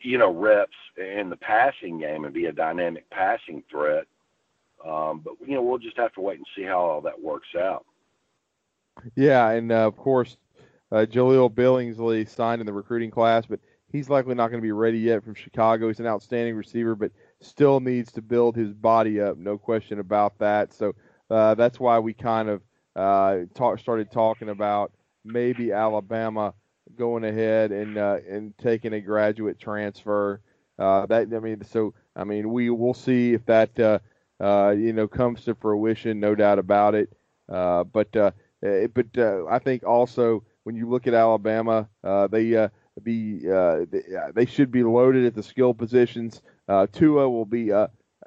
you 0.00 0.18
know 0.18 0.32
reps 0.32 0.72
in 0.96 1.28
the 1.30 1.36
passing 1.36 1.98
game 1.98 2.24
and 2.24 2.34
be 2.34 2.46
a 2.46 2.52
dynamic 2.52 3.08
passing 3.10 3.62
threat. 3.70 4.06
Um, 4.84 5.20
but 5.24 5.34
you 5.46 5.54
know, 5.54 5.62
we'll 5.62 5.78
just 5.78 5.96
have 5.96 6.12
to 6.14 6.20
wait 6.20 6.38
and 6.38 6.46
see 6.56 6.62
how 6.62 6.80
all 6.80 7.00
that 7.02 7.20
works 7.20 7.48
out. 7.58 7.84
Yeah, 9.16 9.50
and 9.50 9.70
uh, 9.72 9.86
of 9.86 9.96
course, 9.96 10.36
uh, 10.92 11.06
Jahleel 11.08 11.50
Billingsley 11.52 12.28
signed 12.28 12.60
in 12.60 12.66
the 12.66 12.72
recruiting 12.72 13.10
class, 13.10 13.46
but 13.46 13.60
he's 13.90 14.08
likely 14.08 14.34
not 14.34 14.48
going 14.48 14.60
to 14.60 14.66
be 14.66 14.72
ready 14.72 14.98
yet 14.98 15.24
from 15.24 15.34
Chicago. 15.34 15.88
He's 15.88 16.00
an 16.00 16.06
outstanding 16.06 16.54
receiver, 16.54 16.94
but 16.94 17.12
still 17.40 17.80
needs 17.80 18.12
to 18.12 18.22
build 18.22 18.56
his 18.56 18.72
body 18.72 19.20
up. 19.20 19.36
No 19.36 19.58
question 19.58 19.98
about 19.98 20.38
that. 20.38 20.72
So 20.72 20.94
uh, 21.30 21.54
that's 21.54 21.80
why 21.80 21.98
we 21.98 22.14
kind 22.14 22.48
of 22.48 22.62
uh, 22.96 23.40
talk, 23.54 23.78
started 23.78 24.10
talking 24.10 24.48
about 24.48 24.92
maybe 25.24 25.72
Alabama 25.72 26.54
going 26.96 27.24
ahead 27.24 27.72
and 27.72 27.98
uh, 27.98 28.18
and 28.28 28.56
taking 28.58 28.92
a 28.92 29.00
graduate 29.00 29.58
transfer. 29.58 30.40
Uh, 30.78 31.06
that 31.06 31.28
I 31.34 31.40
mean, 31.40 31.64
so 31.64 31.94
I 32.14 32.24
mean, 32.24 32.50
we 32.52 32.70
will 32.70 32.94
see 32.94 33.32
if 33.34 33.44
that 33.46 33.78
uh, 33.80 33.98
uh, 34.40 34.70
you 34.70 34.92
know 34.92 35.08
comes 35.08 35.44
to 35.44 35.54
fruition. 35.54 36.20
No 36.20 36.34
doubt 36.34 36.58
about 36.58 36.94
it. 36.94 37.10
but 37.48 38.14
uh, 38.16 38.30
but 38.64 39.06
uh, 39.18 39.44
I 39.46 39.58
think 39.58 39.84
also 39.84 40.42
when 40.62 40.74
you 40.74 40.88
look 40.88 41.06
at 41.06 41.14
Alabama, 41.14 41.88
uh, 42.02 42.26
they 42.28 42.56
uh, 42.56 42.68
be 43.02 43.42
uh, 43.50 43.84
they, 43.90 44.02
they, 44.34 44.46
should 44.46 44.70
be 44.70 44.82
loaded 44.82 45.26
at 45.26 45.34
the 45.34 45.42
skill 45.42 45.74
positions. 45.74 46.40
Uh, 46.66 46.86
Tua 46.90 47.28
will 47.28 47.44
be 47.44 47.70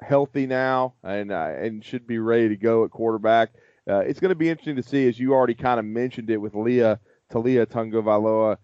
healthy 0.00 0.46
now 0.46 0.94
and 1.02 1.32
and 1.32 1.84
should 1.84 2.06
be 2.06 2.18
ready 2.18 2.48
to 2.50 2.56
go 2.56 2.84
at 2.84 2.90
quarterback. 2.90 3.50
it's 3.86 4.20
going 4.20 4.28
to 4.28 4.36
be 4.36 4.48
interesting 4.48 4.76
to 4.76 4.82
see, 4.82 5.08
as 5.08 5.18
you 5.18 5.34
already 5.34 5.54
kind 5.54 5.80
of 5.80 5.84
mentioned 5.84 6.30
it 6.30 6.36
with 6.36 6.54
Leah 6.54 7.00
Taulia 7.32 7.66
Tagovailoa 7.66 8.58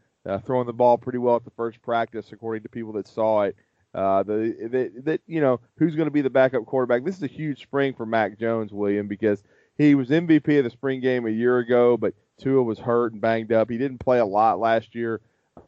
throwing 0.44 0.66
the 0.66 0.72
ball 0.72 0.96
pretty 0.96 1.18
well 1.18 1.37
at 1.37 1.44
the 1.44 1.50
first 1.50 1.82
practice, 1.82 2.30
according 2.30 2.62
to 2.62 2.68
people 2.68 2.92
that 2.92 3.08
saw 3.08 3.42
it. 3.42 3.56
Uh, 3.92 4.24
the, 4.24 4.90
that 5.04 5.20
you 5.26 5.40
know 5.40 5.60
who's 5.78 5.94
going 5.94 6.06
to 6.06 6.12
be 6.12 6.20
the 6.20 6.30
backup 6.30 6.66
quarterback. 6.66 7.04
This 7.04 7.16
is 7.16 7.22
a 7.22 7.28
huge 7.28 7.62
spring 7.62 7.94
for 7.94 8.04
Mac 8.04 8.38
Jones, 8.38 8.72
William, 8.72 9.06
because 9.06 9.42
he 9.76 9.94
was 9.94 10.08
MVP 10.08 10.58
of 10.58 10.64
the 10.64 10.70
spring 10.70 11.00
game 11.00 11.26
a 11.26 11.30
year 11.30 11.58
ago, 11.58 11.96
but 11.96 12.14
Tua 12.38 12.62
was 12.62 12.78
hurt 12.78 13.12
and 13.12 13.20
banged 13.20 13.52
up. 13.52 13.70
He 13.70 13.78
didn't 13.78 13.98
play 13.98 14.18
a 14.18 14.24
lot 14.24 14.58
last 14.58 14.94
year, 14.94 15.20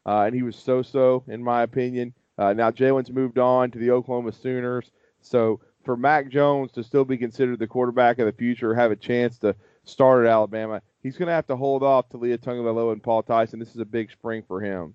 uh, 0.05 0.23
and 0.23 0.35
he 0.35 0.43
was 0.43 0.57
so-so 0.57 1.25
in 1.27 1.43
my 1.43 1.63
opinion. 1.63 2.15
Uh, 2.39 2.53
now 2.53 2.71
Jalen's 2.71 3.11
moved 3.11 3.39
on 3.39 3.71
to 3.71 3.79
the 3.79 3.91
Oklahoma 3.91 4.33
Sooners, 4.33 4.91
so 5.21 5.61
for 5.85 5.97
Mac 5.97 6.29
Jones 6.29 6.73
to 6.73 6.85
still 6.85 7.05
be 7.05 7.17
considered 7.17 7.59
the 7.59 7.67
quarterback 7.67 8.19
of 8.19 8.27
the 8.27 8.33
future, 8.33 8.75
have 8.75 8.91
a 8.91 8.97
chance 8.97 9.39
to 9.39 9.55
start 9.85 10.27
at 10.27 10.31
Alabama, 10.31 10.83
he's 11.03 11.17
going 11.17 11.29
to 11.29 11.33
have 11.33 11.47
to 11.47 11.57
hold 11.57 11.83
off 11.83 12.09
to 12.11 12.19
Taulia 12.19 12.39
Tagovailoa 12.39 12.93
and 12.93 13.03
Paul 13.03 13.23
Tyson. 13.23 13.59
This 13.59 13.71
is 13.71 13.81
a 13.81 13.85
big 13.85 14.11
spring 14.11 14.43
for 14.47 14.61
him. 14.61 14.95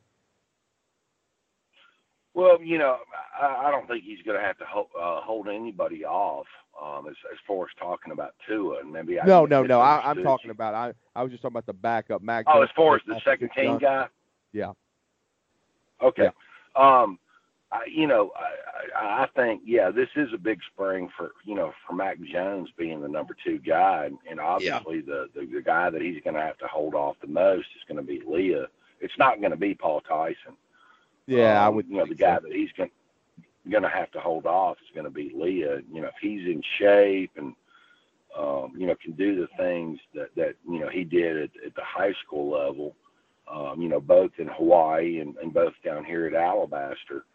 Well, 2.34 2.62
you 2.62 2.78
know, 2.78 2.98
I, 3.42 3.68
I 3.68 3.72
don't 3.72 3.88
think 3.88 4.04
he's 4.04 4.22
going 4.24 4.38
to 4.38 4.46
have 4.46 4.58
to 4.60 4.66
hold, 4.66 4.88
uh, 5.00 5.22
hold 5.22 5.48
anybody 5.48 6.06
off 6.06 6.46
um, 6.82 7.08
as, 7.08 7.16
as 7.32 7.38
far 7.48 7.64
as 7.64 7.70
talking 7.80 8.12
about 8.12 8.34
Tua. 8.48 8.80
And 8.80 8.92
maybe 8.92 9.20
I 9.20 9.26
no, 9.26 9.46
no, 9.46 9.64
no. 9.64 9.80
I, 9.80 10.12
am 10.12 10.24
talking 10.24 10.52
about 10.52 10.74
I 10.74 10.94
I 11.16 11.24
was 11.24 11.32
just 11.32 11.42
talking 11.42 11.54
about 11.54 11.66
the 11.66 11.74
backup 11.74 12.22
Mac. 12.22 12.46
Oh, 12.48 12.62
as 12.62 12.70
far 12.76 12.96
as 12.96 13.02
the 13.08 13.20
second 13.24 13.50
team 13.56 13.78
guy. 13.78 14.08
Yeah. 14.54 14.74
Okay. 16.02 16.30
Yeah. 16.76 17.02
Um, 17.02 17.20
I, 17.72 17.86
you 17.90 18.08
know, 18.08 18.32
I, 18.96 19.24
I 19.24 19.28
think 19.36 19.62
yeah, 19.66 19.92
this 19.92 20.10
is 20.16 20.30
a 20.34 20.38
big 20.38 20.60
spring 20.74 21.10
for 21.18 21.32
you 21.46 21.56
know 21.56 21.74
for 21.88 21.94
Mac 21.94 22.18
Jones 22.22 22.70
being 22.78 23.02
the 23.02 23.08
number 23.08 23.36
two 23.46 23.60
guy, 23.60 24.06
and, 24.06 24.18
and 24.30 24.40
obviously 24.40 24.98
yeah. 24.98 25.02
the, 25.06 25.30
the 25.34 25.46
the 25.46 25.62
guy 25.62 25.90
that 25.90 26.02
he's 26.02 26.22
going 26.24 26.34
to 26.34 26.42
have 26.42 26.58
to 26.60 26.68
hold 26.68 26.96
off 26.96 27.16
the 27.22 27.28
most 27.28 27.68
is 27.78 27.84
going 27.88 27.98
to 27.98 28.04
be 28.04 28.22
Leah. 28.28 28.68
It's 29.00 29.18
not 29.18 29.40
going 29.40 29.52
to 29.52 29.58
be 29.58 29.74
Paul 29.74 30.02
Tyson. 30.02 30.58
Yeah, 31.28 31.60
um, 31.60 31.66
I 31.66 31.70
would. 31.70 31.88
You 31.88 31.98
know, 31.98 32.06
the 32.06 32.16
guy 32.16 32.38
so. 32.38 32.48
that 32.48 32.54
he's 32.54 32.72
going 32.74 32.92
going 33.70 33.84
to 33.84 33.90
have 33.90 34.12
to 34.12 34.20
hold 34.20 34.46
off 34.46 34.78
is 34.82 34.94
going 34.94 35.06
to 35.06 35.12
be 35.12 35.32
Leah. 35.36 35.80
You 35.92 36.02
know, 36.02 36.08
if 36.08 36.16
he's 36.22 36.42
in 36.42 36.62
shape 36.80 37.32
and 37.38 37.54
um, 38.38 38.74
you 38.78 38.88
know 38.88 38.96
can 39.04 39.14
do 39.14 39.36
the 39.36 39.48
things 39.58 40.00
that 40.16 40.30
that 40.36 40.56
you 40.68 40.80
know 40.80 40.90
he 40.90 41.04
did 41.04 41.38
at, 41.38 41.50
at 41.66 41.76
the 41.76 41.84
high 41.84 42.14
school 42.26 42.50
level, 42.50 42.96
um, 43.52 43.82
you 43.82 43.90
know, 43.90 44.00
both 44.00 44.32
in 44.38 44.48
Hawaii 44.48 45.20
and, 45.20 45.36
and 45.38 45.54
both 45.54 45.74
down 45.84 46.06
here 46.06 46.26
at 46.26 46.34
Alabaster. 46.34 47.26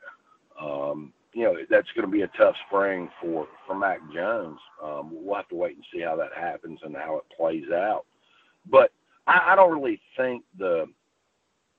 Um, 0.60 1.12
you 1.34 1.44
know, 1.44 1.54
that's 1.68 1.88
going 1.94 2.06
to 2.06 2.12
be 2.12 2.22
a 2.22 2.30
tough 2.38 2.54
spring 2.66 3.10
for 3.20 3.46
for 3.66 3.76
Mac 3.78 4.00
Jones. 4.14 4.58
Um, 4.82 5.10
we'll 5.12 5.36
have 5.36 5.48
to 5.48 5.54
wait 5.54 5.76
and 5.76 5.84
see 5.92 6.00
how 6.00 6.16
that 6.16 6.32
happens 6.34 6.80
and 6.82 6.96
how 6.96 7.18
it 7.18 7.24
plays 7.36 7.70
out. 7.70 8.06
But 8.70 8.90
I, 9.26 9.52
I 9.52 9.56
don't 9.56 9.72
really 9.72 10.00
think 10.16 10.44
the 10.58 10.86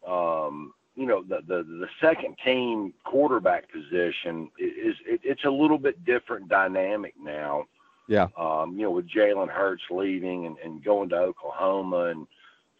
um, 0.07 0.73
you 0.97 1.05
know 1.05 1.23
the 1.23 1.38
the 1.47 1.63
the 1.63 1.88
second 2.01 2.36
team 2.43 2.91
quarterback 3.05 3.71
position 3.71 4.49
is 4.60 4.95
it, 5.05 5.21
it's 5.23 5.45
a 5.45 5.49
little 5.49 5.77
bit 5.77 6.03
different 6.03 6.49
dynamic 6.49 7.13
now. 7.21 7.65
Yeah. 8.10 8.27
Um, 8.38 8.73
you 8.75 8.83
know, 8.83 8.91
with 8.91 9.07
Jalen 9.10 9.49
Hurts 9.49 9.83
leaving 9.91 10.47
and, 10.47 10.57
and 10.63 10.83
going 10.83 11.10
to 11.10 11.17
Oklahoma, 11.17 12.05
and 12.05 12.27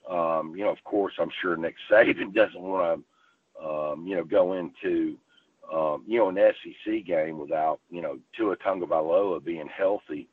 um, 0.10 0.56
you 0.56 0.63
know, 0.63 0.71
of 0.71 0.84
course, 0.84 1.13
I'm 1.19 1.32
sure 1.41 1.56
Nick 1.56 1.75
Saban 1.91 2.34
doesn't 2.34 2.60
want 2.60 3.03
to, 3.60 3.67
um, 3.67 4.08
you 4.08 4.15
know, 4.15 4.23
go 4.23 4.53
into, 4.53 5.15
um, 5.71 6.03
you 6.08 6.17
know, 6.17 6.30
an 6.30 6.38
SEC 6.38 7.06
game 7.06 7.38
without, 7.38 7.80
you 7.91 8.01
know, 8.01 8.17
Tua 8.36 8.56
Tagovailoa 8.58 9.43
being 9.43 9.67
healthy. 9.67 10.27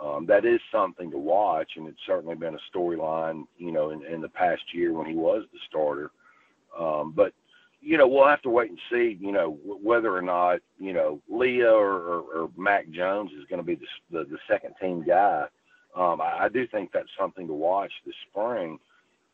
Um, 0.00 0.26
that 0.26 0.44
is 0.44 0.60
something 0.70 1.10
to 1.10 1.18
watch, 1.18 1.72
and 1.76 1.88
it's 1.88 2.00
certainly 2.06 2.34
been 2.34 2.54
a 2.54 2.76
storyline, 2.76 3.44
you 3.56 3.72
know, 3.72 3.90
in, 3.90 4.04
in 4.04 4.20
the 4.20 4.28
past 4.28 4.62
year 4.72 4.92
when 4.92 5.06
he 5.06 5.14
was 5.14 5.44
the 5.52 5.58
starter. 5.68 6.10
Um, 6.78 7.12
but 7.14 7.32
you 7.84 7.98
know, 7.98 8.08
we'll 8.08 8.26
have 8.26 8.40
to 8.42 8.50
wait 8.50 8.70
and 8.70 8.78
see, 8.90 9.18
you 9.20 9.30
know, 9.30 9.58
whether 9.62 10.16
or 10.16 10.22
not, 10.22 10.60
you 10.78 10.94
know, 10.94 11.20
Leah 11.28 11.70
or, 11.70 11.92
or, 11.92 12.20
or 12.34 12.50
Mac 12.56 12.88
Jones 12.88 13.30
is 13.32 13.44
going 13.50 13.60
to 13.60 13.66
be 13.66 13.74
the, 13.74 13.86
the, 14.10 14.24
the 14.24 14.38
second 14.48 14.74
team 14.80 15.04
guy. 15.06 15.44
Um, 15.94 16.20
I, 16.20 16.44
I 16.44 16.48
do 16.48 16.66
think 16.66 16.92
that's 16.92 17.10
something 17.18 17.46
to 17.46 17.52
watch 17.52 17.92
this 18.06 18.14
spring. 18.30 18.78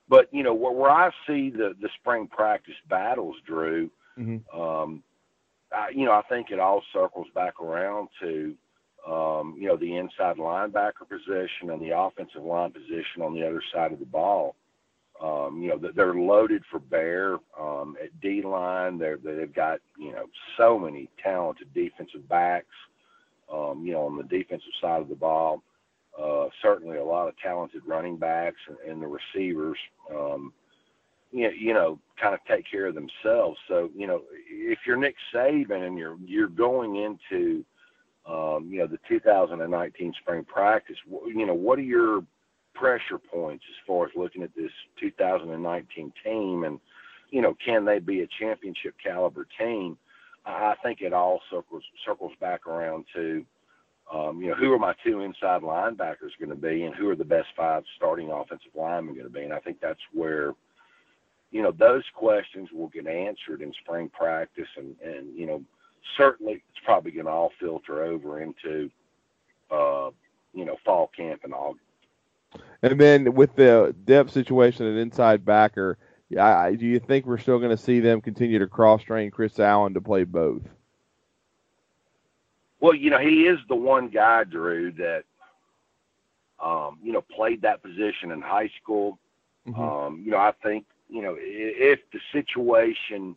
But, 0.09 0.29
you 0.33 0.43
know, 0.43 0.53
where, 0.53 0.73
where 0.73 0.91
I 0.91 1.11
see 1.29 1.51
the, 1.51 1.77
the 1.81 1.89
spring 2.01 2.27
practice 2.27 2.75
battles, 2.89 3.37
Drew, 3.47 3.89
mm-hmm. 4.19 4.61
um, 4.61 5.05
I, 5.73 5.91
you 5.95 6.05
know, 6.05 6.13
I 6.13 6.23
think 6.23 6.51
it 6.51 6.59
all 6.59 6.83
circles 6.93 7.29
back 7.33 7.61
around 7.61 8.09
to, 8.21 8.55
um, 9.09 9.57
you 9.57 9.69
know, 9.69 9.77
the 9.77 9.97
inside 9.97 10.39
linebacker 10.39 11.09
position 11.09 11.71
and 11.71 11.81
the 11.81 11.97
offensive 11.97 12.43
line 12.43 12.73
position 12.73 13.23
on 13.23 13.33
the 13.33 13.47
other 13.47 13.63
side 13.73 13.93
of 13.93 14.01
the 14.01 14.07
ball. 14.07 14.57
Um, 15.23 15.61
you 15.61 15.69
know, 15.69 15.91
they're 15.95 16.15
loaded 16.15 16.63
for 16.71 16.79
bear 16.79 17.37
um, 17.59 17.97
at 18.03 18.19
D 18.21 18.43
line. 18.43 18.99
They've 18.99 19.55
got, 19.55 19.81
you 19.99 20.13
know, 20.13 20.27
so 20.57 20.79
many 20.79 21.11
talented 21.23 21.73
defensive 21.75 22.27
backs, 22.29 22.75
um, 23.53 23.85
you 23.85 23.93
know, 23.93 24.07
on 24.07 24.17
the 24.17 24.23
defensive 24.25 24.73
side 24.81 25.03
of 25.03 25.09
the 25.09 25.15
ball. 25.15 25.63
Uh, 26.21 26.47
certainly 26.63 26.97
a 26.97 27.05
lot 27.05 27.29
of 27.29 27.35
talented 27.39 27.83
running 27.87 28.17
backs 28.17 28.61
and, 28.67 28.79
and 28.91 29.03
the 29.03 29.07
receivers, 29.07 29.79
um, 30.11 30.53
you, 31.33 31.45
know, 31.45 31.51
you 31.51 31.75
know, 31.75 31.99
kind 32.21 32.35
of 32.35 32.41
take 32.49 32.65
care 32.71 32.87
of 32.87 32.95
themselves. 32.95 33.59
So, 33.69 33.91
you 33.95 34.07
know, 34.07 34.23
if 34.49 34.79
you're 34.87 34.97
Nick 34.97 35.17
Saban 35.35 35.87
and 35.87 35.99
you're, 35.99 36.17
you're 36.25 36.49
going 36.49 36.97
into 36.97 37.65
um, 38.27 38.69
you 38.71 38.79
know, 38.79 38.87
the 38.87 38.99
2019 39.09 40.13
spring 40.21 40.45
practice. 40.45 40.97
You 41.09 41.47
know, 41.47 41.55
what 41.55 41.79
are 41.79 41.83
your 41.83 42.23
pressure 42.81 43.19
points 43.19 43.65
as 43.69 43.87
far 43.87 44.07
as 44.07 44.11
looking 44.17 44.43
at 44.43 44.55
this 44.57 44.71
2019 45.01 46.13
team, 46.25 46.65
and 46.65 46.81
you 47.31 47.43
know, 47.43 47.57
can 47.65 47.85
they 47.85 47.99
be 47.99 48.23
a 48.23 48.29
championship 48.41 48.95
caliber 49.03 49.47
team? 49.59 49.97
I 50.47 50.75
think 50.83 51.01
it 51.01 51.13
all 51.13 51.41
circles 51.51 51.85
circles 52.05 52.33
back 52.41 52.67
around 52.67 53.05
to, 53.15 53.45
um, 54.13 54.41
you 54.41 54.49
know, 54.49 54.57
who 54.57 54.73
are 54.73 54.79
my 54.79 54.95
two 55.05 55.21
inside 55.21 55.63
linebackers 55.63 56.39
going 56.39 56.49
to 56.49 56.57
be, 56.57 56.85
and 56.85 56.95
who 56.95 57.09
are 57.11 57.17
the 57.17 57.25
best 57.25 57.49
five 57.57 57.85
starting 57.97 58.31
offensive 58.31 58.73
linemen 58.75 59.15
going 59.15 59.27
to 59.27 59.33
be, 59.33 59.43
and 59.43 59.53
I 59.53 59.61
think 59.61 59.79
that's 59.81 60.01
where 60.13 60.55
you 61.51 61.63
know, 61.63 61.73
those 61.73 62.05
questions 62.15 62.69
will 62.73 62.89
get 62.89 63.07
answered 63.07 63.61
in 63.61 63.73
spring 63.83 64.09
practice 64.09 64.69
and, 64.77 64.95
and 65.05 65.37
you 65.37 65.47
know, 65.47 65.63
certainly 66.17 66.55
it's 66.55 66.85
probably 66.85 67.11
going 67.11 67.27
to 67.27 67.33
all 67.33 67.51
filter 67.61 68.05
over 68.05 68.41
into, 68.41 68.91
uh, 69.71 70.11
you 70.55 70.65
know, 70.65 70.77
fall 70.85 71.11
camp 71.17 71.41
and 71.45 71.53
August. 71.53 71.85
And 72.83 72.99
then 72.99 73.35
with 73.35 73.55
the 73.57 73.95
depth 74.05 74.33
situation 74.33 74.87
at 74.87 74.97
inside 74.97 75.45
backer, 75.45 75.99
yeah, 76.29 76.71
do 76.71 76.87
you 76.87 76.99
think 77.01 77.27
we're 77.27 77.39
still 77.39 77.59
going 77.59 77.77
to 77.77 77.83
see 77.83 78.01
them 78.01 78.21
continue 78.21 78.59
to 78.59 78.67
cross 78.67 79.03
train 79.03 79.31
Chris 79.31 79.59
Allen 79.59 79.95
to 79.95 80.01
play 80.01 80.25
both? 80.25 80.63
Well, 82.81 82.95
you 82.95 83.11
know, 83.11 83.19
he 83.19 83.47
is 83.47 83.59
the 83.69 83.75
one 83.75 84.09
guy, 84.09 84.45
Drew, 84.45 84.93
that 84.93 85.25
um, 86.63 86.99
you 87.03 87.13
know 87.13 87.21
played 87.21 87.63
that 87.63 87.83
position 87.83 88.31
in 88.31 88.41
high 88.41 88.71
school. 88.81 89.19
Mm-hmm. 89.69 89.81
Um, 89.81 90.23
you 90.25 90.31
know, 90.31 90.39
I 90.39 90.53
think 90.63 90.87
you 91.11 91.23
know, 91.23 91.37
if 91.39 92.01
the 92.13 92.21
situation, 92.33 93.37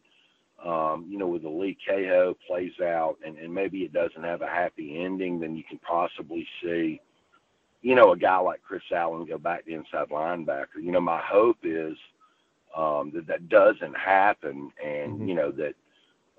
um, 0.64 1.05
you 1.09 1.18
know, 1.18 1.28
with 1.28 1.41
the 1.41 1.49
Lee 1.49 1.78
Kaho 1.88 2.36
plays 2.47 2.80
out 2.82 3.18
and, 3.26 3.38
and 3.38 3.53
maybe 3.53 3.80
it 3.80 3.91
doesn't 3.91 4.24
have 4.24 4.41
a 4.41 4.47
happy 4.47 5.03
ending, 5.03 5.39
then 5.39 5.55
you 5.55 5.64
can 5.64 5.80
possibly 5.80 6.47
see, 6.61 7.01
you 7.84 7.95
know, 7.95 8.13
a 8.13 8.17
guy 8.17 8.38
like 8.38 8.63
Chris 8.63 8.81
Allen 8.95 9.25
go 9.25 9.38
back 9.38 9.65
to 9.65 9.73
inside 9.73 10.09
linebacker. 10.09 10.81
You 10.81 10.91
know, 10.91 11.01
my 11.01 11.21
hope 11.21 11.57
is 11.63 11.97
um, 12.75 13.11
that 13.13 13.27
that 13.27 13.49
doesn't 13.49 13.95
happen 13.95 14.71
and, 14.84 15.13
mm-hmm. 15.13 15.27
you 15.27 15.36
know, 15.36 15.51
that, 15.51 15.73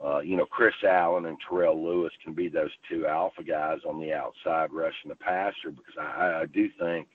uh, 0.05 0.21
you 0.21 0.37
know, 0.37 0.47
Chris 0.47 0.75
Allen 0.83 1.27
and 1.27 1.37
Terrell 1.47 1.85
Lewis 1.85 2.13
can 2.25 2.33
be 2.33 2.49
those 2.49 2.71
two 2.91 3.07
alpha 3.07 3.45
guys 3.45 3.79
on 3.89 4.01
the 4.01 4.13
outside 4.13 4.73
rushing 4.73 5.11
the 5.11 5.15
passer 5.15 5.71
because 5.71 5.95
I, 6.01 6.41
I 6.43 6.47
do 6.47 6.69
think 6.81 7.07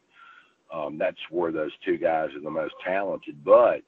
um, 0.72 0.98
that's 0.98 1.18
where 1.32 1.52
those 1.52 1.72
two 1.84 1.98
guys 1.98 2.30
are 2.36 2.42
the 2.42 2.52
most 2.52 2.76
talented. 2.86 3.44
But 3.44 3.82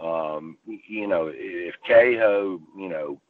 um, 0.00 0.56
you 0.64 1.06
know, 1.06 1.30
if 1.32 1.74
Kaho, 1.88 2.60
you 2.78 2.88
know, 2.88 3.20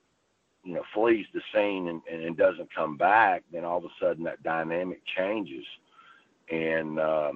you 0.65 0.75
know, 0.75 0.83
flees 0.95 1.27
the 1.35 1.41
scene 1.53 1.89
and, 1.89 2.03
and 2.09 2.37
doesn't 2.37 2.73
come 2.75 2.97
back, 2.97 3.43
then 3.53 3.65
all 3.65 3.79
of 3.79 3.85
a 3.85 3.89
sudden 4.01 4.23
that 4.25 4.43
dynamic 4.43 5.01
changes. 5.17 5.65
And, 6.53 6.99
uh, 6.99 7.33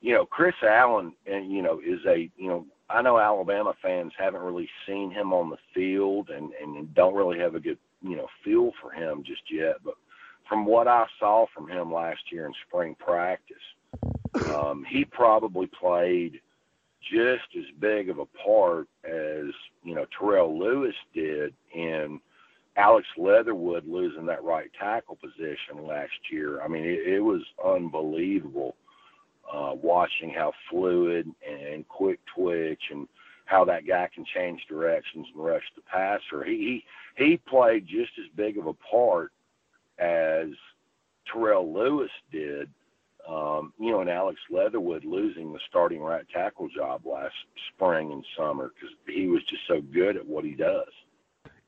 you 0.00 0.12
know, 0.12 0.26
Chris 0.26 0.54
Allen, 0.62 1.14
and 1.26 1.50
you 1.50 1.62
know, 1.62 1.80
is 1.84 2.00
a, 2.06 2.30
you 2.36 2.48
know, 2.48 2.66
I 2.88 3.02
know 3.02 3.18
Alabama 3.18 3.74
fans 3.82 4.12
haven't 4.16 4.42
really 4.42 4.68
seen 4.86 5.10
him 5.10 5.32
on 5.32 5.50
the 5.50 5.56
field 5.74 6.30
and, 6.30 6.52
and 6.62 6.94
don't 6.94 7.14
really 7.14 7.38
have 7.38 7.54
a 7.54 7.60
good, 7.60 7.78
you 8.02 8.16
know, 8.16 8.28
feel 8.44 8.72
for 8.80 8.92
him 8.92 9.24
just 9.24 9.42
yet. 9.50 9.76
But 9.84 9.94
from 10.48 10.66
what 10.66 10.86
I 10.86 11.06
saw 11.18 11.46
from 11.54 11.68
him 11.68 11.92
last 11.92 12.20
year 12.30 12.46
in 12.46 12.52
spring 12.68 12.94
practice, 12.98 13.56
um, 14.54 14.84
he 14.88 15.04
probably 15.04 15.66
played 15.66 16.40
just 17.02 17.44
as 17.56 17.64
big 17.78 18.10
of 18.10 18.18
a 18.18 18.26
part 18.26 18.88
as 19.04 19.46
you 19.82 19.94
know 19.94 20.06
Terrell 20.18 20.58
Lewis 20.58 20.94
did 21.14 21.54
in 21.72 22.20
Alex 22.76 23.06
Leatherwood 23.16 23.86
losing 23.86 24.26
that 24.26 24.44
right 24.44 24.70
tackle 24.78 25.16
position 25.16 25.86
last 25.86 26.12
year. 26.30 26.60
I 26.62 26.68
mean, 26.68 26.84
it, 26.84 27.06
it 27.06 27.20
was 27.20 27.42
unbelievable 27.64 28.76
uh, 29.52 29.72
watching 29.74 30.30
how 30.30 30.52
fluid 30.70 31.30
and 31.48 31.88
quick 31.88 32.20
twitch 32.34 32.82
and 32.90 33.08
how 33.46 33.64
that 33.64 33.86
guy 33.86 34.08
can 34.14 34.24
change 34.34 34.60
directions 34.68 35.26
and 35.34 35.44
rush 35.44 35.62
the 35.74 35.82
passer. 35.82 36.44
He 36.44 36.82
he, 37.16 37.24
he 37.24 37.36
played 37.36 37.86
just 37.86 38.12
as 38.18 38.26
big 38.36 38.58
of 38.58 38.66
a 38.66 38.74
part 38.74 39.32
as 39.98 40.48
Terrell 41.32 41.72
Lewis 41.72 42.10
did 42.30 42.68
um, 43.28 43.72
you 43.78 43.90
know, 43.90 44.00
and 44.00 44.10
Alex 44.10 44.38
Leatherwood 44.50 45.04
losing 45.04 45.52
the 45.52 45.58
starting 45.68 46.00
right 46.00 46.24
tackle 46.32 46.68
job 46.68 47.04
last 47.04 47.34
spring 47.74 48.12
and 48.12 48.24
summer 48.36 48.70
because 48.74 48.94
he 49.06 49.26
was 49.26 49.42
just 49.48 49.62
so 49.66 49.80
good 49.80 50.16
at 50.16 50.26
what 50.26 50.44
he 50.44 50.52
does. 50.52 50.86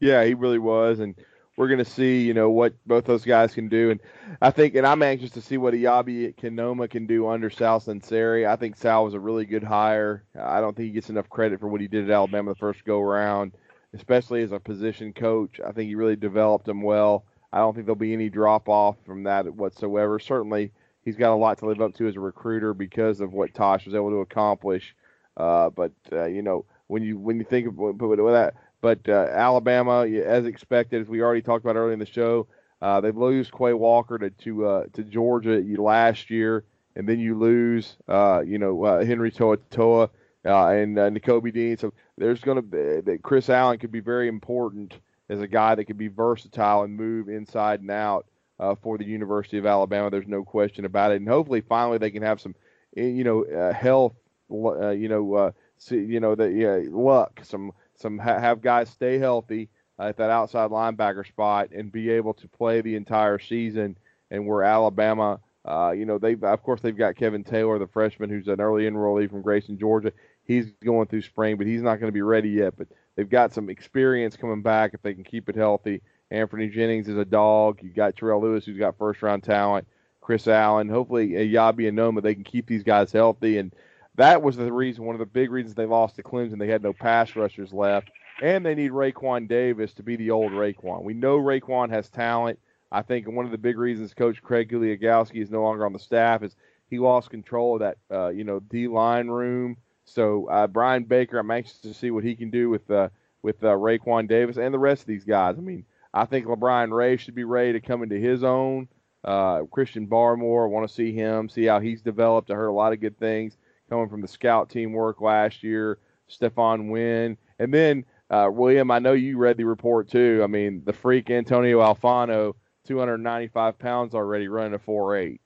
Yeah, 0.00 0.24
he 0.24 0.34
really 0.34 0.58
was, 0.58 1.00
and 1.00 1.14
we're 1.56 1.66
going 1.66 1.78
to 1.78 1.84
see, 1.84 2.22
you 2.22 2.34
know, 2.34 2.50
what 2.50 2.74
both 2.86 3.04
those 3.04 3.24
guys 3.24 3.52
can 3.52 3.68
do. 3.68 3.90
And 3.90 4.00
I 4.40 4.52
think, 4.52 4.76
and 4.76 4.86
I'm 4.86 5.02
anxious 5.02 5.32
to 5.32 5.40
see 5.40 5.56
what 5.56 5.74
Eyabi 5.74 6.34
Anoma 6.36 6.88
can 6.88 7.06
do 7.06 7.26
under 7.26 7.50
Sal 7.50 7.80
Sunseri. 7.80 8.48
I 8.48 8.54
think 8.54 8.76
Sal 8.76 9.04
was 9.04 9.14
a 9.14 9.20
really 9.20 9.44
good 9.44 9.64
hire. 9.64 10.22
I 10.40 10.60
don't 10.60 10.76
think 10.76 10.86
he 10.86 10.92
gets 10.92 11.10
enough 11.10 11.28
credit 11.28 11.58
for 11.58 11.66
what 11.66 11.80
he 11.80 11.88
did 11.88 12.04
at 12.04 12.14
Alabama 12.14 12.52
the 12.52 12.56
first 12.56 12.84
go 12.84 13.00
around, 13.00 13.52
especially 13.92 14.42
as 14.42 14.52
a 14.52 14.60
position 14.60 15.12
coach. 15.12 15.60
I 15.66 15.72
think 15.72 15.88
he 15.88 15.96
really 15.96 16.14
developed 16.14 16.68
him 16.68 16.80
well. 16.80 17.24
I 17.52 17.58
don't 17.58 17.74
think 17.74 17.86
there'll 17.86 17.96
be 17.96 18.12
any 18.12 18.28
drop 18.28 18.68
off 18.68 18.96
from 19.04 19.24
that 19.24 19.52
whatsoever. 19.52 20.20
Certainly, 20.20 20.70
he's 21.04 21.16
got 21.16 21.32
a 21.32 21.34
lot 21.34 21.58
to 21.58 21.66
live 21.66 21.80
up 21.80 21.94
to 21.94 22.06
as 22.06 22.14
a 22.14 22.20
recruiter 22.20 22.72
because 22.72 23.20
of 23.20 23.32
what 23.32 23.52
Tosh 23.52 23.84
was 23.84 23.96
able 23.96 24.10
to 24.10 24.18
accomplish. 24.20 24.94
Uh, 25.36 25.70
but 25.70 25.92
uh, 26.12 26.26
you 26.26 26.42
know, 26.42 26.66
when 26.86 27.02
you 27.02 27.18
when 27.18 27.38
you 27.38 27.44
think 27.44 27.66
of 27.66 27.76
with 27.76 28.34
that, 28.34 28.54
but 28.80 29.00
uh, 29.08 29.28
Alabama, 29.30 30.06
as 30.06 30.46
expected, 30.46 31.02
as 31.02 31.08
we 31.08 31.22
already 31.22 31.42
talked 31.42 31.64
about 31.64 31.76
earlier 31.76 31.92
in 31.92 31.98
the 31.98 32.06
show, 32.06 32.46
uh, 32.80 33.00
they 33.00 33.10
lose 33.10 33.50
Quay 33.50 33.72
Walker 33.72 34.18
to 34.18 34.30
to, 34.30 34.66
uh, 34.66 34.84
to 34.92 35.02
Georgia 35.02 35.62
last 35.78 36.30
year, 36.30 36.64
and 36.96 37.08
then 37.08 37.18
you 37.18 37.38
lose, 37.38 37.96
uh, 38.08 38.42
you 38.46 38.58
know, 38.58 38.84
Henry 39.00 39.30
To'oTo'o 39.30 40.10
and 40.44 40.98
uh, 40.98 41.10
Nakobe 41.10 41.52
Dean. 41.52 41.76
So 41.76 41.92
there's 42.16 42.40
going 42.40 42.56
to 42.56 42.62
be 42.62 43.00
that 43.00 43.22
Chris 43.22 43.48
Allen 43.48 43.78
could 43.78 43.92
be 43.92 44.00
very 44.00 44.28
important 44.28 44.94
as 45.28 45.40
a 45.40 45.48
guy 45.48 45.74
that 45.74 45.84
could 45.84 45.98
be 45.98 46.08
versatile 46.08 46.82
and 46.82 46.96
move 46.96 47.28
inside 47.28 47.80
and 47.80 47.90
out 47.90 48.26
uh, 48.58 48.74
for 48.74 48.98
the 48.98 49.04
University 49.04 49.58
of 49.58 49.66
Alabama. 49.66 50.10
There's 50.10 50.26
no 50.26 50.44
question 50.44 50.84
about 50.84 51.12
it. 51.12 51.16
And 51.16 51.28
hopefully, 51.28 51.60
finally, 51.60 51.98
they 51.98 52.10
can 52.10 52.22
have 52.22 52.40
some, 52.40 52.54
eh, 52.96 53.02
you 53.06 53.24
know, 53.24 53.44
uh, 53.44 53.72
health, 53.72 54.14
uh, 54.50 54.90
you 54.90 55.08
know, 55.08 55.34
uh, 55.34 55.50
you 55.90 56.20
know, 56.20 56.34
the 56.34 56.50
yeah, 56.50 56.80
luck, 56.90 57.40
some, 57.42 57.72
some 57.98 58.18
ha- 58.18 58.38
have 58.38 58.60
guys 58.60 58.88
stay 58.88 59.18
healthy 59.18 59.68
at 59.98 60.16
that 60.16 60.30
outside 60.30 60.70
linebacker 60.70 61.26
spot 61.26 61.70
and 61.72 61.90
be 61.92 62.10
able 62.10 62.34
to 62.34 62.48
play 62.48 62.80
the 62.80 62.96
entire 62.96 63.38
season. 63.38 63.96
And 64.30 64.46
where 64.46 64.62
Alabama, 64.62 65.40
uh, 65.64 65.92
you 65.96 66.04
know, 66.04 66.18
they've 66.18 66.42
of 66.42 66.62
course 66.62 66.80
they've 66.80 66.96
got 66.96 67.16
Kevin 67.16 67.44
Taylor, 67.44 67.78
the 67.78 67.86
freshman 67.86 68.30
who's 68.30 68.48
an 68.48 68.60
early 68.60 68.84
enrollee 68.84 69.30
from 69.30 69.42
Grayson, 69.42 69.78
Georgia. 69.78 70.12
He's 70.44 70.70
going 70.84 71.08
through 71.08 71.22
spring, 71.22 71.56
but 71.56 71.66
he's 71.66 71.82
not 71.82 71.96
going 71.96 72.08
to 72.08 72.12
be 72.12 72.22
ready 72.22 72.50
yet. 72.50 72.76
But 72.76 72.88
they've 73.16 73.28
got 73.28 73.52
some 73.52 73.68
experience 73.68 74.36
coming 74.36 74.62
back 74.62 74.94
if 74.94 75.02
they 75.02 75.14
can 75.14 75.24
keep 75.24 75.48
it 75.48 75.56
healthy 75.56 76.02
Anthony 76.30 76.68
Jennings 76.68 77.08
is 77.08 77.16
a 77.16 77.24
dog. 77.24 77.80
You 77.82 77.90
got 77.90 78.16
Terrell 78.16 78.42
Lewis, 78.42 78.64
who's 78.64 78.78
got 78.78 78.98
first 78.98 79.22
round 79.22 79.42
talent. 79.42 79.86
Chris 80.20 80.46
Allen. 80.46 80.88
Hopefully, 80.88 81.36
uh, 81.36 81.40
Eyabi 81.40 81.90
Anoma, 81.90 82.22
they 82.22 82.34
can 82.34 82.44
keep 82.44 82.66
these 82.66 82.82
guys 82.82 83.10
healthy. 83.12 83.58
And 83.58 83.74
that 84.18 84.42
was 84.42 84.56
the 84.56 84.72
reason, 84.72 85.04
one 85.04 85.14
of 85.14 85.20
the 85.20 85.26
big 85.26 85.50
reasons 85.50 85.76
they 85.76 85.86
lost 85.86 86.16
to 86.16 86.24
Clemson. 86.24 86.58
They 86.58 86.66
had 86.66 86.82
no 86.82 86.92
pass 86.92 87.36
rushers 87.36 87.72
left. 87.72 88.10
And 88.42 88.66
they 88.66 88.74
need 88.74 88.90
Raekwon 88.90 89.48
Davis 89.48 89.94
to 89.94 90.02
be 90.02 90.16
the 90.16 90.32
old 90.32 90.52
Raekwon. 90.52 91.02
We 91.04 91.14
know 91.14 91.38
Raekwon 91.38 91.90
has 91.90 92.08
talent. 92.10 92.58
I 92.90 93.02
think 93.02 93.28
one 93.28 93.44
of 93.44 93.52
the 93.52 93.58
big 93.58 93.78
reasons 93.78 94.14
Coach 94.14 94.42
Craig 94.42 94.70
Kuligowski 94.70 95.40
is 95.40 95.50
no 95.50 95.62
longer 95.62 95.86
on 95.86 95.92
the 95.92 95.98
staff 95.98 96.42
is 96.42 96.56
he 96.90 96.98
lost 96.98 97.30
control 97.30 97.74
of 97.74 97.80
that, 97.80 97.98
uh, 98.10 98.28
you 98.28 98.44
know, 98.44 98.60
D 98.60 98.88
line 98.88 99.28
room. 99.28 99.76
So 100.04 100.48
uh, 100.48 100.66
Brian 100.66 101.04
Baker, 101.04 101.38
I'm 101.38 101.50
anxious 101.50 101.78
to 101.80 101.94
see 101.94 102.10
what 102.10 102.24
he 102.24 102.34
can 102.34 102.50
do 102.50 102.70
with 102.70 102.90
uh, 102.90 103.10
with 103.42 103.62
uh, 103.62 103.68
Raekwon 103.68 104.28
Davis 104.28 104.56
and 104.56 104.74
the 104.74 104.78
rest 104.78 105.02
of 105.02 105.06
these 105.06 105.24
guys. 105.24 105.56
I 105.58 105.60
mean, 105.60 105.84
I 106.12 106.24
think 106.24 106.46
LaBryan 106.46 106.92
Ray 106.92 107.18
should 107.18 107.34
be 107.34 107.44
ready 107.44 107.72
to 107.72 107.80
come 107.80 108.02
into 108.02 108.16
his 108.16 108.42
own. 108.42 108.88
Uh, 109.22 109.62
Christian 109.70 110.06
Barmore, 110.08 110.64
I 110.64 110.68
want 110.68 110.88
to 110.88 110.94
see 110.94 111.12
him, 111.12 111.48
see 111.48 111.66
how 111.66 111.80
he's 111.80 112.02
developed. 112.02 112.50
I 112.50 112.54
heard 112.54 112.68
a 112.68 112.72
lot 112.72 112.92
of 112.92 113.00
good 113.00 113.18
things 113.18 113.56
coming 113.88 114.08
from 114.08 114.20
the 114.20 114.28
scout 114.28 114.70
team 114.70 114.92
work 114.92 115.20
last 115.20 115.62
year. 115.62 115.98
Stephon 116.28 116.90
Wynn. 116.90 117.36
And 117.58 117.72
then, 117.72 118.04
uh, 118.30 118.48
William, 118.52 118.90
I 118.90 118.98
know 118.98 119.12
you 119.12 119.38
read 119.38 119.56
the 119.56 119.64
report 119.64 120.08
too. 120.08 120.40
I 120.42 120.46
mean, 120.46 120.82
the 120.84 120.92
freak 120.92 121.30
Antonio 121.30 121.80
Alfano, 121.80 122.54
295 122.86 123.78
pounds 123.78 124.14
already, 124.14 124.48
running 124.48 124.74
a 124.74 124.78
4.8. 124.78 125.38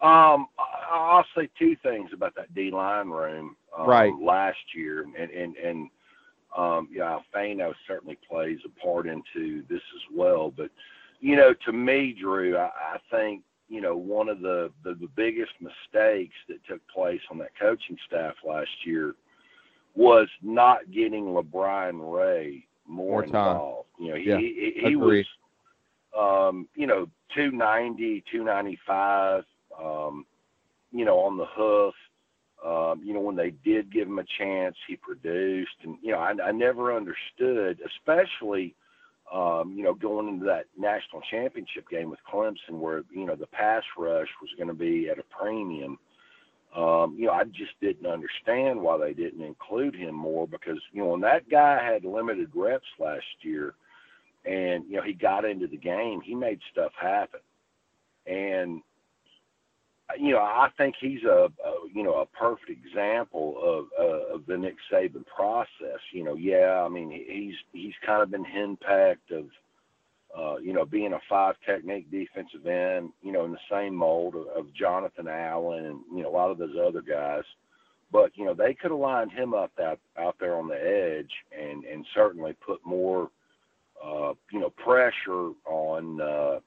Um, 0.00 0.46
I'll 0.90 1.24
say 1.36 1.48
two 1.58 1.76
things 1.82 2.10
about 2.12 2.34
that 2.36 2.54
D 2.54 2.70
line 2.70 3.08
room. 3.08 3.56
Um, 3.76 3.88
right. 3.88 4.12
Last 4.20 4.58
year, 4.74 5.02
and 5.02 5.30
and 5.30 5.56
and 5.56 5.90
um, 6.56 6.88
yeah, 6.92 7.18
Fano 7.32 7.74
certainly 7.86 8.18
plays 8.28 8.58
a 8.64 8.80
part 8.80 9.06
into 9.06 9.62
this 9.68 9.80
as 9.80 10.14
well. 10.14 10.52
But 10.54 10.70
you 11.20 11.34
know, 11.34 11.54
to 11.64 11.72
me, 11.72 12.14
Drew, 12.18 12.56
I, 12.56 12.66
I 12.66 12.98
think 13.10 13.42
you 13.68 13.80
know 13.80 13.96
one 13.96 14.28
of 14.28 14.40
the, 14.40 14.70
the 14.84 14.94
the 14.94 15.08
biggest 15.16 15.52
mistakes 15.60 16.34
that 16.48 16.58
took 16.68 16.80
place 16.88 17.20
on 17.30 17.38
that 17.38 17.50
coaching 17.60 17.96
staff 18.06 18.34
last 18.46 18.70
year 18.84 19.14
was 19.94 20.28
not 20.42 20.90
getting 20.90 21.24
LaBryan 21.24 22.00
Ray 22.00 22.66
more, 22.86 23.06
more 23.06 23.24
involved. 23.24 23.88
You 23.98 24.10
know, 24.10 24.16
he 24.16 24.28
yeah, 24.28 24.38
he, 24.38 24.88
he 24.88 24.96
was 24.96 25.24
um, 26.16 26.68
you 26.74 26.86
know, 26.86 27.08
290, 27.34 28.24
295, 28.30 29.44
um, 29.78 30.24
you 30.92 31.04
know, 31.04 31.18
on 31.18 31.36
the 31.36 31.46
hoof. 31.54 31.94
Um, 32.64 33.02
you 33.04 33.12
know, 33.12 33.20
when 33.20 33.36
they 33.36 33.52
did 33.64 33.92
give 33.92 34.08
him 34.08 34.18
a 34.18 34.24
chance, 34.38 34.74
he 34.88 34.96
produced. 34.96 35.76
And, 35.84 35.98
you 36.02 36.12
know, 36.12 36.18
I, 36.18 36.32
I 36.42 36.52
never 36.52 36.96
understood, 36.96 37.78
especially, 37.84 38.74
um, 39.32 39.74
you 39.76 39.82
know, 39.82 39.94
going 39.94 40.28
into 40.28 40.44
that 40.46 40.66
national 40.78 41.22
championship 41.30 41.88
game 41.88 42.10
with 42.10 42.20
Clemson 42.32 42.78
where, 42.78 43.02
you 43.10 43.26
know, 43.26 43.34
the 43.34 43.46
pass 43.48 43.82
rush 43.98 44.28
was 44.40 44.50
going 44.56 44.68
to 44.68 44.74
be 44.74 45.08
at 45.08 45.18
a 45.18 45.24
premium. 45.24 45.98
Um, 46.76 47.16
you 47.18 47.26
know, 47.26 47.32
I 47.32 47.44
just 47.44 47.72
didn't 47.80 48.06
understand 48.06 48.80
why 48.80 48.98
they 48.98 49.14
didn't 49.14 49.42
include 49.42 49.94
him 49.94 50.14
more 50.14 50.46
because, 50.46 50.78
you 50.92 51.02
know, 51.02 51.10
when 51.10 51.22
that 51.22 51.48
guy 51.48 51.82
had 51.82 52.04
limited 52.04 52.50
reps 52.54 52.86
last 52.98 53.24
year 53.40 53.74
and, 54.44 54.84
you 54.88 54.96
know, 54.96 55.02
he 55.02 55.12
got 55.12 55.44
into 55.44 55.66
the 55.66 55.76
game, 55.76 56.20
he 56.20 56.34
made 56.34 56.60
stuff 56.70 56.92
happen. 57.00 57.40
And, 58.26 58.82
you 60.18 60.32
know, 60.32 60.38
I 60.38 60.68
think 60.78 60.94
he's 61.00 61.24
a, 61.24 61.48
a 61.64 61.72
you 61.92 62.02
know 62.02 62.14
a 62.14 62.26
perfect 62.26 62.70
example 62.70 63.56
of 63.62 63.86
uh, 63.98 64.34
of 64.34 64.46
the 64.46 64.56
Nick 64.56 64.76
Saban 64.90 65.26
process. 65.26 66.00
You 66.12 66.24
know, 66.24 66.34
yeah, 66.34 66.82
I 66.84 66.88
mean 66.88 67.10
he's 67.10 67.54
he's 67.72 67.94
kind 68.04 68.22
of 68.22 68.30
been 68.30 68.44
henpecked 68.44 69.32
of 69.32 69.46
uh, 70.36 70.58
you 70.58 70.72
know 70.72 70.84
being 70.84 71.12
a 71.12 71.20
five 71.28 71.56
technique 71.66 72.10
defensive 72.10 72.66
end. 72.66 73.10
You 73.22 73.32
know, 73.32 73.44
in 73.44 73.52
the 73.52 73.58
same 73.70 73.94
mold 73.94 74.36
of, 74.36 74.46
of 74.48 74.74
Jonathan 74.74 75.28
Allen 75.28 75.86
and 75.86 76.00
you 76.14 76.22
know 76.22 76.30
a 76.30 76.36
lot 76.36 76.50
of 76.50 76.58
those 76.58 76.76
other 76.80 77.02
guys. 77.02 77.44
But 78.12 78.30
you 78.36 78.44
know 78.44 78.54
they 78.54 78.74
could 78.74 78.92
have 78.92 79.00
lined 79.00 79.32
him 79.32 79.54
up 79.54 79.72
out 79.82 79.98
out 80.16 80.36
there 80.38 80.56
on 80.56 80.68
the 80.68 80.76
edge 80.76 81.32
and 81.58 81.84
and 81.84 82.06
certainly 82.14 82.54
put 82.64 82.78
more 82.86 83.28
uh, 84.02 84.34
you 84.52 84.60
know 84.60 84.70
pressure 84.70 85.50
on 85.66 86.20
uh, 86.20 86.60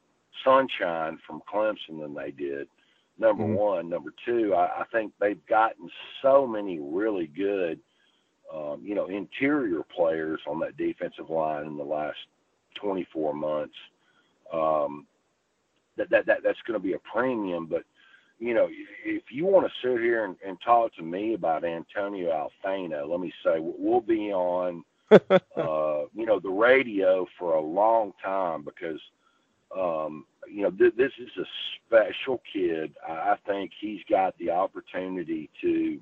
Sunshine 0.44 1.18
from 1.26 1.42
Clemson 1.52 2.02
than 2.02 2.14
they 2.14 2.32
did 2.32 2.68
number 3.20 3.44
mm-hmm. 3.44 3.54
one. 3.54 3.90
Number 3.90 4.14
two, 4.26 4.54
I, 4.56 4.82
I 4.82 4.84
think 4.92 5.14
they've 5.20 5.46
gotten 5.48 5.90
so 6.22 6.48
many 6.48 6.80
really 6.80 7.28
good, 7.28 7.80
um, 8.54 8.82
you 8.84 8.96
know, 8.96 9.08
interior 9.08 9.84
players 9.96 10.40
on 10.48 10.60
that 10.60 10.78
defensive 10.78 11.30
line 11.30 11.66
in 11.66 11.78
the 11.78 11.84
last 11.84 12.18
24 12.76 13.34
months. 13.34 13.76
Um, 14.52 15.06
that, 15.98 16.10
that, 16.10 16.26
that 16.26 16.44
that's 16.44 16.62
going 16.66 16.80
to 16.80 16.84
be 16.84 16.94
a 16.94 17.00
premium, 17.00 17.66
but 17.66 17.84
you 18.40 18.54
know, 18.54 18.70
if 19.04 19.24
you 19.32 19.46
want 19.46 19.68
to 19.68 19.74
sit 19.82 20.02
here 20.02 20.24
and, 20.24 20.36
and 20.46 20.58
talk 20.62 20.96
to 20.96 21.04
me 21.04 21.34
about 21.34 21.66
Antonio 21.66 22.50
Alfano, 22.66 23.08
let 23.08 23.20
me 23.20 23.34
say 23.44 23.58
we'll 23.60 24.00
be 24.00 24.32
on, 24.32 24.84
uh, 25.12 26.06
you 26.16 26.26
know, 26.26 26.40
the 26.40 26.50
radio 26.50 27.28
for 27.38 27.56
a 27.56 27.62
long 27.62 28.14
time 28.24 28.64
because 28.64 29.00
um, 29.78 30.26
you 30.52 30.64
know, 30.64 30.72
th- 30.72 30.95
this 30.95 31.12
is 31.20 31.30
a 31.38 31.45
special 31.86 32.41
kid. 32.52 32.93
I 33.08 33.36
think 33.47 33.72
he's 33.80 34.02
got 34.10 34.38
the 34.38 34.52
opportunity 34.52 35.50
to 35.62 36.00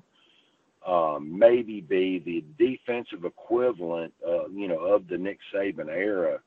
um, 0.86 1.38
maybe 1.38 1.80
be 1.80 2.18
the 2.18 2.44
defensive 2.58 3.24
equivalent, 3.24 4.12
uh, 4.26 4.48
you 4.48 4.68
know, 4.68 4.78
of 4.78 5.08
the 5.08 5.18
Nick 5.18 5.38
Saban 5.54 5.88
era. 5.88 6.40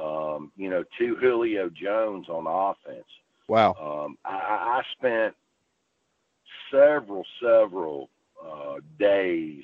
Um, 0.00 0.52
you 0.56 0.68
know, 0.68 0.84
to 0.98 1.16
Julio 1.16 1.70
Jones 1.70 2.28
on 2.28 2.46
offense. 2.46 3.06
Wow. 3.48 3.74
Um, 3.80 4.18
I, 4.26 4.34
I 4.34 4.82
spent 4.98 5.34
several, 6.70 7.24
several 7.40 8.10
uh, 8.44 8.74
days 8.98 9.62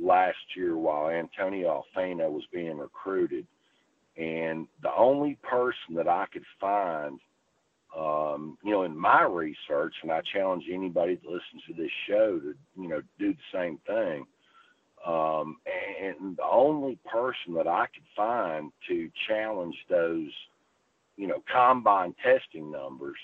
last 0.00 0.38
year 0.56 0.76
while 0.76 1.10
Antonio 1.10 1.84
Alfano 1.96 2.30
was 2.30 2.44
being 2.52 2.78
recruited 2.78 3.46
and 4.16 4.66
the 4.82 4.94
only 4.94 5.38
person 5.42 5.94
that 5.96 6.08
I 6.08 6.26
could 6.32 6.44
find, 6.60 7.18
um, 7.96 8.58
you 8.62 8.70
know, 8.70 8.82
in 8.82 8.96
my 8.96 9.22
research, 9.22 9.94
and 10.02 10.12
I 10.12 10.20
challenge 10.32 10.64
anybody 10.72 11.16
that 11.16 11.24
listens 11.24 11.62
to 11.68 11.74
this 11.74 11.90
show 12.08 12.38
to, 12.38 12.54
you 12.76 12.88
know, 12.88 13.02
do 13.18 13.32
the 13.32 13.58
same 13.58 13.78
thing. 13.86 14.26
Um, 15.06 15.56
and 16.00 16.36
the 16.36 16.44
only 16.44 16.98
person 17.10 17.54
that 17.54 17.66
I 17.66 17.86
could 17.86 18.04
find 18.16 18.70
to 18.88 19.10
challenge 19.26 19.74
those, 19.90 20.30
you 21.16 21.26
know, 21.26 21.42
combine 21.52 22.14
testing 22.22 22.70
numbers, 22.70 23.16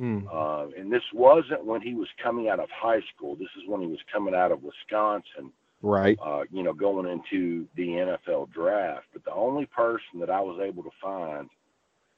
mm. 0.00 0.24
uh, 0.32 0.68
and 0.78 0.90
this 0.90 1.02
wasn't 1.12 1.64
when 1.64 1.82
he 1.82 1.94
was 1.94 2.08
coming 2.22 2.48
out 2.48 2.60
of 2.60 2.70
high 2.70 3.02
school. 3.14 3.34
This 3.34 3.50
is 3.58 3.68
when 3.68 3.82
he 3.82 3.88
was 3.88 3.98
coming 4.10 4.34
out 4.34 4.52
of 4.52 4.62
Wisconsin 4.62 5.52
right? 5.82 6.18
Uh, 6.24 6.44
you 6.50 6.62
know, 6.62 6.72
going 6.72 7.06
into 7.06 7.66
the 7.76 7.86
NFL 7.86 8.50
draft. 8.52 9.06
But 9.12 9.24
the 9.24 9.32
only 9.32 9.66
person 9.66 10.20
that 10.20 10.30
I 10.30 10.40
was 10.40 10.60
able 10.62 10.82
to 10.82 10.90
find 11.02 11.48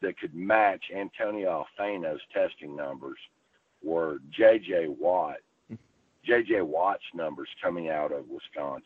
that 0.03 0.19
could 0.19 0.35
match 0.35 0.85
Antonio 0.95 1.67
Alfano's 1.79 2.21
testing 2.33 2.75
numbers 2.75 3.19
were 3.83 4.19
J.J. 4.31 4.89
Watt. 4.89 5.37
J.J. 6.25 6.63
Watt's 6.63 7.03
numbers 7.15 7.49
coming 7.63 7.89
out 7.89 8.13
of 8.13 8.25
Wisconsin. 8.29 8.85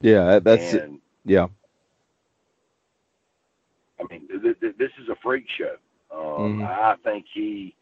Yeah, 0.00 0.38
that's 0.38 0.74
and, 0.74 0.94
it. 0.94 1.00
Yeah. 1.24 1.46
I 3.98 4.04
mean, 4.10 4.28
th- 4.28 4.60
th- 4.60 4.76
this 4.78 4.90
is 5.02 5.08
a 5.08 5.16
freak 5.22 5.46
show. 5.56 5.76
Um, 6.12 6.60
mm-hmm. 6.60 6.64
I 6.64 6.96
think 7.02 7.26
he 7.32 7.74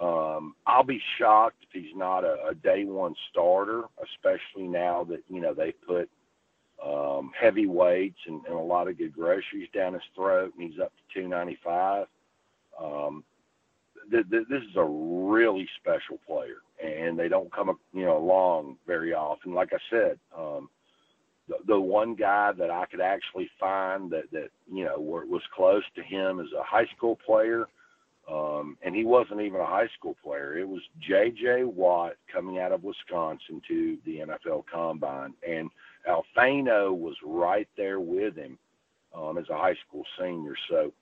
um, 0.00 0.54
I'll 0.66 0.82
be 0.82 1.00
shocked 1.18 1.56
if 1.62 1.68
he's 1.72 1.96
not 1.96 2.24
a, 2.24 2.48
a 2.50 2.54
day 2.54 2.84
one 2.84 3.14
starter, 3.30 3.84
especially 4.02 4.68
now 4.68 5.04
that 5.04 5.22
you 5.28 5.40
know 5.40 5.54
they 5.54 5.72
put 5.72 6.10
um, 6.84 7.32
heavy 7.38 7.66
weights 7.66 8.18
and, 8.26 8.44
and 8.46 8.54
a 8.54 8.60
lot 8.60 8.88
of 8.88 8.98
good 8.98 9.14
groceries 9.14 9.68
down 9.74 9.94
his 9.94 10.02
throat, 10.14 10.52
and 10.58 10.70
he's 10.70 10.80
up 10.80 10.92
to 11.14 11.20
295. 11.20 12.06
Um, 12.78 13.24
th- 14.10 14.28
th- 14.30 14.48
this 14.50 14.62
is 14.62 14.76
a 14.76 14.84
really 14.84 15.66
special 15.80 16.18
player, 16.26 16.58
and 16.84 17.18
they 17.18 17.28
don't 17.28 17.52
come 17.52 17.76
you 17.94 18.04
know 18.04 18.18
along 18.18 18.76
very 18.86 19.14
often. 19.14 19.54
Like 19.54 19.72
I 19.72 19.78
said, 19.88 20.18
um, 20.36 20.68
the, 21.48 21.56
the 21.66 21.80
one 21.80 22.14
guy 22.14 22.52
that 22.52 22.70
I 22.70 22.84
could 22.84 23.00
actually 23.00 23.48
find 23.58 24.10
that 24.10 24.30
that 24.32 24.50
you 24.70 24.84
know 24.84 24.98
was 24.98 25.42
close 25.54 25.84
to 25.94 26.02
him 26.02 26.38
as 26.40 26.48
a 26.58 26.62
high 26.62 26.86
school 26.94 27.18
player 27.24 27.66
um, 28.30 28.76
and 28.82 28.94
he 28.94 29.04
wasn't 29.04 29.40
even 29.40 29.60
a 29.60 29.66
high 29.66 29.88
school 29.96 30.16
player. 30.22 30.58
It 30.58 30.68
was 30.68 30.82
J.J. 31.00 31.64
Watt 31.64 32.14
coming 32.32 32.58
out 32.58 32.72
of 32.72 32.82
Wisconsin 32.82 33.62
to 33.68 33.98
the 34.04 34.18
NFL 34.18 34.64
Combine, 34.72 35.34
and 35.48 35.70
Alfano 36.08 36.96
was 36.96 37.14
right 37.24 37.68
there 37.76 38.00
with 38.00 38.36
him 38.36 38.58
um, 39.14 39.38
as 39.38 39.48
a 39.48 39.56
high 39.56 39.76
school 39.86 40.02
senior. 40.20 40.54
So, 40.68 40.92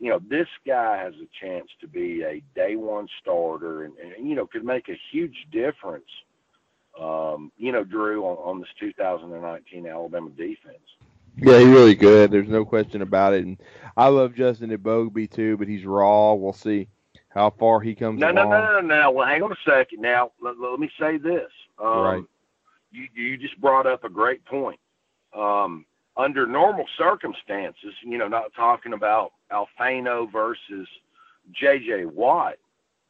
you 0.00 0.10
know, 0.10 0.20
this 0.28 0.48
guy 0.66 0.98
has 0.98 1.14
a 1.14 1.28
chance 1.44 1.68
to 1.80 1.86
be 1.86 2.22
a 2.22 2.42
day 2.56 2.74
one 2.74 3.06
starter, 3.20 3.84
and, 3.84 3.94
and 3.98 4.28
you 4.28 4.34
know, 4.34 4.46
could 4.46 4.64
make 4.64 4.88
a 4.88 5.00
huge 5.12 5.46
difference. 5.52 6.10
Um, 7.00 7.52
you 7.56 7.70
know, 7.70 7.84
Drew 7.84 8.24
on, 8.24 8.36
on 8.38 8.60
this 8.60 8.68
2019 8.80 9.86
Alabama 9.86 10.30
defense. 10.30 10.78
Yeah, 11.36 11.58
he's 11.58 11.68
really 11.68 11.94
good. 11.94 12.30
There's 12.30 12.48
no 12.48 12.64
question 12.64 13.02
about 13.02 13.34
it. 13.34 13.44
And 13.44 13.58
I 13.96 14.08
love 14.08 14.34
Justin 14.34 14.70
Eboigbe 14.70 15.30
too, 15.30 15.56
but 15.56 15.68
he's 15.68 15.84
raw. 15.84 16.34
We'll 16.34 16.52
see 16.52 16.88
how 17.28 17.50
far 17.50 17.80
he 17.80 17.94
comes 17.94 18.20
no, 18.20 18.30
along. 18.30 18.50
No, 18.50 18.60
no, 18.60 18.80
no, 18.80 19.02
no. 19.02 19.10
Well, 19.10 19.26
hang 19.26 19.42
on 19.42 19.52
a 19.52 19.56
second. 19.68 20.00
Now, 20.00 20.32
let, 20.40 20.58
let 20.58 20.78
me 20.78 20.90
say 20.98 21.16
this. 21.16 21.50
Um, 21.78 21.98
right. 21.98 22.24
You, 22.92 23.08
you 23.14 23.36
just 23.36 23.60
brought 23.60 23.86
up 23.86 24.04
a 24.04 24.08
great 24.08 24.44
point. 24.44 24.78
Um, 25.36 25.84
under 26.16 26.46
normal 26.46 26.86
circumstances, 26.96 27.92
you 28.04 28.18
know, 28.18 28.28
not 28.28 28.54
talking 28.54 28.92
about 28.92 29.32
Alfano 29.50 30.30
versus 30.30 30.86
J.J. 31.52 32.04
Watt, 32.06 32.54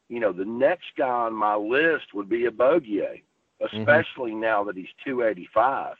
you 0.09 0.21
know, 0.21 0.33
the 0.33 0.45
next 0.45 0.87
guy 0.97 1.07
on 1.07 1.35
my 1.35 1.55
list 1.55 2.15
would 2.15 2.29
be 2.29 2.47
a 2.47 2.51
mm-hmm. 2.51 3.77
especially 3.77 4.31
mm-hmm. 4.31 4.41
now 4.41 4.65
that 4.65 4.77
he's 4.77 4.89
285. 5.05 5.97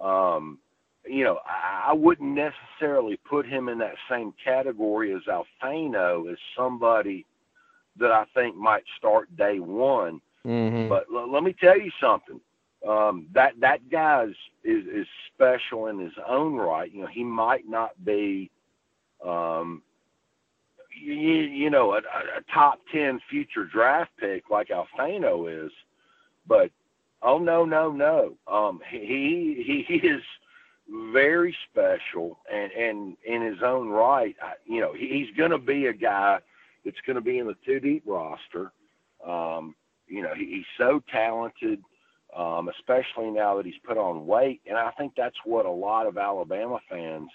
Um, 0.00 0.58
you 1.06 1.24
know, 1.24 1.40
I 1.46 1.92
wouldn't 1.92 2.36
necessarily 2.36 3.16
put 3.28 3.46
him 3.46 3.68
in 3.68 3.78
that 3.78 3.94
same 4.08 4.32
category 4.42 5.12
as 5.12 5.22
Alfano 5.22 6.30
as 6.30 6.38
somebody 6.56 7.26
that 7.98 8.10
I 8.10 8.24
think 8.34 8.56
might 8.56 8.84
start 8.98 9.34
day 9.36 9.58
one. 9.58 10.20
Mm-hmm. 10.46 10.88
But 10.88 11.06
l- 11.12 11.30
let 11.30 11.42
me 11.42 11.54
tell 11.58 11.78
you 11.78 11.90
something. 12.00 12.40
Um, 12.86 13.26
that 13.32 13.52
that 13.60 13.88
guy 13.90 14.24
is, 14.24 14.36
is 14.64 14.86
is 14.86 15.06
special 15.34 15.86
in 15.86 15.98
his 15.98 16.14
own 16.26 16.54
right. 16.54 16.92
You 16.92 17.02
know, 17.02 17.08
he 17.08 17.22
might 17.22 17.68
not 17.68 17.90
be, 18.04 18.50
um, 19.24 19.82
you, 21.00 21.14
you 21.14 21.70
know, 21.70 21.92
a, 21.92 21.98
a 21.98 22.42
top 22.52 22.80
ten 22.92 23.20
future 23.30 23.64
draft 23.64 24.10
pick 24.18 24.50
like 24.50 24.68
Alfano 24.68 25.66
is, 25.66 25.70
but 26.46 26.70
oh 27.22 27.38
no 27.38 27.64
no 27.64 27.92
no, 27.92 28.34
um, 28.52 28.80
he 28.90 29.84
he 29.86 29.94
is 29.96 30.22
very 31.12 31.56
special 31.70 32.38
and 32.52 32.72
and 32.72 33.16
in 33.24 33.42
his 33.42 33.62
own 33.64 33.88
right. 33.88 34.36
I, 34.42 34.52
you 34.66 34.80
know, 34.80 34.92
he, 34.92 35.08
he's 35.08 35.36
going 35.36 35.50
to 35.50 35.58
be 35.58 35.86
a 35.86 35.92
guy 35.92 36.38
that's 36.84 37.00
going 37.06 37.16
to 37.16 37.22
be 37.22 37.38
in 37.38 37.46
the 37.46 37.56
two 37.64 37.80
deep 37.80 38.02
roster. 38.06 38.72
Um, 39.26 39.74
you 40.08 40.22
know, 40.22 40.34
he, 40.34 40.46
he's 40.46 40.64
so 40.76 41.02
talented, 41.10 41.80
um, 42.36 42.68
especially 42.68 43.30
now 43.30 43.56
that 43.56 43.66
he's 43.66 43.74
put 43.86 43.96
on 43.96 44.26
weight, 44.26 44.60
and 44.66 44.76
I 44.76 44.90
think 44.92 45.12
that's 45.16 45.36
what 45.44 45.64
a 45.64 45.70
lot 45.70 46.06
of 46.06 46.18
Alabama 46.18 46.78
fans, 46.90 47.28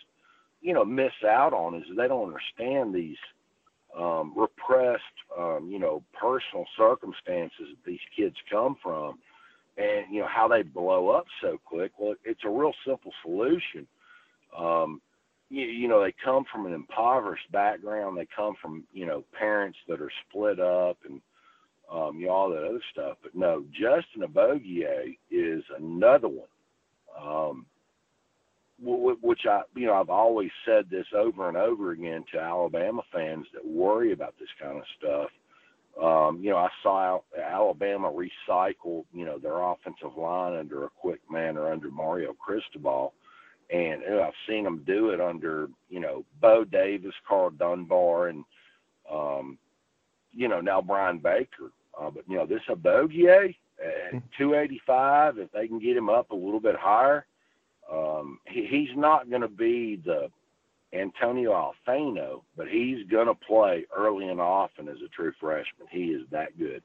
you 0.62 0.74
know 0.74 0.84
miss 0.84 1.14
out 1.26 1.54
on 1.54 1.76
is 1.76 1.84
they 1.96 2.08
don't 2.08 2.28
understand 2.28 2.94
these 2.94 3.18
um, 3.98 4.34
repressed, 4.36 5.02
um, 5.38 5.70
you 5.72 5.80
know, 5.80 6.04
personal 6.14 6.66
circumstances 6.78 7.68
that 7.72 7.86
these 7.86 8.00
kids 8.16 8.36
come 8.50 8.76
from, 8.82 9.20
and 9.78 10.12
you 10.12 10.22
know 10.22 10.28
how 10.28 10.48
they 10.48 10.64
blow 10.64 11.10
up 11.10 11.26
so 11.42 11.60
quick. 11.64 11.92
Well, 11.98 12.16
it's 12.24 12.44
a 12.46 12.50
real 12.50 12.74
simple 12.86 13.12
solution. 13.24 13.88
Um, 14.58 15.02
you, 15.50 15.66
you 15.66 15.88
know, 15.88 16.04
they 16.04 16.14
come 16.24 16.46
from 16.52 16.66
an 16.66 16.74
impoverished 16.74 17.52
background. 17.52 18.18
They 18.18 18.28
come 18.36 18.56
from 18.62 18.84
you 18.92 19.06
know 19.06 19.24
parents 19.38 19.78
that 19.88 20.02
are 20.02 20.12
split 20.28 20.60
up 20.60 20.98
and 21.08 21.22
um, 21.92 22.20
you 22.20 22.28
know 22.28 22.34
all 22.34 22.50
that 22.50 22.64
other 22.64 22.82
stuff. 22.92 23.18
But 23.22 23.36
no, 23.36 23.64
Justin 23.72 24.24
Eboigbe 24.24 25.18
is 25.32 25.64
another 25.78 26.28
one. 26.28 26.48
Um, 27.20 27.66
which 28.80 29.42
I, 29.50 29.62
you 29.76 29.88
know, 29.88 29.96
I've 29.96 30.12
always 30.12 30.52
said 30.64 30.86
this 30.90 31.08
over 31.16 31.48
and 31.48 31.58
over 31.58 31.92
again 31.92 32.24
to 32.32 32.40
Alabama 32.40 33.02
fans 33.12 33.48
that 33.54 33.66
worry 33.66 34.12
about 34.12 34.36
this 34.40 34.50
kind 34.62 34.78
of 34.78 34.84
stuff. 35.00 35.30
Um, 36.02 36.40
you 36.42 36.52
know, 36.52 36.58
I 36.58 36.70
saw 36.84 37.20
Alabama 37.42 38.12
recycle, 38.12 39.06
you 39.14 39.26
know, 39.26 39.40
their 39.40 39.62
offensive 39.62 40.16
line 40.16 40.56
under 40.56 40.86
a 40.86 40.90
quick 40.90 41.22
manner 41.30 41.72
under 41.72 41.90
Mario 41.90 42.34
Cristobal, 42.34 43.14
and 43.72 44.02
you 44.02 44.10
know, 44.10 44.22
I've 44.22 44.34
seen 44.48 44.64
them 44.64 44.84
do 44.86 45.10
it 45.10 45.20
under, 45.20 45.70
you 45.90 46.00
know, 46.00 46.24
Bo 46.40 46.64
Davis, 46.64 47.16
Karl 47.28 47.50
Dunbar, 47.50 48.28
and 48.28 48.46
um, 49.12 49.58
you 50.32 50.48
know 50.48 50.62
now 50.62 50.82
Brian 50.82 51.18
Baker. 51.18 51.72
Uh, 52.00 52.12
but 52.12 52.24
you 52.30 52.38
know, 52.38 52.46
this 52.46 52.62
Eboigbe 52.70 53.56
at 53.84 54.12
hmm. 54.12 54.18
285, 54.38 55.40
if 55.40 55.52
they 55.52 55.68
can 55.68 55.80
get 55.80 55.98
him 55.98 56.10
up 56.10 56.30
a 56.30 56.36
little 56.36 56.60
bit 56.60 56.76
higher 56.76 57.26
um, 57.92 58.40
he, 58.46 58.66
he's 58.66 58.96
not 58.96 59.30
going 59.30 59.42
to 59.42 59.48
be 59.48 60.02
the 60.04 60.30
Antonio 60.94 61.52
Alfano, 61.52 62.44
but 62.56 62.68
he's 62.68 63.06
going 63.08 63.28
to 63.28 63.36
play 63.36 63.86
early 63.96 64.30
and 64.30 64.40
often 64.40 64.88
as 64.88 64.98
a 65.06 65.10
true 65.10 65.34
freshman. 65.40 65.88
He 65.92 66.06
is 66.06 66.24
that 66.32 66.58
good. 66.58 66.82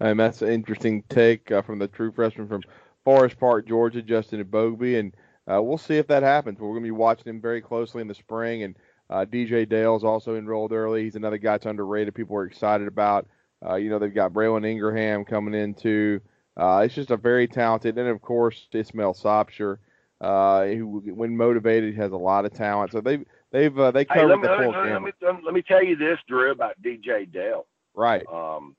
And 0.00 0.18
that's 0.18 0.42
an 0.42 0.50
interesting 0.50 1.02
take 1.08 1.50
uh, 1.50 1.62
from 1.62 1.78
the 1.78 1.88
true 1.88 2.12
freshman 2.12 2.48
from 2.48 2.62
Forest 3.04 3.38
Park, 3.38 3.66
Georgia, 3.66 4.02
Justin 4.02 4.44
Eboigbe, 4.44 4.98
and 4.98 5.14
uh, 5.50 5.62
we'll 5.62 5.78
see 5.78 5.96
if 5.96 6.06
that 6.08 6.22
happens. 6.22 6.58
We're 6.58 6.68
going 6.68 6.82
to 6.82 6.86
be 6.86 6.90
watching 6.90 7.28
him 7.28 7.40
very 7.40 7.62
closely 7.62 8.02
in 8.02 8.08
the 8.08 8.14
spring, 8.14 8.62
and 8.62 8.76
uh, 9.08 9.24
DJ 9.24 9.68
Dale's 9.68 10.04
also 10.04 10.36
enrolled 10.36 10.72
early. 10.72 11.04
He's 11.04 11.16
another 11.16 11.38
guy 11.38 11.52
that's 11.52 11.66
underrated. 11.66 12.14
People 12.14 12.36
are 12.36 12.44
excited 12.44 12.86
about. 12.86 13.26
Uh, 13.66 13.74
you 13.74 13.90
know, 13.90 13.98
they've 13.98 14.14
got 14.14 14.32
Braylen 14.32 14.66
Ingraham 14.66 15.24
coming 15.24 15.54
in 15.54 15.74
too. 15.74 16.20
Uh, 16.56 16.82
it's 16.84 16.94
just 16.94 17.10
a 17.10 17.16
very 17.16 17.48
talented, 17.48 17.96
and 17.96 18.08
of 18.08 18.20
course, 18.20 18.68
Ishmael 18.72 19.14
Sopsher 19.14 19.78
uh, 20.20 20.66
who, 20.66 21.02
when 21.14 21.36
motivated, 21.36 21.96
has 21.96 22.12
a 22.12 22.16
lot 22.16 22.44
of 22.44 22.52
talent. 22.52 22.92
So 22.92 23.00
they've 23.00 23.24
they've 23.50 23.76
uh, 23.78 23.90
they 23.90 24.04
covered 24.04 24.36
hey, 24.36 24.42
the 24.42 24.62
full 24.62 24.72
let, 24.72 24.92
let, 24.92 25.02
me, 25.02 25.12
let 25.44 25.54
me 25.54 25.62
tell 25.62 25.82
you 25.82 25.96
this, 25.96 26.18
Drew, 26.28 26.50
about 26.50 26.80
DJ 26.82 27.30
Dale. 27.30 27.66
Right. 27.94 28.24
Um, 28.32 28.76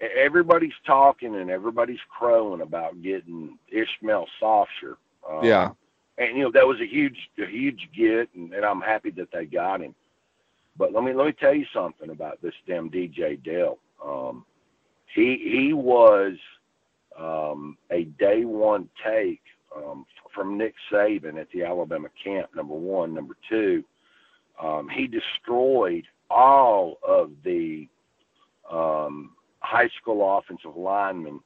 everybody's 0.00 0.74
talking 0.86 1.36
and 1.36 1.50
everybody's 1.50 2.00
crowing 2.08 2.60
about 2.60 3.00
getting 3.02 3.58
Ishmael 3.68 4.26
Sopsher. 4.40 4.96
Um, 5.28 5.44
yeah. 5.44 5.70
And 6.18 6.36
you 6.36 6.44
know 6.44 6.52
that 6.52 6.66
was 6.66 6.80
a 6.80 6.86
huge, 6.86 7.30
a 7.38 7.46
huge 7.46 7.88
get, 7.94 8.28
and, 8.34 8.52
and 8.54 8.64
I'm 8.64 8.80
happy 8.80 9.10
that 9.12 9.28
they 9.32 9.44
got 9.44 9.82
him. 9.82 9.94
But 10.78 10.92
let 10.92 11.04
me 11.04 11.12
let 11.12 11.26
me 11.26 11.32
tell 11.32 11.54
you 11.54 11.66
something 11.74 12.10
about 12.10 12.40
this 12.42 12.54
damn 12.66 12.90
DJ 12.90 13.42
Dale. 13.42 13.78
Um, 14.04 14.44
he 15.14 15.36
he 15.36 15.72
was 15.72 16.36
um, 17.18 17.76
a 17.90 18.04
day 18.04 18.44
one 18.44 18.88
take 19.04 19.42
um, 19.76 20.06
from 20.34 20.58
Nick 20.58 20.74
Saban 20.90 21.40
at 21.40 21.50
the 21.52 21.64
Alabama 21.64 22.08
camp, 22.22 22.50
number 22.54 22.74
one. 22.74 23.14
Number 23.14 23.36
two, 23.48 23.84
um, 24.62 24.88
he 24.88 25.06
destroyed 25.06 26.04
all 26.30 26.98
of 27.06 27.30
the 27.44 27.88
um, 28.70 29.32
high 29.60 29.88
school 30.00 30.38
offensive 30.38 30.76
linemen 30.76 31.40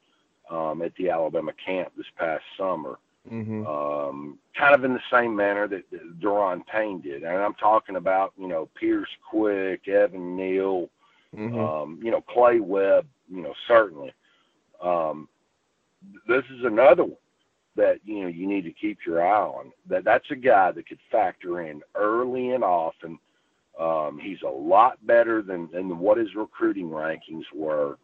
um, 0.51 0.83
at 0.83 0.95
the 0.97 1.11
Alabama 1.11 1.53
camp 1.65 1.93
this 1.97 2.07
past 2.19 2.45
summer. 2.59 2.99
Mm-hmm. 3.31 3.67
Um, 3.67 4.39
kind 4.59 4.75
of 4.75 4.83
in 4.85 4.95
the 4.95 5.01
same 5.13 5.37
manner 5.37 5.69
that, 5.69 5.85
that 5.91 6.63
Payne 6.73 7.01
did. 7.01 7.23
And 7.23 7.37
I'm 7.37 7.55
talking 7.55 7.97
about, 7.97 8.33
you 8.39 8.49
know, 8.49 8.69
Pierce 8.75 9.09
Quick, 9.31 9.89
Evan 9.89 10.37
Neal, 10.37 10.89
mm-hmm. 11.37 11.59
um, 11.59 12.01
you 12.03 12.11
know, 12.11 12.23
Clay 12.23 12.61
Webb, 12.61 13.07
you 13.31 13.43
know, 13.43 13.53
certainly. 13.69 14.13
Um, 14.83 15.29
this 16.27 16.45
is 16.51 16.65
another 16.65 17.05
one 17.05 17.17
that 17.81 18.01
you 18.05 18.23
know 18.23 18.29
you 18.29 18.47
need 18.47 18.65
to 18.65 18.73
keep 18.73 18.99
your 19.07 19.27
eye 19.27 19.41
on. 19.41 19.73
That 19.89 20.05
that's 20.05 20.31
a 20.31 20.37
guy 20.37 20.71
that 20.73 20.87
could 20.87 20.99
factor 21.11 21.63
in 21.63 21.81
early 21.95 22.51
and 22.51 22.63
often. 22.63 23.19
Um, 23.79 24.21
he's 24.23 24.43
a 24.47 24.51
lot 24.51 25.05
better 25.07 25.41
than 25.41 25.71
than 25.73 25.99
what 25.99 26.19
his 26.19 26.35
recruiting 26.35 26.91
rankings 26.91 27.45
were. 27.55 27.97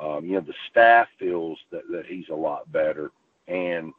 Um, 0.00 0.24
you 0.24 0.32
know 0.32 0.40
the 0.40 0.54
staff 0.70 1.06
feels 1.18 1.58
that 1.70 1.82
that 1.90 2.06
he's 2.06 2.28
a 2.30 2.34
lot 2.34 2.70
better, 2.72 3.12
and 3.46 3.92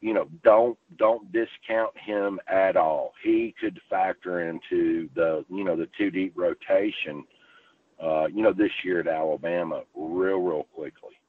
you 0.00 0.14
know 0.14 0.28
don't 0.42 0.76
don't 0.96 1.30
discount 1.30 1.96
him 1.96 2.40
at 2.48 2.76
all. 2.76 3.12
He 3.22 3.54
could 3.60 3.80
factor 3.88 4.48
into 4.48 5.08
the 5.14 5.44
you 5.48 5.62
know 5.62 5.76
the 5.76 5.88
two 5.96 6.10
deep 6.10 6.32
rotation. 6.36 7.24
Uh, 8.02 8.26
you 8.26 8.42
know 8.42 8.52
this 8.52 8.72
year 8.82 8.98
at 8.98 9.06
Alabama 9.06 9.82
real 9.94 10.38
real 10.38 10.66
quickly. 10.74 11.19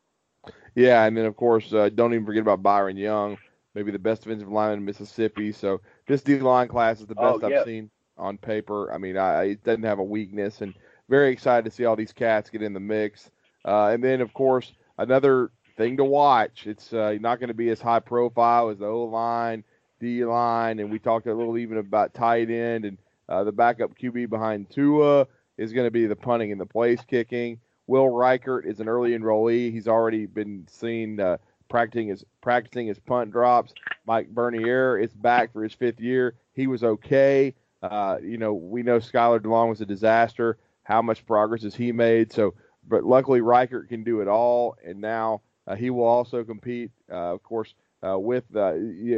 Yeah, 0.76 1.06
and 1.06 1.18
then 1.18 1.26
of 1.26 1.36
course, 1.36 1.74
uh, 1.74 1.90
don't 1.94 2.14
even 2.14 2.26
forget 2.26 2.42
about 2.42 2.64
Byron 2.64 2.98
Young, 2.98 3.38
maybe 3.76 3.92
the 3.92 4.00
best 4.00 4.24
defensive 4.24 4.50
lineman 4.50 4.80
in 4.80 4.86
Mississippi. 4.86 5.52
So 5.52 5.82
this 6.08 6.22
D 6.22 6.40
line 6.40 6.68
class 6.68 7.00
is 7.00 7.08
the 7.08 7.16
best 7.16 7.44
oh, 7.44 7.50
yeah. 7.50 7.60
I've 7.60 7.66
seen 7.66 7.90
on 8.18 8.38
paper. 8.38 8.94
I 8.94 8.98
mean, 8.98 9.18
I, 9.18 9.44
it 9.52 9.64
doesn't 9.64 9.84
have 9.84 10.00
a 10.00 10.04
weakness, 10.04 10.62
and 10.62 10.74
very 11.10 11.32
excited 11.32 11.66
to 11.66 11.72
see 11.72 11.86
all 11.86 11.96
these 11.96 12.14
cats 12.14 12.50
get 12.50 12.62
in 12.62 12.74
the 12.74 12.80
mix. 12.80 13.30
Uh, 13.66 13.88
and 13.88 14.04
then 14.04 14.22
of 14.22 14.34
course, 14.34 14.74
another 14.98 15.52
thing 15.78 15.98
to 15.98 16.06
watch. 16.06 16.68
It's 16.68 16.94
uh, 16.94 17.18
not 17.20 17.40
going 17.40 17.50
to 17.50 17.54
be 17.54 17.70
as 17.70 17.82
high 17.82 18.00
profile 18.00 18.70
as 18.70 18.80
the 18.80 18.86
O 18.86 19.06
line, 19.06 19.64
D 20.00 20.24
line, 20.26 20.80
and 20.80 20.90
we 20.92 21.00
talked 21.00 21.28
a 21.28 21.34
little 21.34 21.58
even 21.58 21.78
about 21.78 22.14
tight 22.14 22.50
end 22.50 22.86
and 22.86 22.98
uh, 23.30 23.44
the 23.44 23.52
backup 23.52 23.98
QB 23.98 24.30
behind 24.30 24.70
Tua 24.70 25.26
is 25.58 25.72
going 25.72 25.88
to 25.88 25.92
be 25.92 26.06
the 26.06 26.16
punting 26.16 26.52
and 26.52 26.60
the 26.60 26.66
place 26.66 27.00
kicking. 27.08 27.60
Will 27.92 28.08
Reichert 28.08 28.66
is 28.66 28.80
an 28.80 28.88
early 28.88 29.12
enrollee. 29.12 29.70
He's 29.70 29.90
already 29.90 30.26
been 30.26 30.66
seen 30.70 31.20
uh, 31.20 31.40
practicing 31.68 32.08
his 32.08 32.24
practicing 32.40 32.88
his 32.88 32.98
punt 33.00 33.32
drops. 33.34 33.74
Mike 34.06 34.30
Bernier 34.30 34.98
is 34.98 35.12
back 35.14 35.52
for 35.52 35.62
his 35.62 35.74
fifth 35.74 36.00
year. 36.00 36.36
He 36.54 36.68
was 36.68 36.86
okay. 36.86 37.54
Uh, 37.84 38.16
you 38.24 38.38
know, 38.38 38.54
we 38.54 38.82
know 38.82 39.00
Skylar 39.00 39.42
DeLong 39.42 39.68
was 39.68 39.82
a 39.82 39.86
disaster. 39.86 40.58
How 40.84 41.02
much 41.02 41.26
progress 41.26 41.64
has 41.64 41.76
he 41.76 41.92
made? 41.92 42.32
So, 42.32 42.54
but 42.88 43.04
luckily 43.04 43.42
Reichert 43.42 43.90
can 43.90 44.06
do 44.06 44.22
it 44.22 44.30
all, 44.30 44.78
and 44.86 45.02
now 45.02 45.42
uh, 45.68 45.76
he 45.76 45.90
will 45.90 46.06
also 46.06 46.46
compete, 46.46 46.92
uh, 47.12 47.34
of 47.34 47.44
course, 47.44 47.74
uh, 48.08 48.18
with 48.18 48.46
uh, 48.56 48.72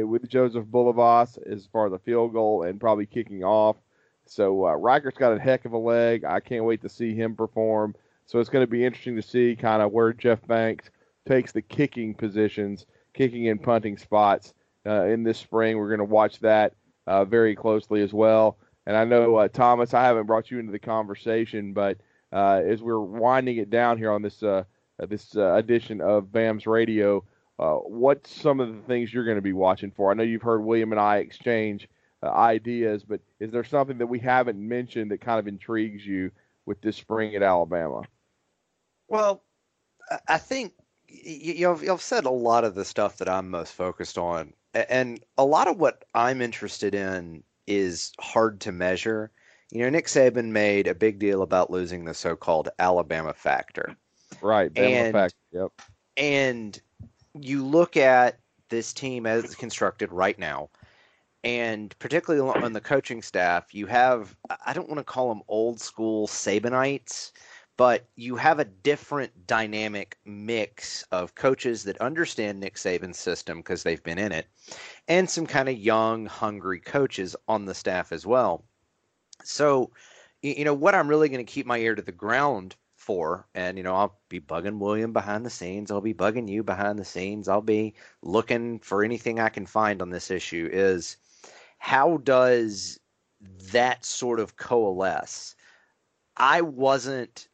with 0.04 0.28
Joseph 0.28 0.64
Bulovas 0.64 1.38
as 1.46 1.68
far 1.72 1.86
as 1.86 1.92
the 1.92 2.00
field 2.00 2.32
goal 2.32 2.64
and 2.64 2.80
probably 2.80 3.06
kicking 3.06 3.44
off. 3.44 3.76
So 4.26 4.66
uh, 4.66 4.74
Reichert's 4.74 5.18
got 5.18 5.36
a 5.36 5.38
heck 5.38 5.64
of 5.64 5.74
a 5.74 5.78
leg. 5.78 6.24
I 6.24 6.40
can't 6.40 6.64
wait 6.64 6.82
to 6.82 6.88
see 6.88 7.14
him 7.14 7.36
perform. 7.36 7.94
So 8.26 8.38
it's 8.40 8.50
going 8.50 8.62
to 8.62 8.70
be 8.70 8.84
interesting 8.84 9.16
to 9.16 9.22
see 9.22 9.56
kind 9.56 9.82
of 9.82 9.92
where 9.92 10.12
Jeff 10.12 10.44
Banks 10.46 10.90
takes 11.26 11.52
the 11.52 11.62
kicking 11.62 12.14
positions, 12.14 12.86
kicking 13.12 13.48
and 13.48 13.62
punting 13.62 13.98
spots 13.98 14.54
uh, 14.86 15.04
in 15.04 15.22
this 15.22 15.38
spring. 15.38 15.78
We're 15.78 15.88
going 15.88 15.98
to 15.98 16.04
watch 16.04 16.40
that 16.40 16.74
uh, 17.06 17.24
very 17.24 17.54
closely 17.54 18.02
as 18.02 18.12
well. 18.12 18.58
And 18.86 18.96
I 18.96 19.04
know 19.04 19.36
uh, 19.36 19.48
Thomas, 19.48 19.94
I 19.94 20.04
haven't 20.04 20.26
brought 20.26 20.50
you 20.50 20.58
into 20.58 20.72
the 20.72 20.78
conversation, 20.78 21.72
but 21.72 21.98
uh, 22.32 22.62
as 22.64 22.82
we're 22.82 23.00
winding 23.00 23.58
it 23.58 23.70
down 23.70 23.98
here 23.98 24.10
on 24.10 24.22
this 24.22 24.42
uh, 24.42 24.64
this 25.08 25.36
uh, 25.36 25.54
edition 25.54 26.00
of 26.00 26.32
BAMS 26.32 26.66
Radio, 26.66 27.24
what's 27.58 28.34
some 28.34 28.60
of 28.60 28.74
the 28.74 28.82
things 28.82 29.12
you're 29.12 29.24
going 29.24 29.36
to 29.36 29.42
be 29.42 29.52
watching 29.52 29.90
for? 29.90 30.10
I 30.10 30.14
know 30.14 30.22
you've 30.22 30.42
heard 30.42 30.62
William 30.62 30.92
and 30.92 31.00
I 31.00 31.18
exchange 31.18 31.88
ideas, 32.22 33.04
but 33.04 33.20
is 33.40 33.50
there 33.50 33.64
something 33.64 33.98
that 33.98 34.06
we 34.06 34.18
haven't 34.18 34.58
mentioned 34.58 35.10
that 35.10 35.20
kind 35.20 35.38
of 35.38 35.46
intrigues 35.46 36.06
you 36.06 36.30
with 36.64 36.80
this 36.80 36.96
spring 36.96 37.34
at 37.34 37.42
Alabama? 37.42 38.02
Well, 39.08 39.42
I 40.28 40.38
think 40.38 40.72
you've, 41.08 41.82
you've 41.82 42.02
said 42.02 42.24
a 42.24 42.30
lot 42.30 42.64
of 42.64 42.74
the 42.74 42.84
stuff 42.84 43.18
that 43.18 43.28
I'm 43.28 43.50
most 43.50 43.72
focused 43.72 44.18
on. 44.18 44.52
And 44.74 45.24
a 45.38 45.44
lot 45.44 45.68
of 45.68 45.78
what 45.78 46.04
I'm 46.14 46.42
interested 46.42 46.94
in 46.94 47.42
is 47.66 48.12
hard 48.18 48.60
to 48.62 48.72
measure. 48.72 49.30
You 49.70 49.82
know, 49.82 49.90
Nick 49.90 50.06
Saban 50.06 50.50
made 50.50 50.86
a 50.86 50.94
big 50.94 51.18
deal 51.18 51.42
about 51.42 51.70
losing 51.70 52.04
the 52.04 52.14
so 52.14 52.36
called 52.36 52.68
Alabama 52.78 53.32
factor. 53.32 53.96
Right, 54.42 54.72
Bama 54.72 54.84
and, 54.84 55.12
factor. 55.12 55.36
Yep. 55.52 55.72
And 56.16 56.80
you 57.40 57.64
look 57.64 57.96
at 57.96 58.38
this 58.68 58.92
team 58.92 59.26
as 59.26 59.44
it's 59.44 59.54
constructed 59.54 60.12
right 60.12 60.38
now, 60.38 60.70
and 61.44 61.96
particularly 61.98 62.62
on 62.62 62.72
the 62.72 62.80
coaching 62.80 63.22
staff, 63.22 63.74
you 63.74 63.86
have, 63.86 64.36
I 64.66 64.72
don't 64.72 64.88
want 64.88 64.98
to 64.98 65.04
call 65.04 65.28
them 65.28 65.42
old 65.48 65.80
school 65.80 66.26
Sabanites, 66.26 67.32
but 67.76 68.06
you 68.14 68.36
have 68.36 68.60
a 68.60 68.64
different 68.64 69.46
dynamic 69.46 70.18
mix 70.24 71.02
of 71.10 71.34
coaches 71.34 71.84
that 71.84 72.00
understand 72.00 72.60
Nick 72.60 72.76
Saban's 72.76 73.18
system 73.18 73.58
because 73.58 73.82
they've 73.82 74.02
been 74.02 74.18
in 74.18 74.32
it, 74.32 74.46
and 75.08 75.28
some 75.28 75.46
kind 75.46 75.68
of 75.68 75.76
young, 75.76 76.26
hungry 76.26 76.80
coaches 76.80 77.34
on 77.48 77.64
the 77.64 77.74
staff 77.74 78.12
as 78.12 78.24
well. 78.24 78.64
So, 79.42 79.90
you 80.42 80.64
know, 80.64 80.74
what 80.74 80.94
I'm 80.94 81.08
really 81.08 81.28
going 81.28 81.44
to 81.44 81.52
keep 81.52 81.66
my 81.66 81.78
ear 81.78 81.94
to 81.94 82.02
the 82.02 82.12
ground 82.12 82.76
for, 82.96 83.46
and 83.54 83.76
you 83.76 83.82
know, 83.82 83.94
I'll 83.94 84.18
be 84.28 84.40
bugging 84.40 84.78
William 84.78 85.12
behind 85.12 85.44
the 85.44 85.50
scenes. 85.50 85.90
I'll 85.90 86.00
be 86.00 86.14
bugging 86.14 86.48
you 86.48 86.62
behind 86.62 86.98
the 86.98 87.04
scenes. 87.04 87.48
I'll 87.48 87.60
be 87.60 87.94
looking 88.22 88.78
for 88.78 89.04
anything 89.04 89.40
I 89.40 89.48
can 89.48 89.66
find 89.66 90.00
on 90.00 90.10
this 90.10 90.30
issue. 90.30 90.68
Is 90.72 91.16
how 91.78 92.18
does 92.18 93.00
that 93.72 94.04
sort 94.04 94.40
of 94.40 94.56
coalesce? 94.56 95.56
I 96.36 96.62
wasn't 96.62 97.48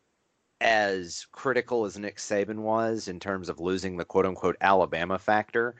as 0.60 1.26
critical 1.32 1.84
as 1.84 1.98
Nick 1.98 2.18
Saban 2.18 2.58
was 2.58 3.08
in 3.08 3.18
terms 3.18 3.48
of 3.48 3.60
losing 3.60 3.96
the 3.96 4.04
quote 4.04 4.26
unquote 4.26 4.56
Alabama 4.60 5.18
factor. 5.18 5.74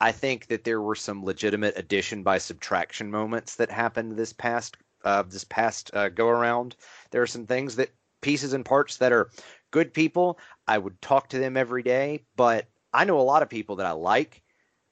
I 0.00 0.12
think 0.12 0.48
that 0.48 0.64
there 0.64 0.82
were 0.82 0.94
some 0.94 1.24
legitimate 1.24 1.78
addition 1.78 2.22
by 2.22 2.38
subtraction 2.38 3.10
moments 3.10 3.56
that 3.56 3.70
happened 3.70 4.12
this 4.12 4.32
past 4.32 4.76
uh, 5.04 5.22
this 5.22 5.44
past 5.44 5.90
uh, 5.94 6.08
go 6.08 6.28
around. 6.28 6.76
There 7.10 7.22
are 7.22 7.26
some 7.26 7.46
things 7.46 7.76
that 7.76 7.90
pieces 8.20 8.52
and 8.52 8.64
parts 8.64 8.96
that 8.96 9.12
are 9.12 9.30
good 9.70 9.94
people. 9.94 10.38
I 10.66 10.78
would 10.78 11.00
talk 11.00 11.28
to 11.28 11.38
them 11.38 11.56
every 11.56 11.82
day, 11.82 12.24
but 12.34 12.66
I 12.92 13.04
know 13.04 13.20
a 13.20 13.22
lot 13.22 13.42
of 13.42 13.48
people 13.48 13.76
that 13.76 13.86
I 13.86 13.92
like, 13.92 14.42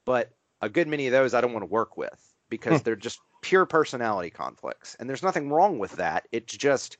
but 0.05 0.31
a 0.61 0.69
good 0.69 0.89
many 0.89 1.07
of 1.07 1.13
those 1.13 1.35
I 1.35 1.41
don't 1.41 1.53
want 1.53 1.63
to 1.63 1.71
work 1.71 1.97
with 1.97 2.35
because 2.49 2.81
hmm. 2.81 2.85
they're 2.85 2.97
just 2.97 3.19
pure 3.43 3.67
personality 3.67 4.31
conflicts. 4.31 4.97
And 4.99 5.09
there's 5.09 5.23
nothing 5.23 5.51
wrong 5.51 5.79
with 5.79 5.93
that. 5.97 6.27
It's 6.33 6.57
just, 6.57 6.97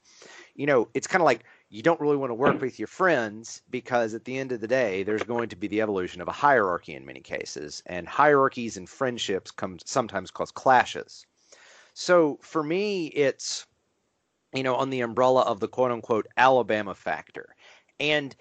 you 0.55 0.67
know, 0.67 0.89
it's 0.93 1.07
kind 1.07 1.23
of 1.23 1.27
like 1.27 1.45
you 1.75 1.83
don't 1.83 2.01
really 2.01 2.17
want 2.17 2.31
to 2.31 2.35
work 2.35 2.61
with 2.61 2.79
your 2.79 2.87
friends 2.87 3.61
because 3.69 4.15
at 4.15 4.25
the 4.25 4.39
end 4.39 4.53
of 4.53 4.61
the 4.61 4.69
day, 4.69 5.03
there's 5.03 5.25
going 5.25 5.49
to 5.49 5.57
be 5.57 5.67
the 5.67 5.81
evolution 5.81 6.21
of 6.21 6.29
a 6.29 6.33
hierarchy 6.33 6.95
in 6.95 7.05
many 7.05 7.19
cases, 7.19 7.83
and 7.87 8.07
hierarchies 8.07 8.77
and 8.77 8.89
friendships 8.89 9.51
come 9.51 9.79
sometimes 9.85 10.31
cause 10.31 10.53
clashes. 10.53 11.27
So 11.93 12.39
for 12.43 12.63
me, 12.63 13.09
it's 13.09 13.67
you 14.53 14.63
know 14.63 14.77
on 14.77 14.91
the 14.91 15.01
umbrella 15.01 15.41
of 15.43 15.59
the 15.59 15.67
quote 15.67 15.91
unquote 15.91 16.29
Alabama 16.37 16.95
factor, 16.95 17.57
and 17.99 18.37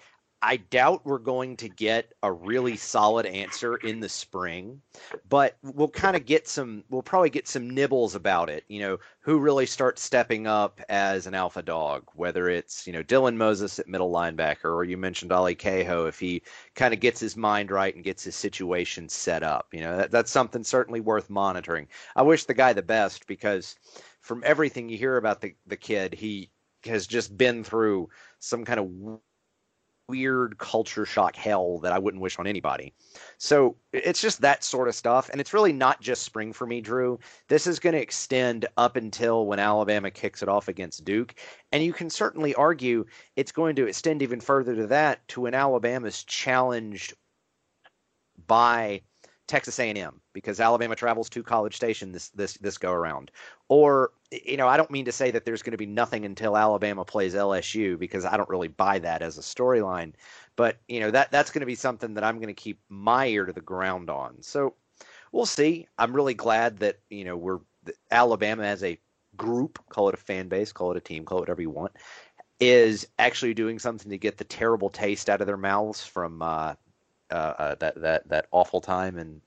I 0.46 0.58
doubt 0.58 1.06
we're 1.06 1.20
going 1.20 1.56
to 1.56 1.70
get 1.70 2.12
a 2.22 2.30
really 2.30 2.76
solid 2.76 3.24
answer 3.24 3.76
in 3.76 4.00
the 4.00 4.10
spring, 4.10 4.82
but 5.26 5.56
we'll 5.62 5.88
kind 5.88 6.16
of 6.16 6.26
get 6.26 6.46
some, 6.46 6.84
we'll 6.90 7.00
probably 7.00 7.30
get 7.30 7.48
some 7.48 7.70
nibbles 7.70 8.14
about 8.14 8.50
it. 8.50 8.62
You 8.68 8.80
know, 8.80 8.98
who 9.20 9.38
really 9.38 9.64
starts 9.64 10.02
stepping 10.02 10.46
up 10.46 10.82
as 10.90 11.26
an 11.26 11.34
alpha 11.34 11.62
dog, 11.62 12.10
whether 12.14 12.50
it's, 12.50 12.86
you 12.86 12.92
know, 12.92 13.02
Dylan 13.02 13.36
Moses 13.36 13.78
at 13.78 13.88
middle 13.88 14.12
linebacker, 14.12 14.66
or 14.66 14.84
you 14.84 14.98
mentioned 14.98 15.32
Ale 15.32 15.54
Kaho, 15.54 16.06
if 16.08 16.20
he 16.20 16.42
kind 16.74 16.92
of 16.92 17.00
gets 17.00 17.20
his 17.20 17.38
mind 17.38 17.70
right 17.70 17.94
and 17.94 18.04
gets 18.04 18.22
his 18.22 18.36
situation 18.36 19.08
set 19.08 19.42
up. 19.42 19.68
You 19.72 19.80
know, 19.80 19.96
that, 19.96 20.10
that's 20.10 20.30
something 20.30 20.62
certainly 20.62 21.00
worth 21.00 21.30
monitoring. 21.30 21.88
I 22.16 22.22
wish 22.22 22.44
the 22.44 22.52
guy 22.52 22.74
the 22.74 22.82
best 22.82 23.26
because 23.26 23.76
from 24.20 24.42
everything 24.44 24.90
you 24.90 24.98
hear 24.98 25.16
about 25.16 25.40
the, 25.40 25.54
the 25.66 25.78
kid, 25.78 26.12
he 26.12 26.50
has 26.84 27.06
just 27.06 27.34
been 27.34 27.64
through 27.64 28.10
some 28.40 28.66
kind 28.66 28.78
of 28.78 29.20
weird 30.08 30.58
culture 30.58 31.06
shock 31.06 31.34
hell 31.36 31.78
that 31.78 31.92
I 31.92 31.98
wouldn't 31.98 32.22
wish 32.22 32.38
on 32.38 32.46
anybody. 32.46 32.92
So 33.38 33.76
it's 33.92 34.20
just 34.20 34.40
that 34.42 34.62
sort 34.62 34.88
of 34.88 34.94
stuff. 34.94 35.28
And 35.30 35.40
it's 35.40 35.54
really 35.54 35.72
not 35.72 36.00
just 36.00 36.22
spring 36.22 36.52
for 36.52 36.66
me, 36.66 36.80
Drew. 36.80 37.18
This 37.48 37.66
is 37.66 37.78
going 37.78 37.94
to 37.94 38.00
extend 38.00 38.66
up 38.76 38.96
until 38.96 39.46
when 39.46 39.58
Alabama 39.58 40.10
kicks 40.10 40.42
it 40.42 40.48
off 40.48 40.68
against 40.68 41.04
Duke. 41.04 41.34
And 41.72 41.82
you 41.82 41.92
can 41.92 42.10
certainly 42.10 42.54
argue 42.54 43.04
it's 43.36 43.52
going 43.52 43.76
to 43.76 43.86
extend 43.86 44.22
even 44.22 44.40
further 44.40 44.74
to 44.76 44.86
that 44.88 45.26
to 45.28 45.42
when 45.42 45.54
Alabama's 45.54 46.24
challenged 46.24 47.14
by 48.46 49.00
Texas 49.46 49.78
A&M 49.78 50.20
because 50.32 50.58
Alabama 50.58 50.96
travels 50.96 51.28
to 51.30 51.42
College 51.42 51.76
Station 51.76 52.12
this 52.12 52.30
this 52.30 52.54
this 52.54 52.78
go 52.78 52.92
around. 52.92 53.30
Or 53.68 54.12
you 54.30 54.56
know, 54.56 54.68
I 54.68 54.76
don't 54.76 54.90
mean 54.90 55.04
to 55.04 55.12
say 55.12 55.30
that 55.30 55.44
there's 55.44 55.62
going 55.62 55.72
to 55.72 55.78
be 55.78 55.86
nothing 55.86 56.24
until 56.24 56.56
Alabama 56.56 57.04
plays 57.04 57.34
LSU 57.34 57.98
because 57.98 58.24
I 58.24 58.36
don't 58.36 58.48
really 58.48 58.68
buy 58.68 58.98
that 59.00 59.22
as 59.22 59.36
a 59.36 59.42
storyline. 59.42 60.12
But 60.56 60.78
you 60.88 61.00
know 61.00 61.10
that 61.10 61.30
that's 61.30 61.50
going 61.50 61.60
to 61.60 61.66
be 61.66 61.74
something 61.74 62.14
that 62.14 62.24
I'm 62.24 62.36
going 62.36 62.48
to 62.48 62.54
keep 62.54 62.80
my 62.88 63.26
ear 63.26 63.44
to 63.44 63.52
the 63.52 63.60
ground 63.60 64.08
on. 64.08 64.42
So 64.42 64.74
we'll 65.32 65.46
see. 65.46 65.86
I'm 65.98 66.14
really 66.14 66.34
glad 66.34 66.78
that 66.78 67.00
you 67.10 67.24
know 67.24 67.36
we're 67.36 67.60
Alabama 68.10 68.64
as 68.64 68.82
a 68.82 68.98
group, 69.36 69.78
call 69.88 70.08
it 70.08 70.14
a 70.14 70.18
fan 70.18 70.48
base, 70.48 70.72
call 70.72 70.90
it 70.92 70.96
a 70.96 71.00
team, 71.00 71.24
call 71.24 71.38
it 71.38 71.42
whatever 71.42 71.60
you 71.60 71.70
want, 71.70 71.92
is 72.60 73.06
actually 73.18 73.52
doing 73.52 73.78
something 73.78 74.10
to 74.10 74.18
get 74.18 74.38
the 74.38 74.44
terrible 74.44 74.88
taste 74.88 75.28
out 75.28 75.40
of 75.40 75.46
their 75.46 75.56
mouths 75.56 76.04
from 76.06 76.40
uh, 76.40 76.74
uh, 77.30 77.54
uh, 77.58 77.74
that 77.76 78.00
that 78.00 78.28
that 78.28 78.46
awful 78.50 78.80
time 78.80 79.18
in 79.18 79.40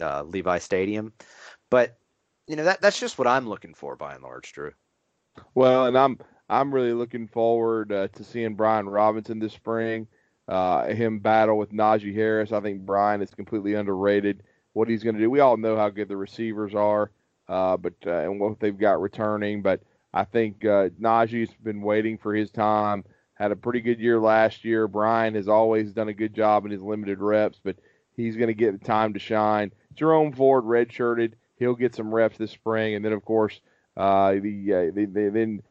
uh, 0.00 0.22
Levi 0.22 0.58
Stadium. 0.58 1.12
But 1.70 1.98
you 2.46 2.56
know 2.56 2.64
that 2.64 2.80
that's 2.80 3.00
just 3.00 3.18
what 3.18 3.26
I'm 3.26 3.48
looking 3.48 3.74
for 3.74 3.96
by 3.96 4.14
and 4.14 4.22
large, 4.22 4.52
Drew. 4.52 4.72
Well, 5.54 5.86
and 5.86 5.96
I'm 5.96 6.18
I'm 6.48 6.74
really 6.74 6.92
looking 6.92 7.26
forward 7.26 7.92
uh, 7.92 8.08
to 8.08 8.24
seeing 8.24 8.54
Brian 8.54 8.88
Robinson 8.88 9.38
this 9.38 9.52
spring. 9.52 10.06
Uh, 10.46 10.86
him 10.88 11.20
battle 11.20 11.56
with 11.56 11.72
Najee 11.72 12.14
Harris. 12.14 12.52
I 12.52 12.60
think 12.60 12.82
Brian 12.82 13.22
is 13.22 13.30
completely 13.30 13.74
underrated. 13.74 14.42
What 14.74 14.88
he's 14.88 15.02
going 15.02 15.14
to 15.14 15.20
do, 15.20 15.30
we 15.30 15.40
all 15.40 15.56
know 15.56 15.76
how 15.76 15.88
good 15.88 16.08
the 16.08 16.16
receivers 16.16 16.74
are, 16.74 17.12
uh, 17.48 17.78
but 17.78 17.94
uh, 18.06 18.10
and 18.10 18.38
what 18.38 18.60
they've 18.60 18.76
got 18.76 19.00
returning. 19.00 19.62
But 19.62 19.80
I 20.12 20.24
think 20.24 20.64
uh, 20.64 20.90
Najee's 21.00 21.54
been 21.62 21.80
waiting 21.80 22.18
for 22.18 22.34
his 22.34 22.50
time. 22.50 23.04
Had 23.44 23.52
a 23.52 23.56
pretty 23.56 23.82
good 23.82 24.00
year 24.00 24.18
last 24.18 24.64
year. 24.64 24.88
Brian 24.88 25.34
has 25.34 25.48
always 25.48 25.92
done 25.92 26.08
a 26.08 26.14
good 26.14 26.32
job 26.32 26.64
in 26.64 26.70
his 26.70 26.80
limited 26.80 27.20
reps, 27.20 27.60
but 27.62 27.76
he's 28.16 28.36
going 28.36 28.48
to 28.48 28.54
get 28.54 28.72
the 28.72 28.82
time 28.82 29.12
to 29.12 29.20
shine. 29.20 29.70
Jerome 29.94 30.32
Ford 30.32 30.64
redshirted 30.64 31.34
he'll 31.58 31.74
get 31.74 31.94
some 31.94 32.14
reps 32.14 32.38
this 32.38 32.50
spring, 32.50 32.94
and 32.94 33.04
then 33.04 33.12
of 33.12 33.22
course 33.22 33.60
uh, 33.98 34.32
the, 34.32 34.72
uh, 34.72 34.94
the, 34.94 35.04
the, 35.04 35.30
then 35.30 35.62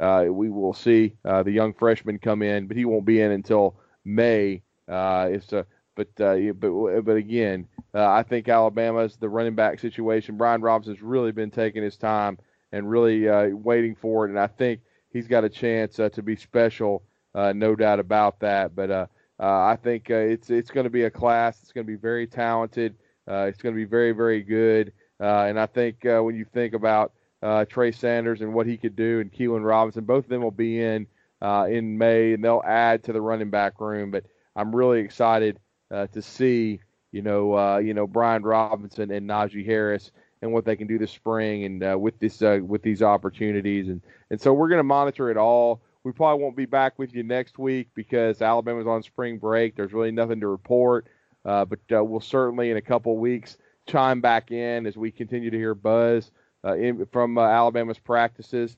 uh, 0.00 0.24
we 0.30 0.48
will 0.48 0.72
see 0.72 1.16
uh, 1.22 1.42
the 1.42 1.50
young 1.50 1.74
freshman 1.74 2.18
come 2.18 2.40
in, 2.40 2.66
but 2.66 2.78
he 2.78 2.86
won't 2.86 3.04
be 3.04 3.20
in 3.20 3.30
until 3.30 3.76
May. 4.06 4.62
Uh, 4.88 5.28
it's 5.30 5.52
a 5.52 5.66
but 5.96 6.08
uh, 6.18 6.36
but 6.54 7.02
but 7.02 7.16
again, 7.16 7.68
I 7.92 8.22
think 8.22 8.48
Alabama's 8.48 9.18
the 9.18 9.28
running 9.28 9.54
back 9.54 9.80
situation. 9.80 10.38
Brian 10.38 10.62
Robinson's 10.62 11.02
really 11.02 11.32
been 11.32 11.50
taking 11.50 11.82
his 11.82 11.98
time 11.98 12.38
and 12.72 12.88
really 12.88 13.28
waiting 13.52 13.96
for 13.96 14.24
it, 14.24 14.30
and 14.30 14.38
I 14.38 14.46
think 14.46 14.80
he's 15.12 15.26
got 15.26 15.44
a 15.44 15.48
chance 15.50 15.96
to 15.96 16.22
be 16.22 16.36
special, 16.36 17.02
uh, 17.34 17.52
no 17.54 17.76
doubt 17.76 18.00
about 18.00 18.40
that. 18.40 18.74
But 18.74 18.90
uh, 18.90 19.06
uh, 19.40 19.60
I 19.60 19.78
think 19.82 20.10
uh, 20.10 20.14
it's 20.14 20.50
it's 20.50 20.70
going 20.70 20.84
to 20.84 20.90
be 20.90 21.04
a 21.04 21.10
class. 21.10 21.60
It's 21.62 21.72
going 21.72 21.86
to 21.86 21.92
be 21.92 21.96
very 21.96 22.26
talented. 22.26 22.96
Uh, 23.28 23.46
it's 23.48 23.62
going 23.62 23.74
to 23.74 23.76
be 23.76 23.84
very 23.84 24.12
very 24.12 24.42
good. 24.42 24.92
Uh, 25.20 25.44
and 25.44 25.58
I 25.58 25.66
think 25.66 26.04
uh, 26.06 26.22
when 26.22 26.36
you 26.36 26.44
think 26.44 26.74
about 26.74 27.12
uh, 27.42 27.64
Trey 27.64 27.92
Sanders 27.92 28.40
and 28.40 28.54
what 28.54 28.66
he 28.66 28.76
could 28.76 28.96
do, 28.96 29.20
and 29.20 29.32
Keilan 29.32 29.64
Robinson, 29.64 30.04
both 30.04 30.24
of 30.24 30.30
them 30.30 30.42
will 30.42 30.50
be 30.50 30.80
in 30.80 31.06
uh, 31.40 31.66
in 31.70 31.98
May, 31.98 32.34
and 32.34 32.44
they'll 32.44 32.62
add 32.64 33.04
to 33.04 33.12
the 33.12 33.20
running 33.20 33.50
back 33.50 33.80
room. 33.80 34.10
But 34.10 34.24
I'm 34.56 34.74
really 34.74 35.00
excited 35.00 35.58
uh, 35.90 36.06
to 36.08 36.22
see, 36.22 36.80
you 37.12 37.22
know, 37.22 37.56
uh, 37.56 37.78
you 37.78 37.94
know 37.94 38.06
Brian 38.06 38.42
Robinson 38.42 39.10
and 39.10 39.28
Najee 39.28 39.66
Harris 39.66 40.10
and 40.40 40.52
what 40.52 40.64
they 40.64 40.76
can 40.76 40.86
do 40.86 40.98
this 40.98 41.10
spring 41.10 41.64
and 41.64 42.00
with 42.00 42.18
this 42.20 42.40
with 42.40 42.82
these 42.82 43.02
opportunities. 43.02 43.88
And 43.88 44.00
and 44.30 44.40
so 44.40 44.52
we're 44.52 44.68
going 44.68 44.78
to 44.78 44.84
monitor 44.84 45.30
it 45.30 45.36
all. 45.36 45.82
We 46.04 46.12
probably 46.12 46.42
won't 46.42 46.56
be 46.56 46.66
back 46.66 46.98
with 46.98 47.14
you 47.14 47.22
next 47.22 47.58
week 47.58 47.88
because 47.94 48.40
Alabama's 48.40 48.86
on 48.86 49.02
spring 49.02 49.38
break. 49.38 49.76
There's 49.76 49.92
really 49.92 50.12
nothing 50.12 50.40
to 50.40 50.48
report. 50.48 51.08
but 51.44 51.78
we'll 51.90 52.20
certainly 52.20 52.70
in 52.70 52.76
a 52.76 52.82
couple 52.82 53.16
weeks 53.18 53.58
chime 53.88 54.20
back 54.20 54.50
in 54.52 54.86
as 54.86 54.96
we 54.96 55.10
continue 55.10 55.50
to 55.50 55.56
hear 55.56 55.74
buzz 55.74 56.30
uh, 56.64 56.76
in, 56.76 57.04
from 57.06 57.38
uh, 57.38 57.42
Alabama's 57.42 57.98
practices. 57.98 58.76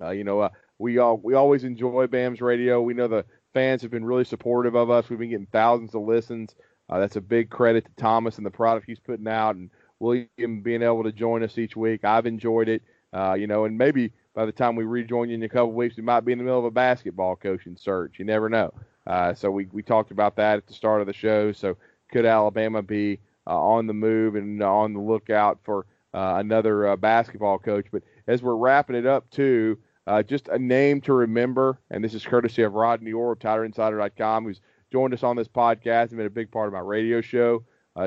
Uh, 0.00 0.10
you 0.10 0.24
know, 0.24 0.40
uh, 0.40 0.48
we 0.78 0.98
all 0.98 1.16
we 1.16 1.34
always 1.34 1.64
enjoy 1.64 2.06
BAMS 2.06 2.40
radio. 2.40 2.80
We 2.82 2.94
know 2.94 3.08
the 3.08 3.24
fans 3.54 3.82
have 3.82 3.90
been 3.90 4.04
really 4.04 4.24
supportive 4.24 4.74
of 4.74 4.90
us. 4.90 5.08
We've 5.08 5.18
been 5.18 5.30
getting 5.30 5.46
thousands 5.46 5.94
of 5.94 6.02
listens. 6.02 6.54
Uh, 6.88 7.00
that's 7.00 7.16
a 7.16 7.20
big 7.20 7.50
credit 7.50 7.86
to 7.86 7.90
Thomas 7.96 8.36
and 8.36 8.46
the 8.46 8.50
product 8.50 8.86
he's 8.86 9.00
putting 9.00 9.26
out, 9.26 9.56
and 9.56 9.70
William 9.98 10.60
being 10.62 10.82
able 10.82 11.02
to 11.02 11.12
join 11.12 11.42
us 11.42 11.58
each 11.58 11.76
week. 11.76 12.04
I've 12.04 12.26
enjoyed 12.26 12.68
it. 12.68 12.82
Uh, 13.12 13.34
you 13.34 13.46
know, 13.46 13.64
and 13.64 13.78
maybe 13.78 14.12
by 14.36 14.44
the 14.44 14.52
time 14.52 14.76
we 14.76 14.84
rejoin 14.84 15.30
you 15.30 15.34
in 15.34 15.42
a 15.42 15.48
couple 15.48 15.72
weeks, 15.72 15.96
we 15.96 16.02
might 16.02 16.20
be 16.20 16.30
in 16.30 16.38
the 16.38 16.44
middle 16.44 16.58
of 16.58 16.66
a 16.66 16.70
basketball 16.70 17.34
coaching 17.36 17.74
search. 17.74 18.18
You 18.18 18.26
never 18.26 18.50
know. 18.50 18.72
so 19.34 19.50
we 19.50 19.66
we 19.72 19.82
talked 19.82 20.10
about 20.10 20.36
that 20.36 20.58
at 20.58 20.66
the 20.66 20.74
start 20.74 21.00
of 21.00 21.06
the 21.06 21.14
show. 21.14 21.52
So 21.52 21.78
could 22.12 22.26
Alabama 22.26 22.82
be 22.82 23.18
uh, 23.46 23.58
on 23.58 23.86
the 23.86 23.94
move 23.94 24.34
and 24.34 24.62
on 24.62 24.92
the 24.92 25.00
lookout 25.00 25.58
for 25.64 25.86
uh, 26.12 26.36
another 26.38 26.88
uh, 26.88 26.96
basketball 26.96 27.58
coach. 27.58 27.86
But 27.90 28.02
as 28.26 28.42
we're 28.42 28.56
wrapping 28.56 28.96
it 28.96 29.06
up, 29.06 29.28
too, 29.30 29.78
just 30.26 30.48
a 30.48 30.58
name 30.58 31.00
to 31.02 31.14
remember, 31.14 31.80
and 31.90 32.04
this 32.04 32.12
is 32.12 32.24
courtesy 32.24 32.62
of 32.62 32.74
Rodney 32.74 33.12
Orr 33.12 33.32
of 33.32 33.38
TideInsider.com, 33.38 34.44
who's 34.44 34.60
joined 34.92 35.14
us 35.14 35.22
on 35.22 35.36
this 35.36 35.48
podcast 35.48 36.10
and 36.10 36.18
been 36.18 36.26
a 36.26 36.30
big 36.30 36.50
part 36.50 36.68
of 36.68 36.74
my 36.74 36.80
radio 36.80 37.22
show, 37.22 37.64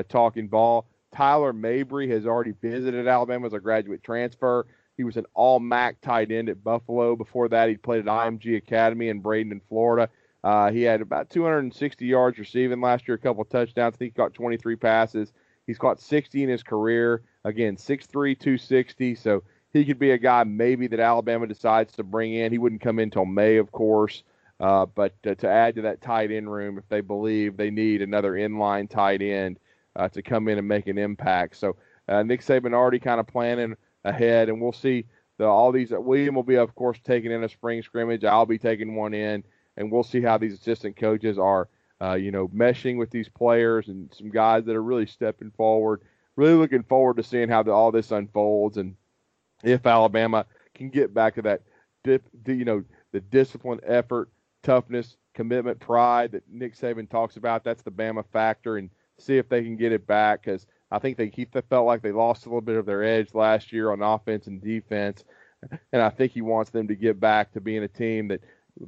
Talking 0.08 0.46
Ball. 0.46 0.86
Tyler 1.12 1.52
Mabry 1.52 2.08
has 2.10 2.24
already 2.24 2.52
visited 2.62 3.08
Alabama 3.08 3.46
as 3.46 3.52
a 3.52 3.58
graduate 3.58 4.04
transfer. 4.04 4.66
He 5.00 5.04
was 5.04 5.16
an 5.16 5.24
all 5.32 5.60
MAC 5.60 5.98
tight 6.02 6.30
end 6.30 6.50
at 6.50 6.62
Buffalo. 6.62 7.16
Before 7.16 7.48
that, 7.48 7.70
he 7.70 7.76
played 7.78 8.00
at 8.00 8.04
IMG 8.04 8.58
Academy 8.58 9.08
in 9.08 9.22
Bradenton, 9.22 9.62
Florida. 9.66 10.10
Uh, 10.44 10.70
he 10.70 10.82
had 10.82 11.00
about 11.00 11.30
260 11.30 12.04
yards 12.04 12.38
receiving 12.38 12.82
last 12.82 13.08
year, 13.08 13.14
a 13.14 13.18
couple 13.18 13.42
touchdowns. 13.46 13.94
I 13.94 13.96
think 13.96 14.12
he 14.12 14.20
caught 14.20 14.34
23 14.34 14.76
passes. 14.76 15.32
He's 15.66 15.78
caught 15.78 16.02
60 16.02 16.42
in 16.42 16.50
his 16.50 16.62
career. 16.62 17.22
Again, 17.46 17.76
6'3, 17.76 18.10
260. 18.10 19.14
So 19.14 19.42
he 19.72 19.86
could 19.86 19.98
be 19.98 20.10
a 20.10 20.18
guy 20.18 20.44
maybe 20.44 20.86
that 20.88 21.00
Alabama 21.00 21.46
decides 21.46 21.94
to 21.94 22.04
bring 22.04 22.34
in. 22.34 22.52
He 22.52 22.58
wouldn't 22.58 22.82
come 22.82 22.98
in 22.98 23.04
until 23.04 23.24
May, 23.24 23.56
of 23.56 23.72
course. 23.72 24.22
Uh, 24.60 24.84
but 24.84 25.14
uh, 25.26 25.34
to 25.36 25.48
add 25.48 25.76
to 25.76 25.80
that 25.80 26.02
tight 26.02 26.30
end 26.30 26.52
room, 26.52 26.76
if 26.76 26.86
they 26.90 27.00
believe 27.00 27.56
they 27.56 27.70
need 27.70 28.02
another 28.02 28.32
inline 28.32 28.86
tight 28.86 29.22
end 29.22 29.58
uh, 29.96 30.10
to 30.10 30.20
come 30.20 30.46
in 30.48 30.58
and 30.58 30.68
make 30.68 30.88
an 30.88 30.98
impact. 30.98 31.56
So 31.56 31.76
uh, 32.06 32.22
Nick 32.22 32.42
Saban 32.42 32.74
already 32.74 32.98
kind 32.98 33.18
of 33.18 33.26
planning 33.26 33.76
ahead, 34.04 34.48
and 34.48 34.60
we'll 34.60 34.72
see 34.72 35.04
the, 35.38 35.46
all 35.46 35.72
these. 35.72 35.90
William 35.90 36.34
will 36.34 36.42
be, 36.42 36.56
of 36.56 36.74
course, 36.74 36.98
taking 37.04 37.32
in 37.32 37.44
a 37.44 37.48
spring 37.48 37.82
scrimmage. 37.82 38.24
I'll 38.24 38.46
be 38.46 38.58
taking 38.58 38.94
one 38.94 39.14
in, 39.14 39.44
and 39.76 39.90
we'll 39.90 40.02
see 40.02 40.20
how 40.20 40.38
these 40.38 40.54
assistant 40.54 40.96
coaches 40.96 41.38
are, 41.38 41.68
uh, 42.00 42.14
you 42.14 42.30
know, 42.30 42.48
meshing 42.48 42.98
with 42.98 43.10
these 43.10 43.28
players 43.28 43.88
and 43.88 44.12
some 44.16 44.30
guys 44.30 44.64
that 44.64 44.76
are 44.76 44.82
really 44.82 45.06
stepping 45.06 45.50
forward. 45.50 46.02
Really 46.36 46.54
looking 46.54 46.84
forward 46.84 47.16
to 47.16 47.22
seeing 47.22 47.48
how 47.48 47.62
the, 47.62 47.72
all 47.72 47.92
this 47.92 48.10
unfolds 48.10 48.76
and 48.76 48.96
if 49.62 49.86
Alabama 49.86 50.46
can 50.74 50.88
get 50.88 51.12
back 51.12 51.34
to 51.34 51.42
that, 51.42 51.62
dip, 52.04 52.22
you 52.46 52.64
know, 52.64 52.82
the 53.12 53.20
discipline, 53.20 53.80
effort, 53.84 54.30
toughness, 54.62 55.16
commitment, 55.34 55.78
pride 55.80 56.32
that 56.32 56.44
Nick 56.50 56.76
Saban 56.76 57.08
talks 57.08 57.36
about. 57.36 57.64
That's 57.64 57.82
the 57.82 57.90
Bama 57.90 58.24
factor, 58.32 58.76
and 58.78 58.90
see 59.18 59.36
if 59.36 59.48
they 59.48 59.62
can 59.62 59.76
get 59.76 59.92
it 59.92 60.06
back 60.06 60.42
because 60.42 60.66
I 60.90 60.98
think 60.98 61.16
they 61.16 61.28
he 61.28 61.46
felt 61.68 61.86
like 61.86 62.02
they 62.02 62.12
lost 62.12 62.46
a 62.46 62.48
little 62.48 62.60
bit 62.60 62.76
of 62.76 62.86
their 62.86 63.04
edge 63.04 63.34
last 63.34 63.72
year 63.72 63.92
on 63.92 64.02
offense 64.02 64.46
and 64.46 64.62
defense, 64.62 65.24
and 65.92 66.02
I 66.02 66.10
think 66.10 66.32
he 66.32 66.42
wants 66.42 66.70
them 66.70 66.88
to 66.88 66.94
get 66.94 67.20
back 67.20 67.52
to 67.52 67.60
being 67.60 67.82
a 67.82 67.88
team 67.88 68.28
that 68.28 68.40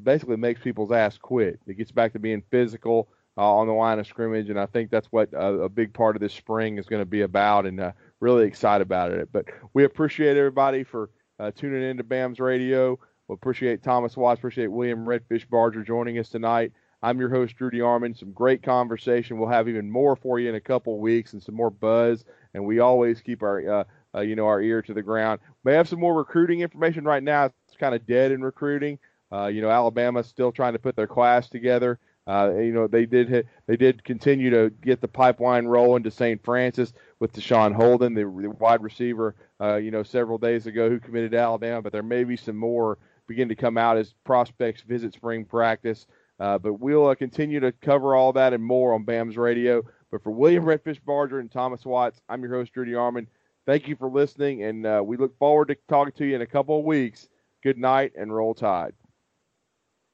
basically 0.03 0.37
makes 0.37 0.61
people's 0.61 0.93
ass 0.93 1.19
quit. 1.19 1.61
It 1.67 1.79
gets 1.79 1.93
back 1.93 2.13
to 2.15 2.19
being 2.19 2.43
physical 2.51 3.09
uh, 3.37 3.57
on 3.57 3.67
the 3.67 3.73
line 3.73 3.99
of 3.99 4.07
scrimmage, 4.07 4.51
and 4.51 4.59
I 4.59 4.67
think 4.67 4.91
that's 4.91 5.09
what 5.09 5.33
uh, 5.35 5.61
a 5.61 5.69
big 5.69 5.93
part 5.93 6.17
of 6.17 6.21
this 6.21 6.35
spring 6.35 6.79
is 6.79 6.87
going 6.87 7.03
to 7.03 7.07
be 7.07 7.23
about, 7.23 7.67
and 7.67 7.81
uh, 7.81 7.93
really 8.21 8.47
excited 8.47 8.83
about 8.83 9.13
it. 9.13 9.29
But 9.33 9.47
we 9.75 9.85
appreciate 9.85 10.37
everybody 10.37 10.85
for 10.85 11.11
uh, 11.39 11.51
tuning 11.55 11.83
in 11.83 11.97
to 11.97 12.05
BAMS 12.05 12.41
Radio. 12.41 12.99
We 13.29 13.35
appreciate 13.35 13.83
Thomas 13.83 14.17
Watts, 14.17 14.39
appreciate 14.39 14.67
William 14.67 15.07
Redfish 15.07 15.49
Barger 15.49 15.83
joining 15.83 16.19
us 16.19 16.29
tonight. 16.29 16.73
I'm 17.03 17.19
your 17.19 17.31
host, 17.31 17.57
Drew 17.57 17.71
DeArmond. 17.71 18.19
Some 18.19 18.33
great 18.33 18.63
conversation. 18.63 19.39
We'll 19.39 19.49
have 19.49 19.69
even 19.69 19.91
more 19.91 20.15
for 20.15 20.39
you 20.39 20.49
in 20.49 20.55
a 20.55 20.61
couple 20.61 20.99
weeks 21.01 21.33
and 21.33 21.43
some 21.43 21.57
more 21.57 21.71
buzz. 21.71 22.25
And 22.55 22.65
we 22.65 22.79
always 22.79 23.21
keep 23.21 23.43
our, 23.43 23.81
uh, 23.81 23.85
uh, 24.15 24.21
you 24.21 24.37
know, 24.37 24.47
our 24.47 24.61
ear 24.61 24.83
to 24.83 24.95
the 24.95 25.03
ground. 25.03 25.41
May 25.65 25.75
have 25.75 25.89
some 25.89 25.99
more 25.99 26.15
recruiting 26.15 26.61
information 26.61 27.05
right 27.05 27.23
now. 27.23 27.47
It's 27.47 27.77
kind 27.79 27.95
of 27.95 28.07
dead 28.07 28.31
in 28.31 28.43
recruiting. 28.43 28.99
Uh, 29.33 29.47
you 29.47 29.63
know, 29.63 29.71
Alabama's 29.71 30.29
still 30.29 30.53
trying 30.53 30.75
to 30.75 30.79
put 30.79 30.95
their 30.95 31.07
class 31.07 31.49
together. 31.49 31.99
Uh, 32.25 32.53
you 32.55 32.73
know, 32.73 32.87
they 32.87 33.05
did 33.05 33.29
hit, 33.29 33.47
they 33.67 33.77
did 33.77 34.05
continue 34.05 34.51
to 34.51 34.71
get 34.71 35.01
the 35.01 35.09
pipeline 35.09 35.67
rolling 35.67 36.05
to 36.05 36.11
St. 36.11 36.45
Francis 36.45 36.93
with 37.19 37.33
Traeshon 37.33 37.75
Holden, 37.75 38.15
the, 38.15 38.23
the 38.23 38.51
wide 38.61 38.83
receiver. 38.83 39.35
Uh, 39.61 39.77
you 39.77 39.91
know, 39.91 40.05
several 40.05 40.39
days 40.39 40.67
ago 40.67 40.89
who 40.89 41.01
committed 41.01 41.33
to 41.33 41.39
Alabama, 41.39 41.83
but 41.83 41.93
there 41.93 42.03
may 42.03 42.23
be 42.23 42.37
some 42.37 42.57
more 42.57 42.99
begin 43.27 43.49
to 43.49 43.55
come 43.55 43.79
out 43.79 43.97
as 43.97 44.15
prospects 44.25 44.83
visit 44.83 45.15
spring 45.15 45.45
practice. 45.45 46.07
Uh, 46.43 46.59
but 46.59 46.81
we'll 46.81 47.07
uh, 47.07 47.15
continue 47.15 47.61
to 47.61 47.71
cover 47.71 48.17
all 48.17 48.33
that 48.33 48.53
and 48.53 48.65
more 48.65 48.95
on 48.95 49.05
BAMS 49.05 49.37
Radio. 49.37 49.81
But 50.11 50.25
for 50.25 50.33
William 50.33 50.65
Redfish 50.65 50.99
Barger 51.05 51.39
and 51.39 51.49
Thomas 51.49 51.85
Watts, 51.85 52.21
I'm 52.29 52.43
your 52.43 52.55
host, 52.55 52.73
Drew 52.73 52.85
DeArmond. 52.85 53.29
Thank 53.65 53.87
you 53.87 53.95
for 53.95 54.11
listening, 54.11 54.65
and 54.65 54.85
uh, 54.85 55.03
we 55.07 55.17
look 55.17 55.39
forward 55.39 55.69
to 55.69 55.77
talking 55.89 56.13
to 56.15 56.25
you 56.25 56.35
in 56.35 56.43
a 56.43 56.47
couple 56.47 56.77
of 56.81 56.85
weeks. 56.85 57.29
Good 57.63 57.79
night 57.79 58.15
and 58.17 58.35
roll 58.35 58.55
tide. 58.55 58.93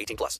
18 0.00 0.16
plus. 0.16 0.38